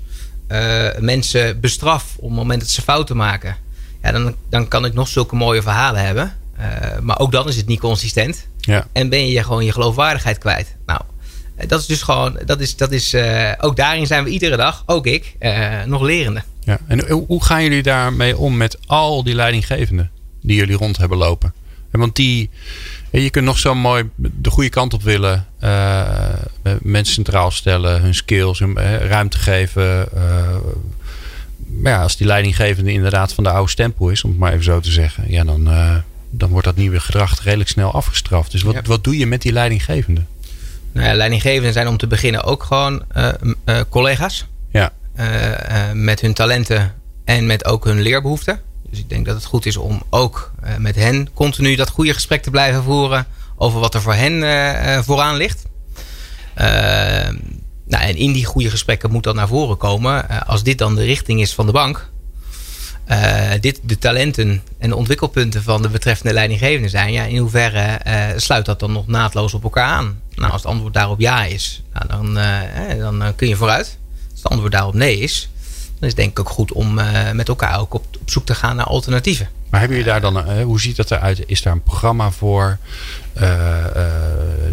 mensen 0.99 1.59
bestraf 1.59 2.15
op 2.17 2.29
het 2.29 2.37
moment 2.37 2.59
dat 2.59 2.69
ze 2.69 2.81
fouten 2.81 3.15
maken, 3.15 3.55
ja, 4.01 4.11
dan, 4.11 4.35
dan 4.49 4.67
kan 4.67 4.85
ik 4.85 4.93
nog 4.93 5.07
zulke 5.07 5.35
mooie 5.35 5.61
verhalen 5.61 6.05
hebben. 6.05 6.33
maar 7.01 7.19
ook 7.19 7.31
dan 7.31 7.47
is 7.47 7.55
het 7.55 7.67
niet 7.67 7.79
consistent. 7.79 8.47
Ja. 8.59 8.87
En 8.91 9.09
ben 9.09 9.27
je 9.27 9.43
gewoon 9.43 9.65
je 9.65 9.71
geloofwaardigheid 9.71 10.37
kwijt. 10.37 10.75
Nou, 10.85 11.01
dat 11.67 11.79
is 11.79 11.85
dus 11.85 12.01
gewoon, 12.01 12.39
dat 12.45 12.59
is, 12.59 12.75
dat 12.75 12.91
is, 12.91 13.15
ook 13.59 13.75
daarin 13.75 14.07
zijn 14.07 14.23
we 14.23 14.29
iedere 14.29 14.57
dag, 14.57 14.83
ook 14.85 15.05
ik, 15.05 15.35
nog 15.85 16.01
lerende. 16.01 16.43
Ja. 16.63 16.79
En 16.87 17.09
hoe 17.09 17.43
gaan 17.43 17.63
jullie 17.63 17.83
daarmee 17.83 18.37
om 18.37 18.57
met 18.57 18.77
al 18.85 19.23
die 19.23 19.35
leidinggevenden 19.35 20.11
die 20.41 20.57
jullie 20.57 20.75
rond 20.75 20.97
hebben 20.97 21.17
lopen? 21.17 21.53
want 21.97 22.15
die, 22.15 22.49
je 23.23 23.29
kunt 23.29 23.45
nog 23.45 23.59
zo 23.59 23.75
mooi 23.75 24.09
de 24.15 24.49
goede 24.49 24.69
kant 24.69 24.93
op 24.93 25.03
willen. 25.03 25.47
Uh, 25.63 26.01
mensen 26.81 27.13
centraal 27.13 27.51
stellen, 27.51 28.01
hun 28.01 28.15
skills, 28.15 28.59
hun, 28.59 28.77
ruimte 28.99 29.37
geven. 29.37 30.07
Uh, 30.15 30.55
maar 31.81 31.91
ja, 31.91 32.01
als 32.01 32.17
die 32.17 32.27
leidinggevende 32.27 32.91
inderdaad 32.91 33.33
van 33.33 33.43
de 33.43 33.49
oude 33.49 33.69
stempel 33.69 34.09
is, 34.09 34.23
om 34.23 34.29
het 34.29 34.39
maar 34.39 34.51
even 34.51 34.63
zo 34.63 34.79
te 34.79 34.91
zeggen, 34.91 35.31
ja, 35.31 35.43
dan, 35.43 35.67
uh, 35.67 35.95
dan 36.29 36.49
wordt 36.49 36.65
dat 36.65 36.75
nieuwe 36.75 36.99
gedrag 36.99 37.43
redelijk 37.43 37.69
snel 37.69 37.91
afgestraft. 37.91 38.51
Dus 38.51 38.61
wat, 38.61 38.73
ja. 38.73 38.81
wat 38.85 39.03
doe 39.03 39.17
je 39.17 39.27
met 39.27 39.41
die 39.41 39.51
leidinggevende? 39.51 40.21
Nou 40.91 41.07
ja, 41.07 41.13
leidinggevenden 41.13 41.73
zijn 41.73 41.87
om 41.87 41.97
te 41.97 42.07
beginnen 42.07 42.43
ook 42.43 42.63
gewoon 42.63 43.03
collega's. 43.89 44.45
Ja. 44.71 44.91
met 45.93 46.21
hun 46.21 46.33
talenten 46.33 46.93
en 47.25 47.45
met 47.45 47.65
ook 47.65 47.85
hun 47.85 48.01
leerbehoeften. 48.01 48.61
Dus 48.89 48.99
ik 48.99 49.09
denk 49.09 49.25
dat 49.25 49.35
het 49.35 49.45
goed 49.45 49.65
is 49.65 49.77
om 49.77 50.01
ook 50.09 50.51
uh, 50.63 50.75
met 50.77 50.95
hen 50.95 51.33
continu 51.33 51.75
dat 51.75 51.89
goede 51.89 52.13
gesprek 52.13 52.43
te 52.43 52.51
blijven 52.51 52.83
voeren 52.83 53.27
over 53.55 53.79
wat 53.79 53.93
er 53.93 54.01
voor 54.01 54.13
hen 54.13 54.33
uh, 54.33 54.99
vooraan 54.99 55.35
ligt. 55.35 55.65
Nou, 57.85 58.03
en 58.03 58.15
in 58.15 58.31
die 58.31 58.45
goede 58.45 58.69
gesprekken 58.69 59.11
moet 59.11 59.23
dat 59.23 59.35
naar 59.35 59.47
voren 59.47 59.77
komen. 59.77 60.45
Als 60.47 60.63
dit 60.63 60.77
dan 60.77 60.95
de 60.95 61.03
richting 61.03 61.41
is 61.41 61.53
van 61.53 61.65
de 61.65 61.71
bank, 61.71 62.09
dit 63.59 63.79
de 63.83 63.97
talenten 63.97 64.61
en 64.77 64.89
de 64.89 64.95
ontwikkelpunten 64.95 65.63
van 65.63 65.81
de 65.81 65.89
betreffende 65.89 66.33
leidinggevende 66.33 66.89
zijn, 66.89 67.11
ja, 67.11 67.23
in 67.23 67.37
hoeverre 67.37 67.99
sluit 68.35 68.65
dat 68.65 68.79
dan 68.79 68.91
nog 68.91 69.07
naadloos 69.07 69.53
op 69.53 69.63
elkaar 69.63 69.85
aan? 69.85 70.21
Nou, 70.35 70.51
als 70.51 70.61
het 70.61 70.71
antwoord 70.71 70.93
daarop 70.93 71.19
ja 71.19 71.45
is, 71.45 71.83
nou, 71.93 72.07
dan, 72.07 72.33
dan 72.99 73.35
kun 73.35 73.47
je 73.47 73.55
vooruit. 73.55 73.97
Als 74.31 74.41
het 74.41 74.51
antwoord 74.51 74.71
daarop 74.71 74.93
nee 74.93 75.19
is, 75.19 75.49
dan 75.99 76.09
is 76.09 76.15
het 76.15 76.15
denk 76.15 76.31
ik 76.31 76.39
ook 76.39 76.49
goed 76.49 76.71
om 76.71 76.93
met 77.33 77.47
elkaar 77.47 77.79
ook 77.79 77.93
op, 77.93 78.05
zoek 78.25 78.45
te 78.45 78.55
gaan 78.55 78.75
naar 78.75 78.85
alternatieven. 78.85 79.49
Maar 79.69 79.79
hebben 79.79 79.97
jullie 79.97 80.11
daar 80.11 80.21
dan, 80.21 80.61
hoe 80.61 80.81
ziet 80.81 80.95
dat 80.95 81.11
eruit? 81.11 81.43
Is 81.45 81.61
daar 81.61 81.73
een 81.73 81.83
programma 81.83 82.31
voor? 82.31 82.77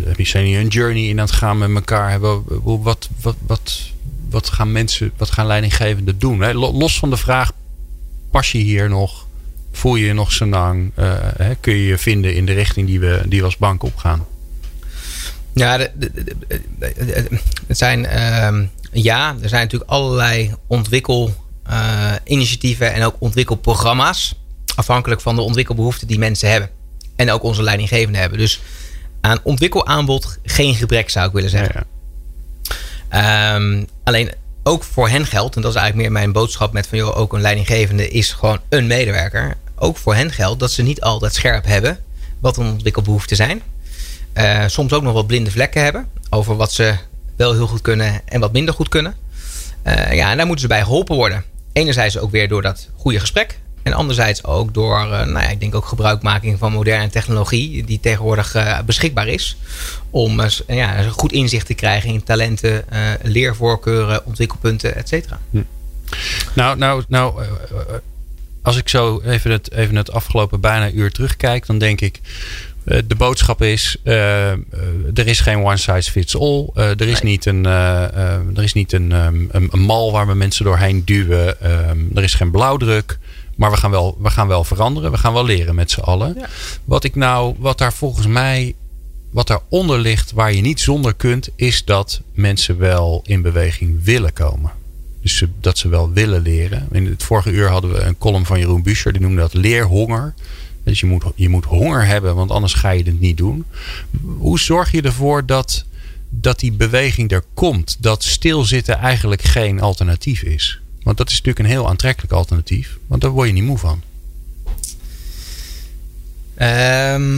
heb 0.04 0.18
je 0.18 0.38
een 0.38 0.68
journey 0.68 1.02
in 1.02 1.20
aan 1.20 1.26
het 1.26 1.34
gaan 1.34 1.58
met 1.58 1.74
elkaar? 1.74 2.10
Hebben, 2.10 2.44
wat, 2.82 3.08
wat, 3.20 3.36
wat, 3.46 3.92
wat 4.30 4.50
gaan 4.50 4.72
mensen, 4.72 5.12
wat 5.16 5.30
gaan 5.30 5.46
leidinggevenden 5.46 6.18
doen? 6.18 6.40
Hè? 6.40 6.52
Los 6.52 6.98
van 6.98 7.10
de 7.10 7.16
vraag 7.16 7.52
pas 8.30 8.52
je 8.52 8.58
hier 8.58 8.88
nog? 8.88 9.26
Voel 9.72 9.96
je 9.96 10.06
je 10.06 10.12
nog 10.12 10.32
zo 10.32 10.46
lang? 10.46 10.92
Uh, 10.98 11.16
kun 11.60 11.74
je 11.74 11.86
je 11.86 11.98
vinden 11.98 12.34
in 12.34 12.46
de 12.46 12.52
richting 12.52 12.86
die 12.86 13.00
we, 13.00 13.22
die 13.26 13.38
we 13.38 13.44
als 13.44 13.56
bank 13.56 13.82
opgaan? 13.82 14.26
Ja, 15.54 15.78
de, 15.78 15.90
de, 15.94 16.12
de, 16.12 16.36
het 17.66 17.78
zijn, 17.78 18.00
uh, 18.00 18.58
ja, 18.92 19.36
er 19.42 19.48
zijn 19.48 19.62
natuurlijk 19.62 19.90
allerlei 19.90 20.54
ontwikkelinitiatieven 20.66 22.86
uh, 22.86 22.96
en 22.96 23.02
ook 23.02 23.16
ontwikkelprogramma's. 23.18 24.34
Afhankelijk 24.74 25.20
van 25.20 25.34
de 25.34 25.40
ontwikkelbehoeften 25.40 26.06
die 26.06 26.18
mensen 26.18 26.50
hebben. 26.50 26.70
En 27.16 27.30
ook 27.30 27.42
onze 27.42 27.62
leidinggevenden 27.62 28.20
hebben. 28.20 28.38
Dus 28.38 28.60
aan 29.20 29.38
ontwikkelaanbod 29.42 30.38
geen 30.42 30.74
gebrek 30.74 31.10
zou 31.10 31.26
ik 31.26 31.32
willen 31.32 31.50
zeggen. 31.50 31.84
Ja, 33.10 33.54
um, 33.54 33.86
alleen 34.04 34.32
ook 34.62 34.84
voor 34.84 35.08
hen 35.08 35.26
geldt, 35.26 35.56
en 35.56 35.62
dat 35.62 35.70
is 35.70 35.76
eigenlijk 35.76 36.08
meer 36.08 36.18
mijn 36.20 36.32
boodschap 36.32 36.72
met 36.72 36.86
van 36.86 36.98
joh, 36.98 37.16
ook 37.16 37.32
een 37.32 37.40
leidinggevende 37.40 38.08
is 38.08 38.32
gewoon 38.32 38.60
een 38.68 38.86
medewerker. 38.86 39.56
Ook 39.76 39.96
voor 39.96 40.14
hen 40.14 40.32
geldt 40.32 40.60
dat 40.60 40.70
ze 40.70 40.82
niet 40.82 41.00
altijd 41.00 41.34
scherp 41.34 41.64
hebben 41.64 41.98
wat 42.40 42.56
hun 42.56 42.66
ontwikkelbehoeften 42.66 43.36
zijn. 43.36 43.62
Uh, 44.34 44.64
soms 44.66 44.92
ook 44.92 45.02
nog 45.02 45.12
wat 45.12 45.26
blinde 45.26 45.50
vlekken 45.50 45.82
hebben 45.82 46.08
over 46.30 46.56
wat 46.56 46.72
ze 46.72 46.94
wel 47.36 47.52
heel 47.52 47.66
goed 47.66 47.82
kunnen 47.82 48.20
en 48.24 48.40
wat 48.40 48.52
minder 48.52 48.74
goed 48.74 48.88
kunnen. 48.88 49.14
Uh, 49.86 50.12
ja, 50.12 50.30
en 50.30 50.36
daar 50.36 50.46
moeten 50.46 50.62
ze 50.62 50.68
bij 50.68 50.82
geholpen 50.82 51.16
worden. 51.16 51.44
Enerzijds 51.72 52.18
ook 52.18 52.30
weer 52.30 52.48
door 52.48 52.62
dat 52.62 52.88
goede 52.96 53.20
gesprek. 53.20 53.58
En 53.82 53.92
anderzijds 53.92 54.44
ook 54.44 54.74
door, 54.74 54.98
uh, 54.98 55.08
nou 55.08 55.32
ja, 55.32 55.48
ik 55.48 55.60
denk 55.60 55.74
ook 55.74 55.86
gebruikmaking 55.86 56.58
van 56.58 56.72
moderne 56.72 57.10
technologie 57.10 57.84
die 57.84 58.00
tegenwoordig 58.00 58.56
beschikbaar 58.86 59.28
is. 59.28 59.56
Om 60.10 60.40
ja, 60.66 61.02
goed 61.02 61.32
inzicht 61.32 61.66
te 61.66 61.74
krijgen 61.74 62.10
in 62.10 62.22
talenten, 62.22 62.84
leervoorkeuren, 63.22 64.26
ontwikkelpunten, 64.26 64.94
et 64.94 65.08
cetera. 65.08 65.40
Hm. 65.50 65.62
Nou, 66.54 66.78
nou, 66.78 67.04
nou 67.08 67.44
als 68.62 68.76
ik 68.76 68.88
zo 68.88 69.20
even 69.20 69.50
het, 69.50 69.72
even 69.72 69.96
het 69.96 70.12
afgelopen 70.12 70.60
bijna 70.60 70.90
uur 70.90 71.10
terugkijk, 71.10 71.66
dan 71.66 71.78
denk 71.78 72.00
ik. 72.00 72.20
De 72.84 73.14
boodschap 73.16 73.62
is: 73.62 73.96
er 74.02 75.26
is 75.26 75.40
geen 75.40 75.64
one 75.64 75.76
size 75.76 76.10
fits 76.10 76.38
all. 76.38 76.70
er 76.74 77.08
is 77.08 77.22
nee. 77.22 77.32
niet, 77.32 77.46
een, 77.46 77.64
er 77.64 78.62
is 78.62 78.72
niet 78.72 78.92
een, 78.92 79.12
um, 79.12 79.48
een, 79.50 79.68
een, 79.70 79.80
mal 79.80 80.12
waar 80.12 80.26
we 80.26 80.34
mensen 80.34 80.64
doorheen 80.64 81.04
duwen. 81.04 81.72
Um, 81.90 82.10
er 82.14 82.22
is 82.22 82.34
geen 82.34 82.50
blauwdruk. 82.50 83.18
Maar 83.56 83.70
we 83.70 83.76
gaan 83.76 83.90
wel, 83.90 84.16
we 84.20 84.30
gaan 84.30 84.48
wel 84.48 84.64
veranderen. 84.64 85.10
We 85.10 85.18
gaan 85.18 85.32
wel 85.32 85.44
leren 85.44 85.74
met 85.74 85.90
z'n 85.90 86.00
allen. 86.00 86.34
Ja. 86.38 86.48
Wat 86.84 87.04
ik 87.04 87.14
nou, 87.14 87.54
wat 87.58 87.78
daar 87.78 87.92
volgens 87.92 88.26
mij, 88.26 88.74
wat 89.30 89.46
daaronder 89.46 89.98
ligt, 89.98 90.32
waar 90.32 90.52
je 90.52 90.60
niet 90.60 90.80
zonder 90.80 91.14
kunt, 91.14 91.48
is 91.56 91.84
dat 91.84 92.20
mensen 92.32 92.78
wel 92.78 93.22
in 93.26 93.42
beweging 93.42 94.04
willen 94.04 94.32
komen. 94.32 94.70
Dus 95.22 95.36
ze, 95.36 95.48
dat 95.60 95.78
ze 95.78 95.88
wel 95.88 96.12
willen 96.12 96.42
leren. 96.42 96.88
In 96.92 97.06
het 97.06 97.22
vorige 97.22 97.50
uur 97.50 97.68
hadden 97.68 97.92
we 97.92 98.00
een 98.00 98.18
column 98.18 98.46
van 98.46 98.58
Jeroen 98.58 98.82
Buescher, 98.82 99.12
die 99.12 99.22
noemde 99.22 99.40
dat 99.40 99.54
leerhonger. 99.54 100.34
Dus 100.84 101.00
je 101.00 101.06
moet, 101.06 101.24
je 101.34 101.48
moet 101.48 101.64
honger 101.64 102.06
hebben, 102.06 102.34
want 102.34 102.50
anders 102.50 102.74
ga 102.74 102.90
je 102.90 103.02
het 103.02 103.20
niet 103.20 103.36
doen. 103.36 103.64
Hoe 104.36 104.58
zorg 104.58 104.90
je 104.90 105.02
ervoor 105.02 105.46
dat, 105.46 105.84
dat 106.28 106.58
die 106.58 106.72
beweging 106.72 107.30
er 107.30 107.44
komt? 107.54 107.96
Dat 108.00 108.24
stilzitten 108.24 108.98
eigenlijk 108.98 109.42
geen 109.42 109.80
alternatief 109.80 110.42
is? 110.42 110.80
Want 111.02 111.16
dat 111.16 111.28
is 111.28 111.32
natuurlijk 111.34 111.64
een 111.64 111.72
heel 111.72 111.88
aantrekkelijk 111.88 112.32
alternatief. 112.32 112.98
Want 113.06 113.22
daar 113.22 113.30
word 113.30 113.46
je 113.46 113.54
niet 113.54 113.64
moe 113.64 113.78
van. 113.78 114.02
Um, 116.58 117.36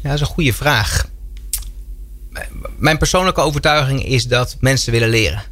ja, 0.00 0.02
dat 0.02 0.14
is 0.14 0.20
een 0.20 0.26
goede 0.26 0.52
vraag. 0.52 1.08
Mijn 2.76 2.98
persoonlijke 2.98 3.40
overtuiging 3.40 4.04
is 4.04 4.26
dat 4.26 4.56
mensen 4.60 4.92
willen 4.92 5.08
leren. 5.08 5.42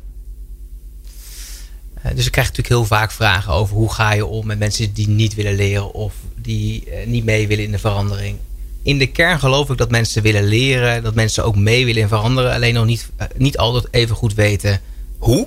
Uh, 2.07 2.17
dus 2.17 2.27
ik 2.27 2.33
krijg 2.33 2.47
natuurlijk 2.49 2.75
heel 2.75 2.99
vaak 2.99 3.13
vragen 3.13 3.53
over 3.53 3.77
hoe 3.77 3.93
ga 3.93 4.13
je 4.13 4.27
om 4.27 4.47
met 4.47 4.59
mensen 4.59 4.93
die 4.93 5.09
niet 5.09 5.35
willen 5.35 5.55
leren 5.55 5.93
of 5.93 6.15
die 6.37 6.85
uh, 6.87 7.07
niet 7.07 7.25
mee 7.25 7.47
willen 7.47 7.65
in 7.65 7.71
de 7.71 7.79
verandering. 7.79 8.39
In 8.83 8.99
de 8.99 9.07
kern 9.07 9.39
geloof 9.39 9.71
ik 9.71 9.79
dat 9.79 9.91
mensen 9.91 10.23
willen 10.23 10.45
leren, 10.45 11.03
dat 11.03 11.15
mensen 11.15 11.45
ook 11.45 11.57
mee 11.57 11.85
willen 11.85 12.03
in 12.03 12.09
veranderen, 12.09 12.53
alleen 12.53 12.75
nog 12.75 12.85
niet, 12.85 13.09
uh, 13.21 13.27
niet 13.37 13.59
altijd 13.59 13.87
even 13.91 14.17
goed 14.17 14.35
weten 14.35 14.81
hoe. 15.19 15.47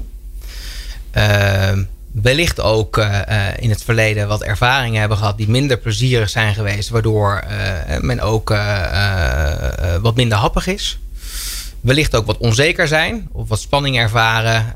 Uh, 1.18 1.72
wellicht 2.12 2.60
ook 2.60 2.98
in 3.60 3.70
het 3.70 3.84
verleden 3.84 4.28
wat 4.28 4.44
ervaringen 4.44 5.00
hebben 5.00 5.18
gehad 5.18 5.38
die 5.38 5.50
minder 5.50 5.78
plezierig 5.78 6.30
zijn 6.30 6.54
geweest, 6.54 6.90
waardoor 6.90 7.44
men 8.02 8.20
ook 8.20 8.50
wat 10.02 10.16
minder 10.16 10.38
happig 10.38 10.68
is. 10.68 11.00
Wellicht 11.82 12.16
ook 12.16 12.26
wat 12.26 12.38
onzeker 12.38 12.88
zijn 12.88 13.30
of 13.32 13.50
wat 13.50 13.60
spanning 13.60 13.98
ervaren 13.98 14.74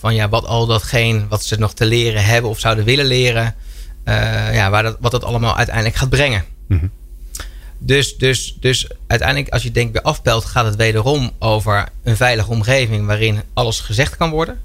van 0.00 0.14
ja, 0.14 0.28
wat 0.28 0.46
al 0.46 0.66
datgene 0.66 1.26
wat 1.28 1.44
ze 1.44 1.58
nog 1.58 1.74
te 1.74 1.86
leren 1.86 2.24
hebben 2.24 2.50
of 2.50 2.58
zouden 2.58 2.84
willen 2.84 3.06
leren, 3.06 3.54
ja, 4.52 4.70
waar 4.70 4.82
dat, 4.82 4.96
wat 5.00 5.10
dat 5.10 5.24
allemaal 5.24 5.56
uiteindelijk 5.56 5.96
gaat 5.96 6.08
brengen. 6.08 6.44
Mm 6.66 6.78
-hmm. 6.78 6.90
Dus, 7.78 8.16
dus, 8.16 8.56
dus 8.60 8.88
uiteindelijk, 9.06 9.48
als 9.52 9.62
je 9.62 9.70
denkt 9.70 9.92
bij 9.92 10.02
afpelt, 10.02 10.44
gaat 10.44 10.64
het 10.64 10.76
wederom 10.76 11.30
over 11.38 11.88
een 12.02 12.16
veilige 12.16 12.50
omgeving 12.50 13.06
waarin 13.06 13.42
alles 13.52 13.80
gezegd 13.80 14.16
kan 14.16 14.30
worden. 14.30 14.60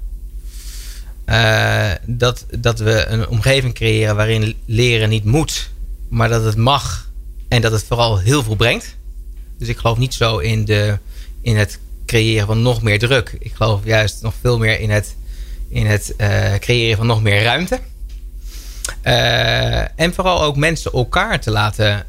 Uh, 1.26 1.90
dat, 2.06 2.46
dat 2.58 2.78
we 2.78 3.06
een 3.06 3.28
omgeving 3.28 3.74
creëren 3.74 4.16
waarin 4.16 4.56
leren 4.64 5.08
niet 5.08 5.24
moet, 5.24 5.70
maar 6.08 6.28
dat 6.28 6.44
het 6.44 6.56
mag 6.56 7.10
en 7.48 7.60
dat 7.60 7.72
het 7.72 7.84
vooral 7.84 8.18
heel 8.18 8.42
veel 8.42 8.56
brengt. 8.56 8.96
Dus 9.58 9.68
ik 9.68 9.76
geloof 9.76 9.98
niet 9.98 10.14
zo 10.14 10.38
in, 10.38 10.64
de, 10.64 10.98
in 11.44 11.56
het 11.56 11.78
creëren 12.06 12.46
van 12.46 12.62
nog 12.62 12.82
meer 12.82 12.98
druk. 12.98 13.36
Ik 13.38 13.52
geloof 13.54 13.80
juist 13.84 14.22
nog 14.22 14.34
veel 14.40 14.58
meer 14.58 14.80
in 14.80 14.90
het, 14.90 15.16
in 15.68 15.86
het 15.86 16.14
uh, 16.18 16.54
creëren 16.54 16.96
van 16.96 17.06
nog 17.06 17.22
meer 17.22 17.42
ruimte. 17.42 17.80
Uh, 19.04 20.00
en 20.00 20.14
vooral 20.14 20.42
ook 20.42 20.56
mensen 20.56 20.92
elkaar 20.92 21.40
te 21.40 21.50
laten 21.50 22.04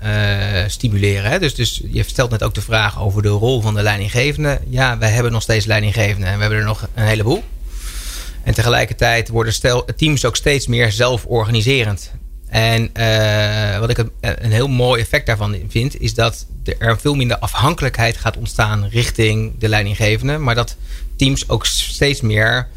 stimuleren. 0.67 1.31
Hè? 1.31 1.39
Dus, 1.39 1.55
dus 1.55 1.81
je 1.91 2.03
stelt 2.03 2.31
net 2.31 2.43
ook 2.43 2.53
de 2.53 2.61
vraag 2.61 3.01
over 3.01 3.21
de 3.21 3.27
rol 3.29 3.61
van 3.61 3.73
de 3.73 3.81
leidinggevende. 3.81 4.59
Ja, 4.69 4.97
wij 4.97 5.09
hebben 5.09 5.31
nog 5.31 5.41
steeds 5.41 5.65
leidinggevenden 5.65 6.29
en 6.29 6.35
we 6.35 6.41
hebben 6.41 6.59
er 6.59 6.65
nog 6.65 6.87
een 6.93 7.05
heleboel. 7.05 7.43
En 8.43 8.53
tegelijkertijd 8.53 9.29
worden 9.29 9.53
teams 9.95 10.25
ook 10.25 10.35
steeds 10.35 10.67
meer 10.67 10.91
zelforganiserend. 10.91 12.11
En 12.55 12.89
uh, 12.93 13.79
wat 13.79 13.89
ik 13.89 13.97
een, 14.21 14.51
heel 14.51 14.67
mooi 14.67 15.01
effect 15.01 15.25
daarvan 15.25 15.55
vind, 15.67 15.99
is 15.99 16.13
dat 16.13 16.45
er 16.77 16.99
veel 16.99 17.15
minder 17.15 17.37
afhankelijkheid 17.37 18.17
gaat 18.17 18.37
ontstaan 18.37 18.87
richting 18.87 19.53
de 19.59 19.69
leidinggevende. 19.69 20.37
Maar 20.37 20.55
dat 20.55 20.75
teams 21.15 21.49
ook 21.49 21.65
steeds 21.65 22.21
meer 22.21 22.67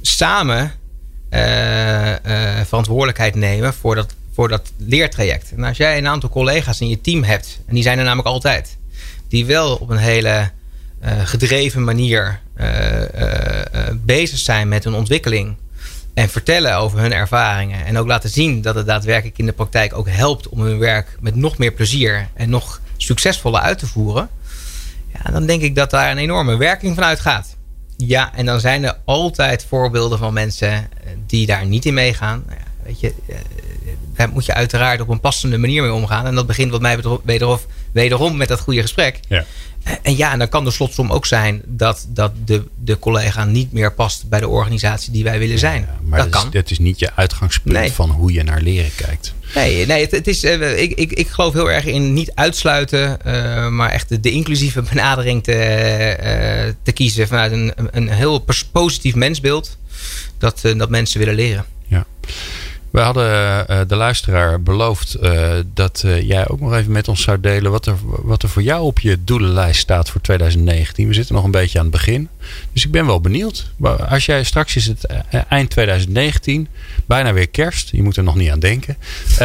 samen 0.00 0.72
uh, 1.30 2.10
uh, 2.10 2.16
verantwoordelijkheid 2.64 3.34
nemen 3.34 3.74
voor 3.74 3.94
dat, 3.94 4.14
voor 4.32 4.48
dat 4.48 4.72
leertraject. 4.76 5.52
En 5.56 5.64
als 5.64 5.76
jij 5.76 5.98
een 5.98 6.08
aantal 6.08 6.28
collega's 6.28 6.80
in 6.80 6.88
je 6.88 7.00
team 7.00 7.22
hebt, 7.22 7.60
en 7.66 7.74
die 7.74 7.82
zijn 7.82 7.98
er 7.98 8.04
namelijk 8.04 8.28
altijd, 8.28 8.76
die 9.28 9.46
wel 9.46 9.76
op 9.76 9.90
een 9.90 9.96
hele 9.96 10.50
gedreven 11.24 11.84
manier 11.84 12.40
bezig 13.94 14.38
zijn 14.38 14.68
met 14.68 14.84
hun 14.84 14.94
ontwikkeling. 14.94 15.56
En 16.16 16.28
vertellen 16.28 16.76
over 16.76 16.98
hun 16.98 17.12
ervaringen. 17.12 17.84
En 17.84 17.98
ook 17.98 18.06
laten 18.06 18.30
zien 18.30 18.62
dat 18.62 18.74
het 18.74 18.86
daadwerkelijk 18.86 19.38
in 19.38 19.46
de 19.46 19.52
praktijk 19.52 19.94
ook 19.94 20.08
helpt 20.08 20.48
om 20.48 20.60
hun 20.60 20.78
werk 20.78 21.16
met 21.20 21.34
nog 21.34 21.58
meer 21.58 21.72
plezier 21.72 22.28
en 22.34 22.50
nog 22.50 22.80
succesvoller 22.96 23.60
uit 23.60 23.78
te 23.78 23.86
voeren. 23.86 24.28
Ja, 25.12 25.30
dan 25.30 25.46
denk 25.46 25.62
ik 25.62 25.74
dat 25.74 25.90
daar 25.90 26.10
een 26.10 26.18
enorme 26.18 26.56
werking 26.56 26.94
van 26.94 27.04
uitgaat. 27.04 27.56
Ja, 27.96 28.34
en 28.34 28.46
dan 28.46 28.60
zijn 28.60 28.84
er 28.84 28.96
altijd 29.04 29.64
voorbeelden 29.68 30.18
van 30.18 30.32
mensen 30.32 30.88
die 31.26 31.46
daar 31.46 31.66
niet 31.66 31.84
in 31.84 31.94
meegaan. 31.94 32.42
Nou 32.46 32.58
ja, 32.58 32.66
weet 32.84 33.00
je, 33.00 33.14
daar 34.14 34.28
moet 34.28 34.46
je 34.46 34.54
uiteraard 34.54 35.00
op 35.00 35.08
een 35.08 35.20
passende 35.20 35.58
manier 35.58 35.82
mee 35.82 35.92
omgaan. 35.92 36.26
En 36.26 36.34
dat 36.34 36.46
begint 36.46 36.70
wat 36.70 36.80
mij 36.80 36.96
betreft 36.96 37.66
wederom 37.96 38.36
met 38.36 38.48
dat 38.48 38.60
goede 38.60 38.80
gesprek. 38.80 39.20
Ja. 39.28 39.44
En 40.02 40.16
ja, 40.16 40.32
en 40.32 40.38
dan 40.38 40.48
kan 40.48 40.64
de 40.64 40.70
slotsom 40.70 41.10
ook 41.10 41.26
zijn 41.26 41.62
dat, 41.66 42.06
dat 42.08 42.32
de, 42.44 42.64
de 42.84 42.98
collega 42.98 43.44
niet 43.44 43.72
meer 43.72 43.92
past 43.92 44.28
bij 44.28 44.40
de 44.40 44.48
organisatie 44.48 45.12
die 45.12 45.24
wij 45.24 45.38
willen 45.38 45.58
zijn. 45.58 45.88
maar 46.02 46.18
dat, 46.22 46.32
dat, 46.32 46.40
kan. 46.40 46.50
Is, 46.52 46.60
dat 46.60 46.70
is 46.70 46.78
niet 46.78 46.98
je 46.98 47.10
uitgangspunt 47.14 47.76
Nee. 47.78 47.92
van 47.92 48.10
hoe 48.10 48.32
je 48.32 48.42
naar 48.42 48.60
leren 48.60 48.90
kijkt. 48.96 49.34
Nee, 49.54 49.86
nee 49.86 50.00
het, 50.02 50.10
het 50.10 50.26
is, 50.26 50.44
eh, 50.44 50.82
ik, 50.82 50.92
ik, 50.92 51.12
ik 51.12 51.28
geloof 51.28 51.52
heel 51.52 51.70
erg 51.70 51.84
in 51.84 52.12
niet 52.12 52.32
uitsluiten, 52.34 53.22
eh, 53.24 53.68
maar 53.68 53.90
echt 53.90 54.08
de, 54.08 54.20
de 54.20 54.30
inclusieve 54.30 54.82
benadering 54.82 55.42
te, 55.44 55.52
eh, 55.52 56.72
te 56.82 56.92
kiezen 56.92 57.28
vanuit 57.28 57.52
een, 57.52 57.72
een 57.90 58.08
heel 58.08 58.38
pos- 58.38 58.64
positief 58.64 59.14
mensbeeld. 59.14 59.76
Dat, 60.38 60.60
eh, 60.64 60.78
dat 60.78 60.90
mensen 60.90 61.18
willen 61.18 61.34
leren. 61.34 61.64
Ja. 61.86 62.06
We 62.96 63.02
hadden 63.02 63.68
eh, 63.68 63.80
de 63.86 63.96
luisteraar 63.96 64.62
beloofd 64.62 65.14
eh, 65.14 65.52
dat 65.74 66.02
eh, 66.04 66.28
jij 66.28 66.48
ook 66.48 66.60
nog 66.60 66.74
even 66.74 66.92
met 66.92 67.08
ons 67.08 67.22
zou 67.22 67.40
delen 67.40 67.70
wat 67.70 67.86
er, 67.86 67.94
wat 68.04 68.42
er 68.42 68.48
voor 68.48 68.62
jou 68.62 68.82
op 68.82 68.98
je 68.98 69.24
doelenlijst 69.24 69.80
staat 69.80 70.10
voor 70.10 70.20
2019. 70.20 71.08
We 71.08 71.14
zitten 71.14 71.34
nog 71.34 71.44
een 71.44 71.50
beetje 71.50 71.78
aan 71.78 71.84
het 71.84 71.94
begin. 71.94 72.28
Dus 72.72 72.84
ik 72.84 72.90
ben 72.90 73.06
wel 73.06 73.20
benieuwd. 73.20 73.70
Maar 73.76 74.04
Als 74.04 74.26
jij 74.26 74.44
straks 74.44 74.76
is 74.76 74.86
het 74.86 75.06
eind 75.48 75.70
2019, 75.70 76.68
bijna 77.06 77.32
weer 77.32 77.48
kerst. 77.48 77.90
Je 77.90 78.02
moet 78.02 78.16
er 78.16 78.22
nog 78.22 78.34
niet 78.34 78.50
aan 78.50 78.60
denken. 78.60 78.96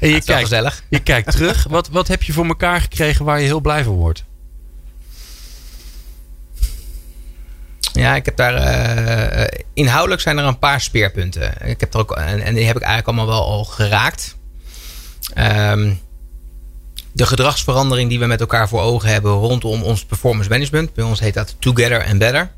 En 0.00 0.08
je 0.08 0.22
kijkt, 0.24 0.40
gezellig. 0.40 0.82
je 0.88 0.98
kijkt 0.98 1.30
terug. 1.30 1.66
Wat, 1.68 1.88
wat 1.88 2.08
heb 2.08 2.22
je 2.22 2.32
voor 2.32 2.46
elkaar 2.46 2.80
gekregen 2.80 3.24
waar 3.24 3.40
je 3.40 3.46
heel 3.46 3.60
blij 3.60 3.84
van 3.84 3.94
wordt? 3.94 4.24
Ja, 7.92 8.14
ik 8.14 8.24
heb 8.24 8.36
daar 8.36 8.54
eh, 8.54 9.42
eh, 9.42 9.48
inhoudelijk 9.74 10.20
zijn 10.20 10.38
er 10.38 10.44
een 10.44 10.58
paar 10.58 10.80
speerpunten. 10.80 11.68
Ik 11.68 11.80
heb 11.80 11.94
er 11.94 12.00
ook, 12.00 12.12
en, 12.12 12.40
en 12.40 12.54
die 12.54 12.66
heb 12.66 12.76
ik 12.76 12.82
eigenlijk 12.82 13.18
allemaal 13.18 13.36
wel 13.36 13.46
al 13.46 13.64
geraakt. 13.64 14.36
Ehm, 15.34 15.92
de 17.12 17.26
gedragsverandering 17.26 18.08
die 18.08 18.18
we 18.18 18.26
met 18.26 18.40
elkaar 18.40 18.68
voor 18.68 18.80
ogen 18.80 19.08
hebben 19.08 19.32
rondom 19.32 19.82
ons 19.82 20.04
performance 20.04 20.50
management. 20.50 20.94
Bij 20.94 21.04
ons 21.04 21.20
heet 21.20 21.34
dat 21.34 21.56
Together 21.58 22.04
and 22.04 22.18
Better. 22.18 22.50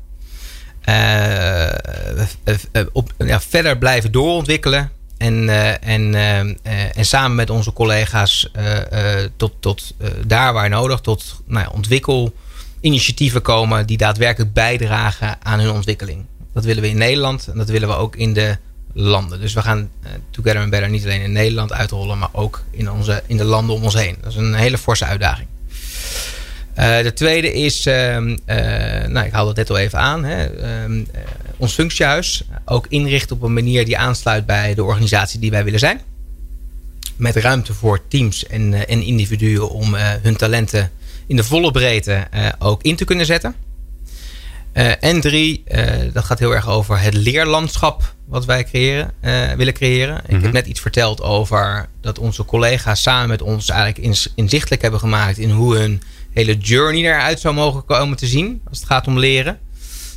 Eh, 0.81 1.69
op, 2.91 3.11
ja, 3.17 3.41
verder 3.41 3.77
blijven 3.77 4.11
doorontwikkelen. 4.11 4.91
En, 5.17 5.49
en, 5.81 6.15
en 6.93 7.05
samen 7.05 7.35
met 7.35 7.49
onze 7.49 7.73
collega's 7.73 8.51
tot, 9.37 9.53
tot 9.59 9.93
daar 10.25 10.53
waar 10.53 10.69
nodig, 10.69 10.99
tot 10.99 11.41
nou 11.45 11.65
ja, 11.65 11.71
ontwikkelinitiatieven 12.81 13.41
komen 13.41 13.87
die 13.87 13.97
daadwerkelijk 13.97 14.53
bijdragen 14.53 15.37
aan 15.43 15.59
hun 15.59 15.71
ontwikkeling. 15.71 16.25
Dat 16.53 16.63
willen 16.63 16.81
we 16.81 16.89
in 16.89 16.97
Nederland 16.97 17.47
en 17.47 17.57
dat 17.57 17.69
willen 17.69 17.87
we 17.87 17.95
ook 17.95 18.15
in 18.15 18.33
de 18.33 18.57
landen. 18.93 19.39
Dus 19.39 19.53
we 19.53 19.61
gaan 19.61 19.89
eh, 20.03 20.11
Together 20.29 20.61
and 20.61 20.69
Better 20.69 20.89
niet 20.89 21.03
alleen 21.03 21.21
in 21.21 21.31
Nederland 21.31 21.73
uitrollen, 21.73 22.17
maar 22.17 22.29
ook 22.31 22.63
in, 22.71 22.91
onze, 22.91 23.23
in 23.27 23.37
de 23.37 23.43
landen 23.43 23.75
om 23.75 23.83
ons 23.83 23.93
heen. 23.93 24.17
Dat 24.21 24.31
is 24.31 24.37
een 24.37 24.53
hele 24.53 24.77
forse 24.77 25.05
uitdaging. 25.05 25.47
Eh, 26.73 27.03
de 27.03 27.13
tweede 27.13 27.53
is, 27.53 27.85
ehm, 27.85 28.37
eh, 28.45 28.57
nou, 29.07 29.25
ik 29.25 29.31
haalde 29.31 29.47
het 29.47 29.57
net 29.57 29.69
al 29.69 29.77
even 29.77 29.99
aan, 29.99 30.23
hè, 30.23 30.45
ehm, 30.45 31.03
eh, 31.11 31.21
ons 31.57 31.73
functiehuis 31.73 32.43
ook 32.65 32.85
inrichten 32.89 33.35
op 33.35 33.41
een 33.41 33.53
manier 33.53 33.85
die 33.85 33.97
aansluit 33.97 34.45
bij 34.45 34.73
de 34.75 34.83
organisatie 34.83 35.39
die 35.39 35.51
wij 35.51 35.63
willen 35.63 35.79
zijn. 35.79 36.01
Met 37.15 37.35
ruimte 37.35 37.73
voor 37.73 38.07
teams 38.07 38.47
en, 38.47 38.87
en 38.87 39.01
individuen 39.01 39.69
om 39.69 39.95
hun 39.95 40.35
talenten 40.35 40.91
in 41.31 41.37
de 41.37 41.43
volle 41.43 41.71
breedte 41.71 42.13
eh, 42.31 42.45
ook 42.59 42.81
in 42.83 42.95
te 42.95 43.05
kunnen 43.05 43.25
zetten. 43.25 43.55
Eh, 44.71 45.03
en 45.03 45.21
drie, 45.21 45.61
eh, 45.65 46.13
dat 46.13 46.23
gaat 46.23 46.39
heel 46.39 46.51
erg 46.55 46.69
over 46.69 46.99
het 47.01 47.13
leerlandschap 47.13 48.13
wat 48.27 48.45
wij 48.45 48.63
creëren, 48.63 49.11
willen 49.57 49.73
creëren. 49.73 50.17
Ik 50.25 50.31
Mhm. 50.31 50.41
heb 50.43 50.51
net 50.51 50.65
iets 50.67 50.79
verteld 50.79 51.21
over 51.21 51.87
dat 52.01 52.19
onze 52.19 52.45
collega's 52.45 53.01
samen 53.01 53.27
met 53.29 53.41
ons 53.41 53.69
eigenlijk 53.69 54.17
inzichtelijk 54.35 54.81
hebben 54.81 54.99
gemaakt 54.99 55.37
in 55.37 55.49
hoe 55.49 55.75
hun 55.77 56.01
hele 56.31 56.57
journey 56.57 57.01
eruit 57.03 57.39
zou 57.39 57.53
mogen 57.55 57.85
komen 57.85 58.17
te 58.17 58.27
zien 58.27 58.61
als 58.69 58.77
het 58.79 58.87
gaat 58.87 59.07
om 59.07 59.19
leren. 59.19 59.59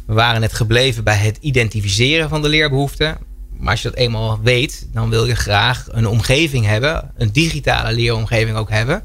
We 0.07 0.15
waren 0.15 0.41
net 0.41 0.53
gebleven 0.53 1.05
bij 1.05 1.17
het 1.17 1.39
identificeren 1.41 2.29
van 2.29 2.43
de 2.43 2.49
leerbehoeften. 2.49 3.17
Maar 3.59 3.71
als 3.71 3.83
je 3.83 3.89
dat 3.91 3.99
eenmaal 3.99 4.41
weet, 4.43 4.87
dan 4.93 5.11
wil 5.11 5.27
je 5.27 5.35
graag 5.35 5.87
een 5.91 6.07
omgeving 6.07 6.67
hebben, 6.67 7.11
een 7.17 7.33
digitale 7.33 7.93
leeromgeving 7.95 8.57
ook 8.57 8.71
hebben, 8.71 9.03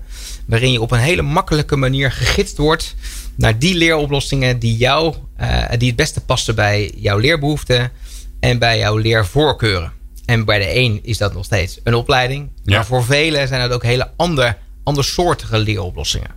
waarin 0.50 0.72
je 0.72 0.82
op 0.82 0.92
een 0.92 1.00
hele 1.00 1.22
makkelijke 1.22 1.76
manier 1.76 2.12
gegidst 2.12 2.58
wordt 2.58 2.96
naar 3.36 3.60
die 3.60 3.76
leeroplossingen 3.76 4.60
die, 4.60 4.78
jou, 4.78 5.16
eh, 5.36 5.64
die 5.78 5.88
het 5.88 5.96
beste 5.96 6.22
passen 6.22 6.56
bij 6.56 6.92
jouw 6.96 7.18
leerbehoeften 7.18 7.92
en 8.40 8.60
bij 8.60 8.78
jouw 8.78 8.98
leervoorkeuren. 8.98 9.92
En 10.26 10.46
bij 10.46 10.60
de 10.60 10.76
een 10.76 11.00
is 11.04 11.18
dat 11.18 11.34
nog 11.34 11.46
steeds 11.46 11.80
een 11.84 11.94
opleiding, 11.96 12.50
Ja. 12.64 12.76
maar 12.76 12.86
voor 12.86 13.04
velen 13.04 13.48
zijn 13.48 13.62
het 13.62 13.72
ook 13.72 13.84
hele 13.84 14.10
ander, 14.16 14.58
andersoortige 14.84 15.58
leeroplossingen. 15.58 16.32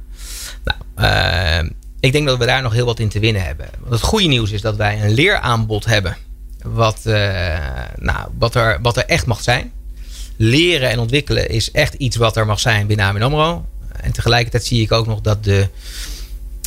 Nou, 0.65 0.79
eh, 0.95 1.71
ik 2.01 2.13
denk 2.13 2.27
dat 2.27 2.39
we 2.39 2.47
daar 2.47 2.63
nog 2.63 2.73
heel 2.73 2.87
wat 2.87 2.99
in 2.99 3.09
te 3.09 3.19
winnen 3.21 3.45
hebben. 3.45 3.67
Want 3.81 3.93
het 3.93 4.03
goede 4.03 4.27
nieuws 4.27 4.51
is 4.51 4.61
dat 4.61 4.77
wij 4.77 5.03
een 5.03 5.15
leeraanbod 5.15 5.85
hebben. 5.85 6.17
Wat, 6.63 7.01
eh, 7.07 7.59
nou, 7.99 8.29
wat, 8.39 8.55
er, 8.55 8.79
wat 8.83 8.97
er 8.97 9.05
echt 9.07 9.27
mag 9.27 9.43
zijn. 9.43 9.73
Leren 10.37 10.91
en 10.91 10.99
ontwikkelen 10.99 11.49
is 11.49 11.71
echt 11.71 11.95
iets 11.95 12.17
wat 12.17 12.37
er 12.37 12.47
mag 12.47 12.61
zijn 12.61 12.87
binnen 12.87 13.07
ABN 13.07 13.23
AMRO. 13.23 13.67
En 14.03 14.13
tegelijkertijd 14.13 14.65
zie 14.65 14.83
ik 14.83 14.93
ook 14.93 15.07
nog 15.07 15.21
dat 15.21 15.45
de 15.45 15.69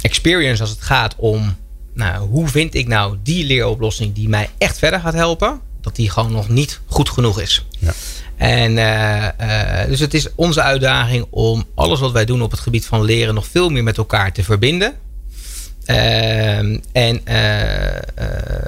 experience 0.01 0.61
als 0.61 0.71
het 0.71 0.81
gaat 0.81 1.15
om... 1.17 1.55
Nou, 1.93 2.27
hoe 2.27 2.47
vind 2.47 2.75
ik 2.75 2.87
nou 2.87 3.17
die 3.23 3.45
leeroplossing 3.45 4.13
die 4.13 4.29
mij 4.29 4.49
echt 4.57 4.77
verder 4.77 4.99
gaat 4.99 5.13
helpen... 5.13 5.59
dat 5.81 5.95
die 5.95 6.09
gewoon 6.09 6.31
nog 6.31 6.49
niet 6.49 6.79
goed 6.85 7.09
genoeg 7.09 7.39
is. 7.39 7.65
Ja. 7.79 7.93
En 8.37 8.77
eh, 8.77 9.81
eh, 9.81 9.89
dus 9.89 9.99
het 9.99 10.13
is 10.13 10.27
onze 10.35 10.61
uitdaging 10.61 11.25
om 11.29 11.65
alles 11.75 11.99
wat 11.99 12.11
wij 12.11 12.25
doen 12.25 12.41
op 12.41 12.51
het 12.51 12.59
gebied 12.59 12.85
van 12.85 13.03
leren 13.03 13.33
nog 13.33 13.47
veel 13.47 13.69
meer 13.69 13.83
met 13.83 13.97
elkaar 13.97 14.33
te 14.33 14.43
verbinden. 14.43 14.93
Ehm, 15.85 16.77
en 16.91 17.25
eh, 17.25 18.01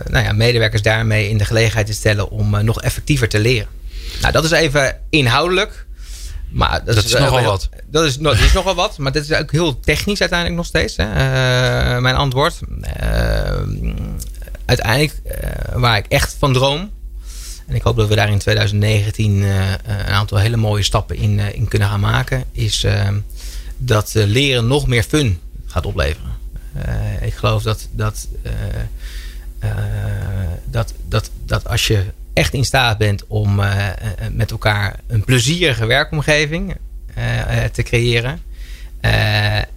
nou 0.09 0.25
ja, 0.25 0.31
medewerkers 0.31 0.81
daarmee 0.81 1.29
in 1.29 1.37
de 1.37 1.45
gelegenheid 1.45 1.85
te 1.87 1.93
stellen 1.93 2.29
om 2.29 2.63
nog 2.63 2.81
effectiever 2.81 3.29
te 3.29 3.39
leren. 3.39 3.67
Nou, 4.21 4.33
dat 4.33 4.43
is 4.43 4.51
even 4.51 4.97
inhoudelijk. 5.09 5.86
Maar 6.49 6.83
dat, 6.85 6.95
Dat 6.95 7.03
is 7.03 7.11
nogal 7.13 7.37
heel- 7.37 7.47
wat. 7.47 7.69
Dat 7.89 8.05
is, 8.05 8.17
dat 8.17 8.37
is 8.37 8.53
nogal 8.53 8.75
wat, 8.75 8.97
maar 8.97 9.11
dit 9.11 9.29
is 9.29 9.37
ook 9.37 9.51
heel 9.51 9.79
technisch 9.79 10.19
uiteindelijk 10.19 10.59
nog 10.59 10.67
steeds. 10.67 10.95
Hè? 10.97 11.03
Eh, 11.03 12.01
mijn 12.01 12.15
antwoord. 12.15 12.59
Eh, 12.81 13.61
uiteindelijk, 14.65 15.13
eh, 15.23 15.49
waar 15.75 15.97
ik 15.97 16.05
echt 16.07 16.35
van 16.39 16.53
droom. 16.53 16.91
En 17.67 17.75
ik 17.75 17.81
hoop 17.81 17.95
dat 17.95 18.07
we 18.07 18.15
daar 18.15 18.29
in 18.29 18.39
2019 18.39 19.43
eh, 19.43 19.71
een 19.85 20.05
aantal 20.13 20.37
hele 20.37 20.57
mooie 20.57 20.83
stappen 20.83 21.15
in, 21.15 21.39
in 21.39 21.67
kunnen 21.67 21.87
gaan 21.87 21.99
maken. 21.99 22.43
Is 22.51 22.85
dat 23.77 24.11
leren 24.13 24.67
nog 24.67 24.87
meer 24.87 25.03
fun 25.03 25.39
gaat 25.65 25.85
opleveren. 25.85 26.35
Ik 27.21 27.33
geloof 27.33 27.63
dat, 27.63 27.87
dat, 27.91 28.27
dat, 30.65 30.93
dat, 31.07 31.29
dat 31.45 31.67
als 31.67 31.87
je 31.87 32.03
echt 32.37 32.53
in 32.53 32.65
staat 32.65 32.97
bent 32.97 33.27
om 33.27 33.59
eh, 33.59 33.87
eh, 33.87 33.93
met 34.31 34.51
elkaar 34.51 34.95
een 35.07 35.23
plezierige 35.23 35.85
werkomgeving 35.85 36.75
eh, 37.13 37.63
te 37.63 37.83
creëren. 37.83 38.41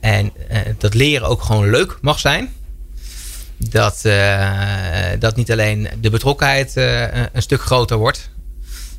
en 0.00 0.32
dat 0.78 0.94
leren 0.94 1.28
ook 1.28 1.42
gewoon 1.42 1.70
leuk 1.70 1.98
mag 2.00 2.18
zijn. 2.18 2.52
Dat, 3.56 4.02
dat 5.18 5.36
niet 5.36 5.52
alleen 5.52 5.88
de 6.00 6.10
betrokkenheid 6.10 6.72
een 7.32 7.42
stuk 7.42 7.60
groter 7.60 7.96
wordt. 7.96 8.30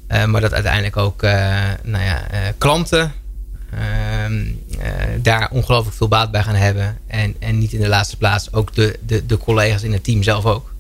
maar 0.08 0.42
dat 0.42 0.54
uiteindelijk 0.54 0.98
ook 0.98 1.22
nou 1.82 2.04
ja, 2.04 2.28
klanten 2.58 3.14
ehm, 3.72 4.44
eh, 4.80 4.92
daar 5.22 5.50
ongelooflijk 5.52 5.98
veel 5.98 6.08
baat 6.08 6.32
bij 6.32 6.44
gaan 6.44 6.56
hebben. 6.56 6.98
En, 7.08 7.36
en 7.40 7.58
niet 7.58 7.74
in 7.74 7.82
de 7.82 7.88
laatste 7.88 8.18
plaats 8.18 8.54
ook 8.54 8.74
de, 8.74 9.00
de, 9.06 9.26
de 9.26 9.38
collega's 9.38 9.84
in 9.84 9.94
het 9.94 10.04
team 10.04 10.24
zelf 10.24 10.46
ook. 10.46 10.71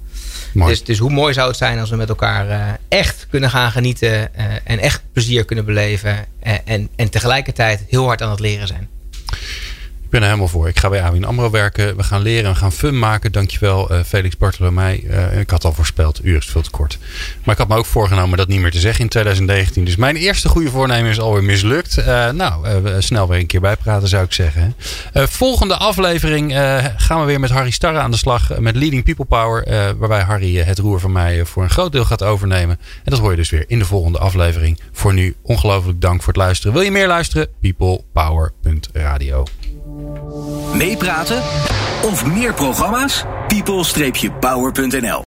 Dus, 0.54 0.84
dus 0.84 0.98
hoe 0.98 1.10
mooi 1.10 1.34
zou 1.34 1.48
het 1.48 1.58
zijn 1.58 1.80
als 1.80 1.90
we 1.90 1.96
met 1.96 2.10
elkaar 2.10 2.50
eh, 2.50 2.60
echt 2.88 3.28
kunnen 3.30 3.50
gaan 3.50 3.72
genieten. 3.72 4.36
eh, 4.36 4.46
en 4.64 4.80
echt 4.80 5.02
plezier 5.14 5.46
kunnen 5.46 5.66
beleven. 5.66 6.26
eh, 6.40 6.54
en, 6.66 6.90
en 6.96 7.10
tegelijkertijd 7.10 7.84
heel 7.90 8.06
hard 8.06 8.22
aan 8.22 8.30
het 8.30 8.40
leren 8.40 8.68
zijn. 8.68 8.90
Ben 10.12 10.22
er 10.22 10.28
helemaal 10.28 10.48
voor. 10.48 10.68
Ik 10.68 10.80
ga 10.80 10.90
bij 10.90 11.04
ABN 11.04 11.24
AMRO 11.24 11.50
werken. 11.50 11.96
We 11.98 12.04
gaan 12.04 12.22
leren 12.22 12.46
en 12.46 12.52
we 12.52 12.58
gaan 12.58 12.72
fun 12.72 13.00
maken. 13.00 13.32
Dankjewel 13.32 13.90
eh 13.90 14.00
Felix 14.04 14.38
Bartolomei. 14.38 15.08
Eh, 15.08 15.40
ik 15.40 15.50
had 15.50 15.66
al 15.66 15.74
voorspeld, 15.74 16.20
uur 16.24 16.38
is 16.38 16.46
veel 16.46 16.62
te 16.62 16.70
kort. 16.70 16.98
Maar 17.44 17.54
ik 17.54 17.60
had 17.60 17.68
me 17.70 17.76
ook 17.76 17.86
voorgenomen 17.86 18.38
dat 18.38 18.48
niet 18.48 18.60
meer 18.60 18.72
te 18.72 18.80
zeggen 18.80 19.02
in 19.02 19.10
2019. 19.10 19.86
Dus 19.86 19.96
mijn 19.96 20.16
eerste 20.16 20.50
goede 20.50 20.70
voornemen 20.70 21.12
is 21.12 21.20
alweer 21.20 21.44
mislukt. 21.44 21.98
Eh, 21.98 22.30
nou, 22.30 22.68
snel 23.02 23.28
weer 23.28 23.40
een 23.40 23.46
keer 23.46 23.62
bijpraten 23.62 24.08
zou 24.08 24.24
ik 24.24 24.34
zeggen. 24.34 24.76
Volgende 25.14 25.76
aflevering 25.76 26.54
gaan 26.98 27.20
we 27.20 27.26
weer 27.26 27.40
met 27.40 27.50
Harry 27.50 27.72
Starre 27.72 28.00
aan 28.00 28.12
de 28.12 28.18
slag. 28.18 28.60
met 28.60 28.76
Leading 28.76 29.04
People 29.04 29.26
Power. 29.26 29.66
waarbij 29.98 30.22
Harry 30.22 30.58
het 30.58 30.80
roer 30.80 31.00
van 31.00 31.12
mij 31.12 31.46
voor 31.46 31.64
een 31.64 31.70
groot 31.70 31.92
deel 31.92 32.06
gaat 32.06 32.24
overnemen. 32.24 32.80
En 33.04 33.12
dat 33.12 33.20
hoor 33.20 33.32
je 33.32 33.38
dus 33.38 33.50
weer 33.50 33.64
in 33.68 33.80
de 33.80 33.86
volgende 33.86 34.18
aflevering. 34.18 34.80
Voor 34.92 35.14
nu 35.14 35.36
ongelooflijk 35.42 36.02
dank 36.02 36.20
voor 36.22 36.34
het 36.34 36.42
luisteren. 36.42 36.74
Wil 36.74 36.82
je 36.82 36.92
meer 36.92 37.08
luisteren? 37.08 37.48
peoplepower.radio. 37.62 39.44
Meepraten 40.74 41.38
of 42.04 42.26
meer 42.26 42.54
programma's? 42.54 43.24
people-power.nl 43.48 45.20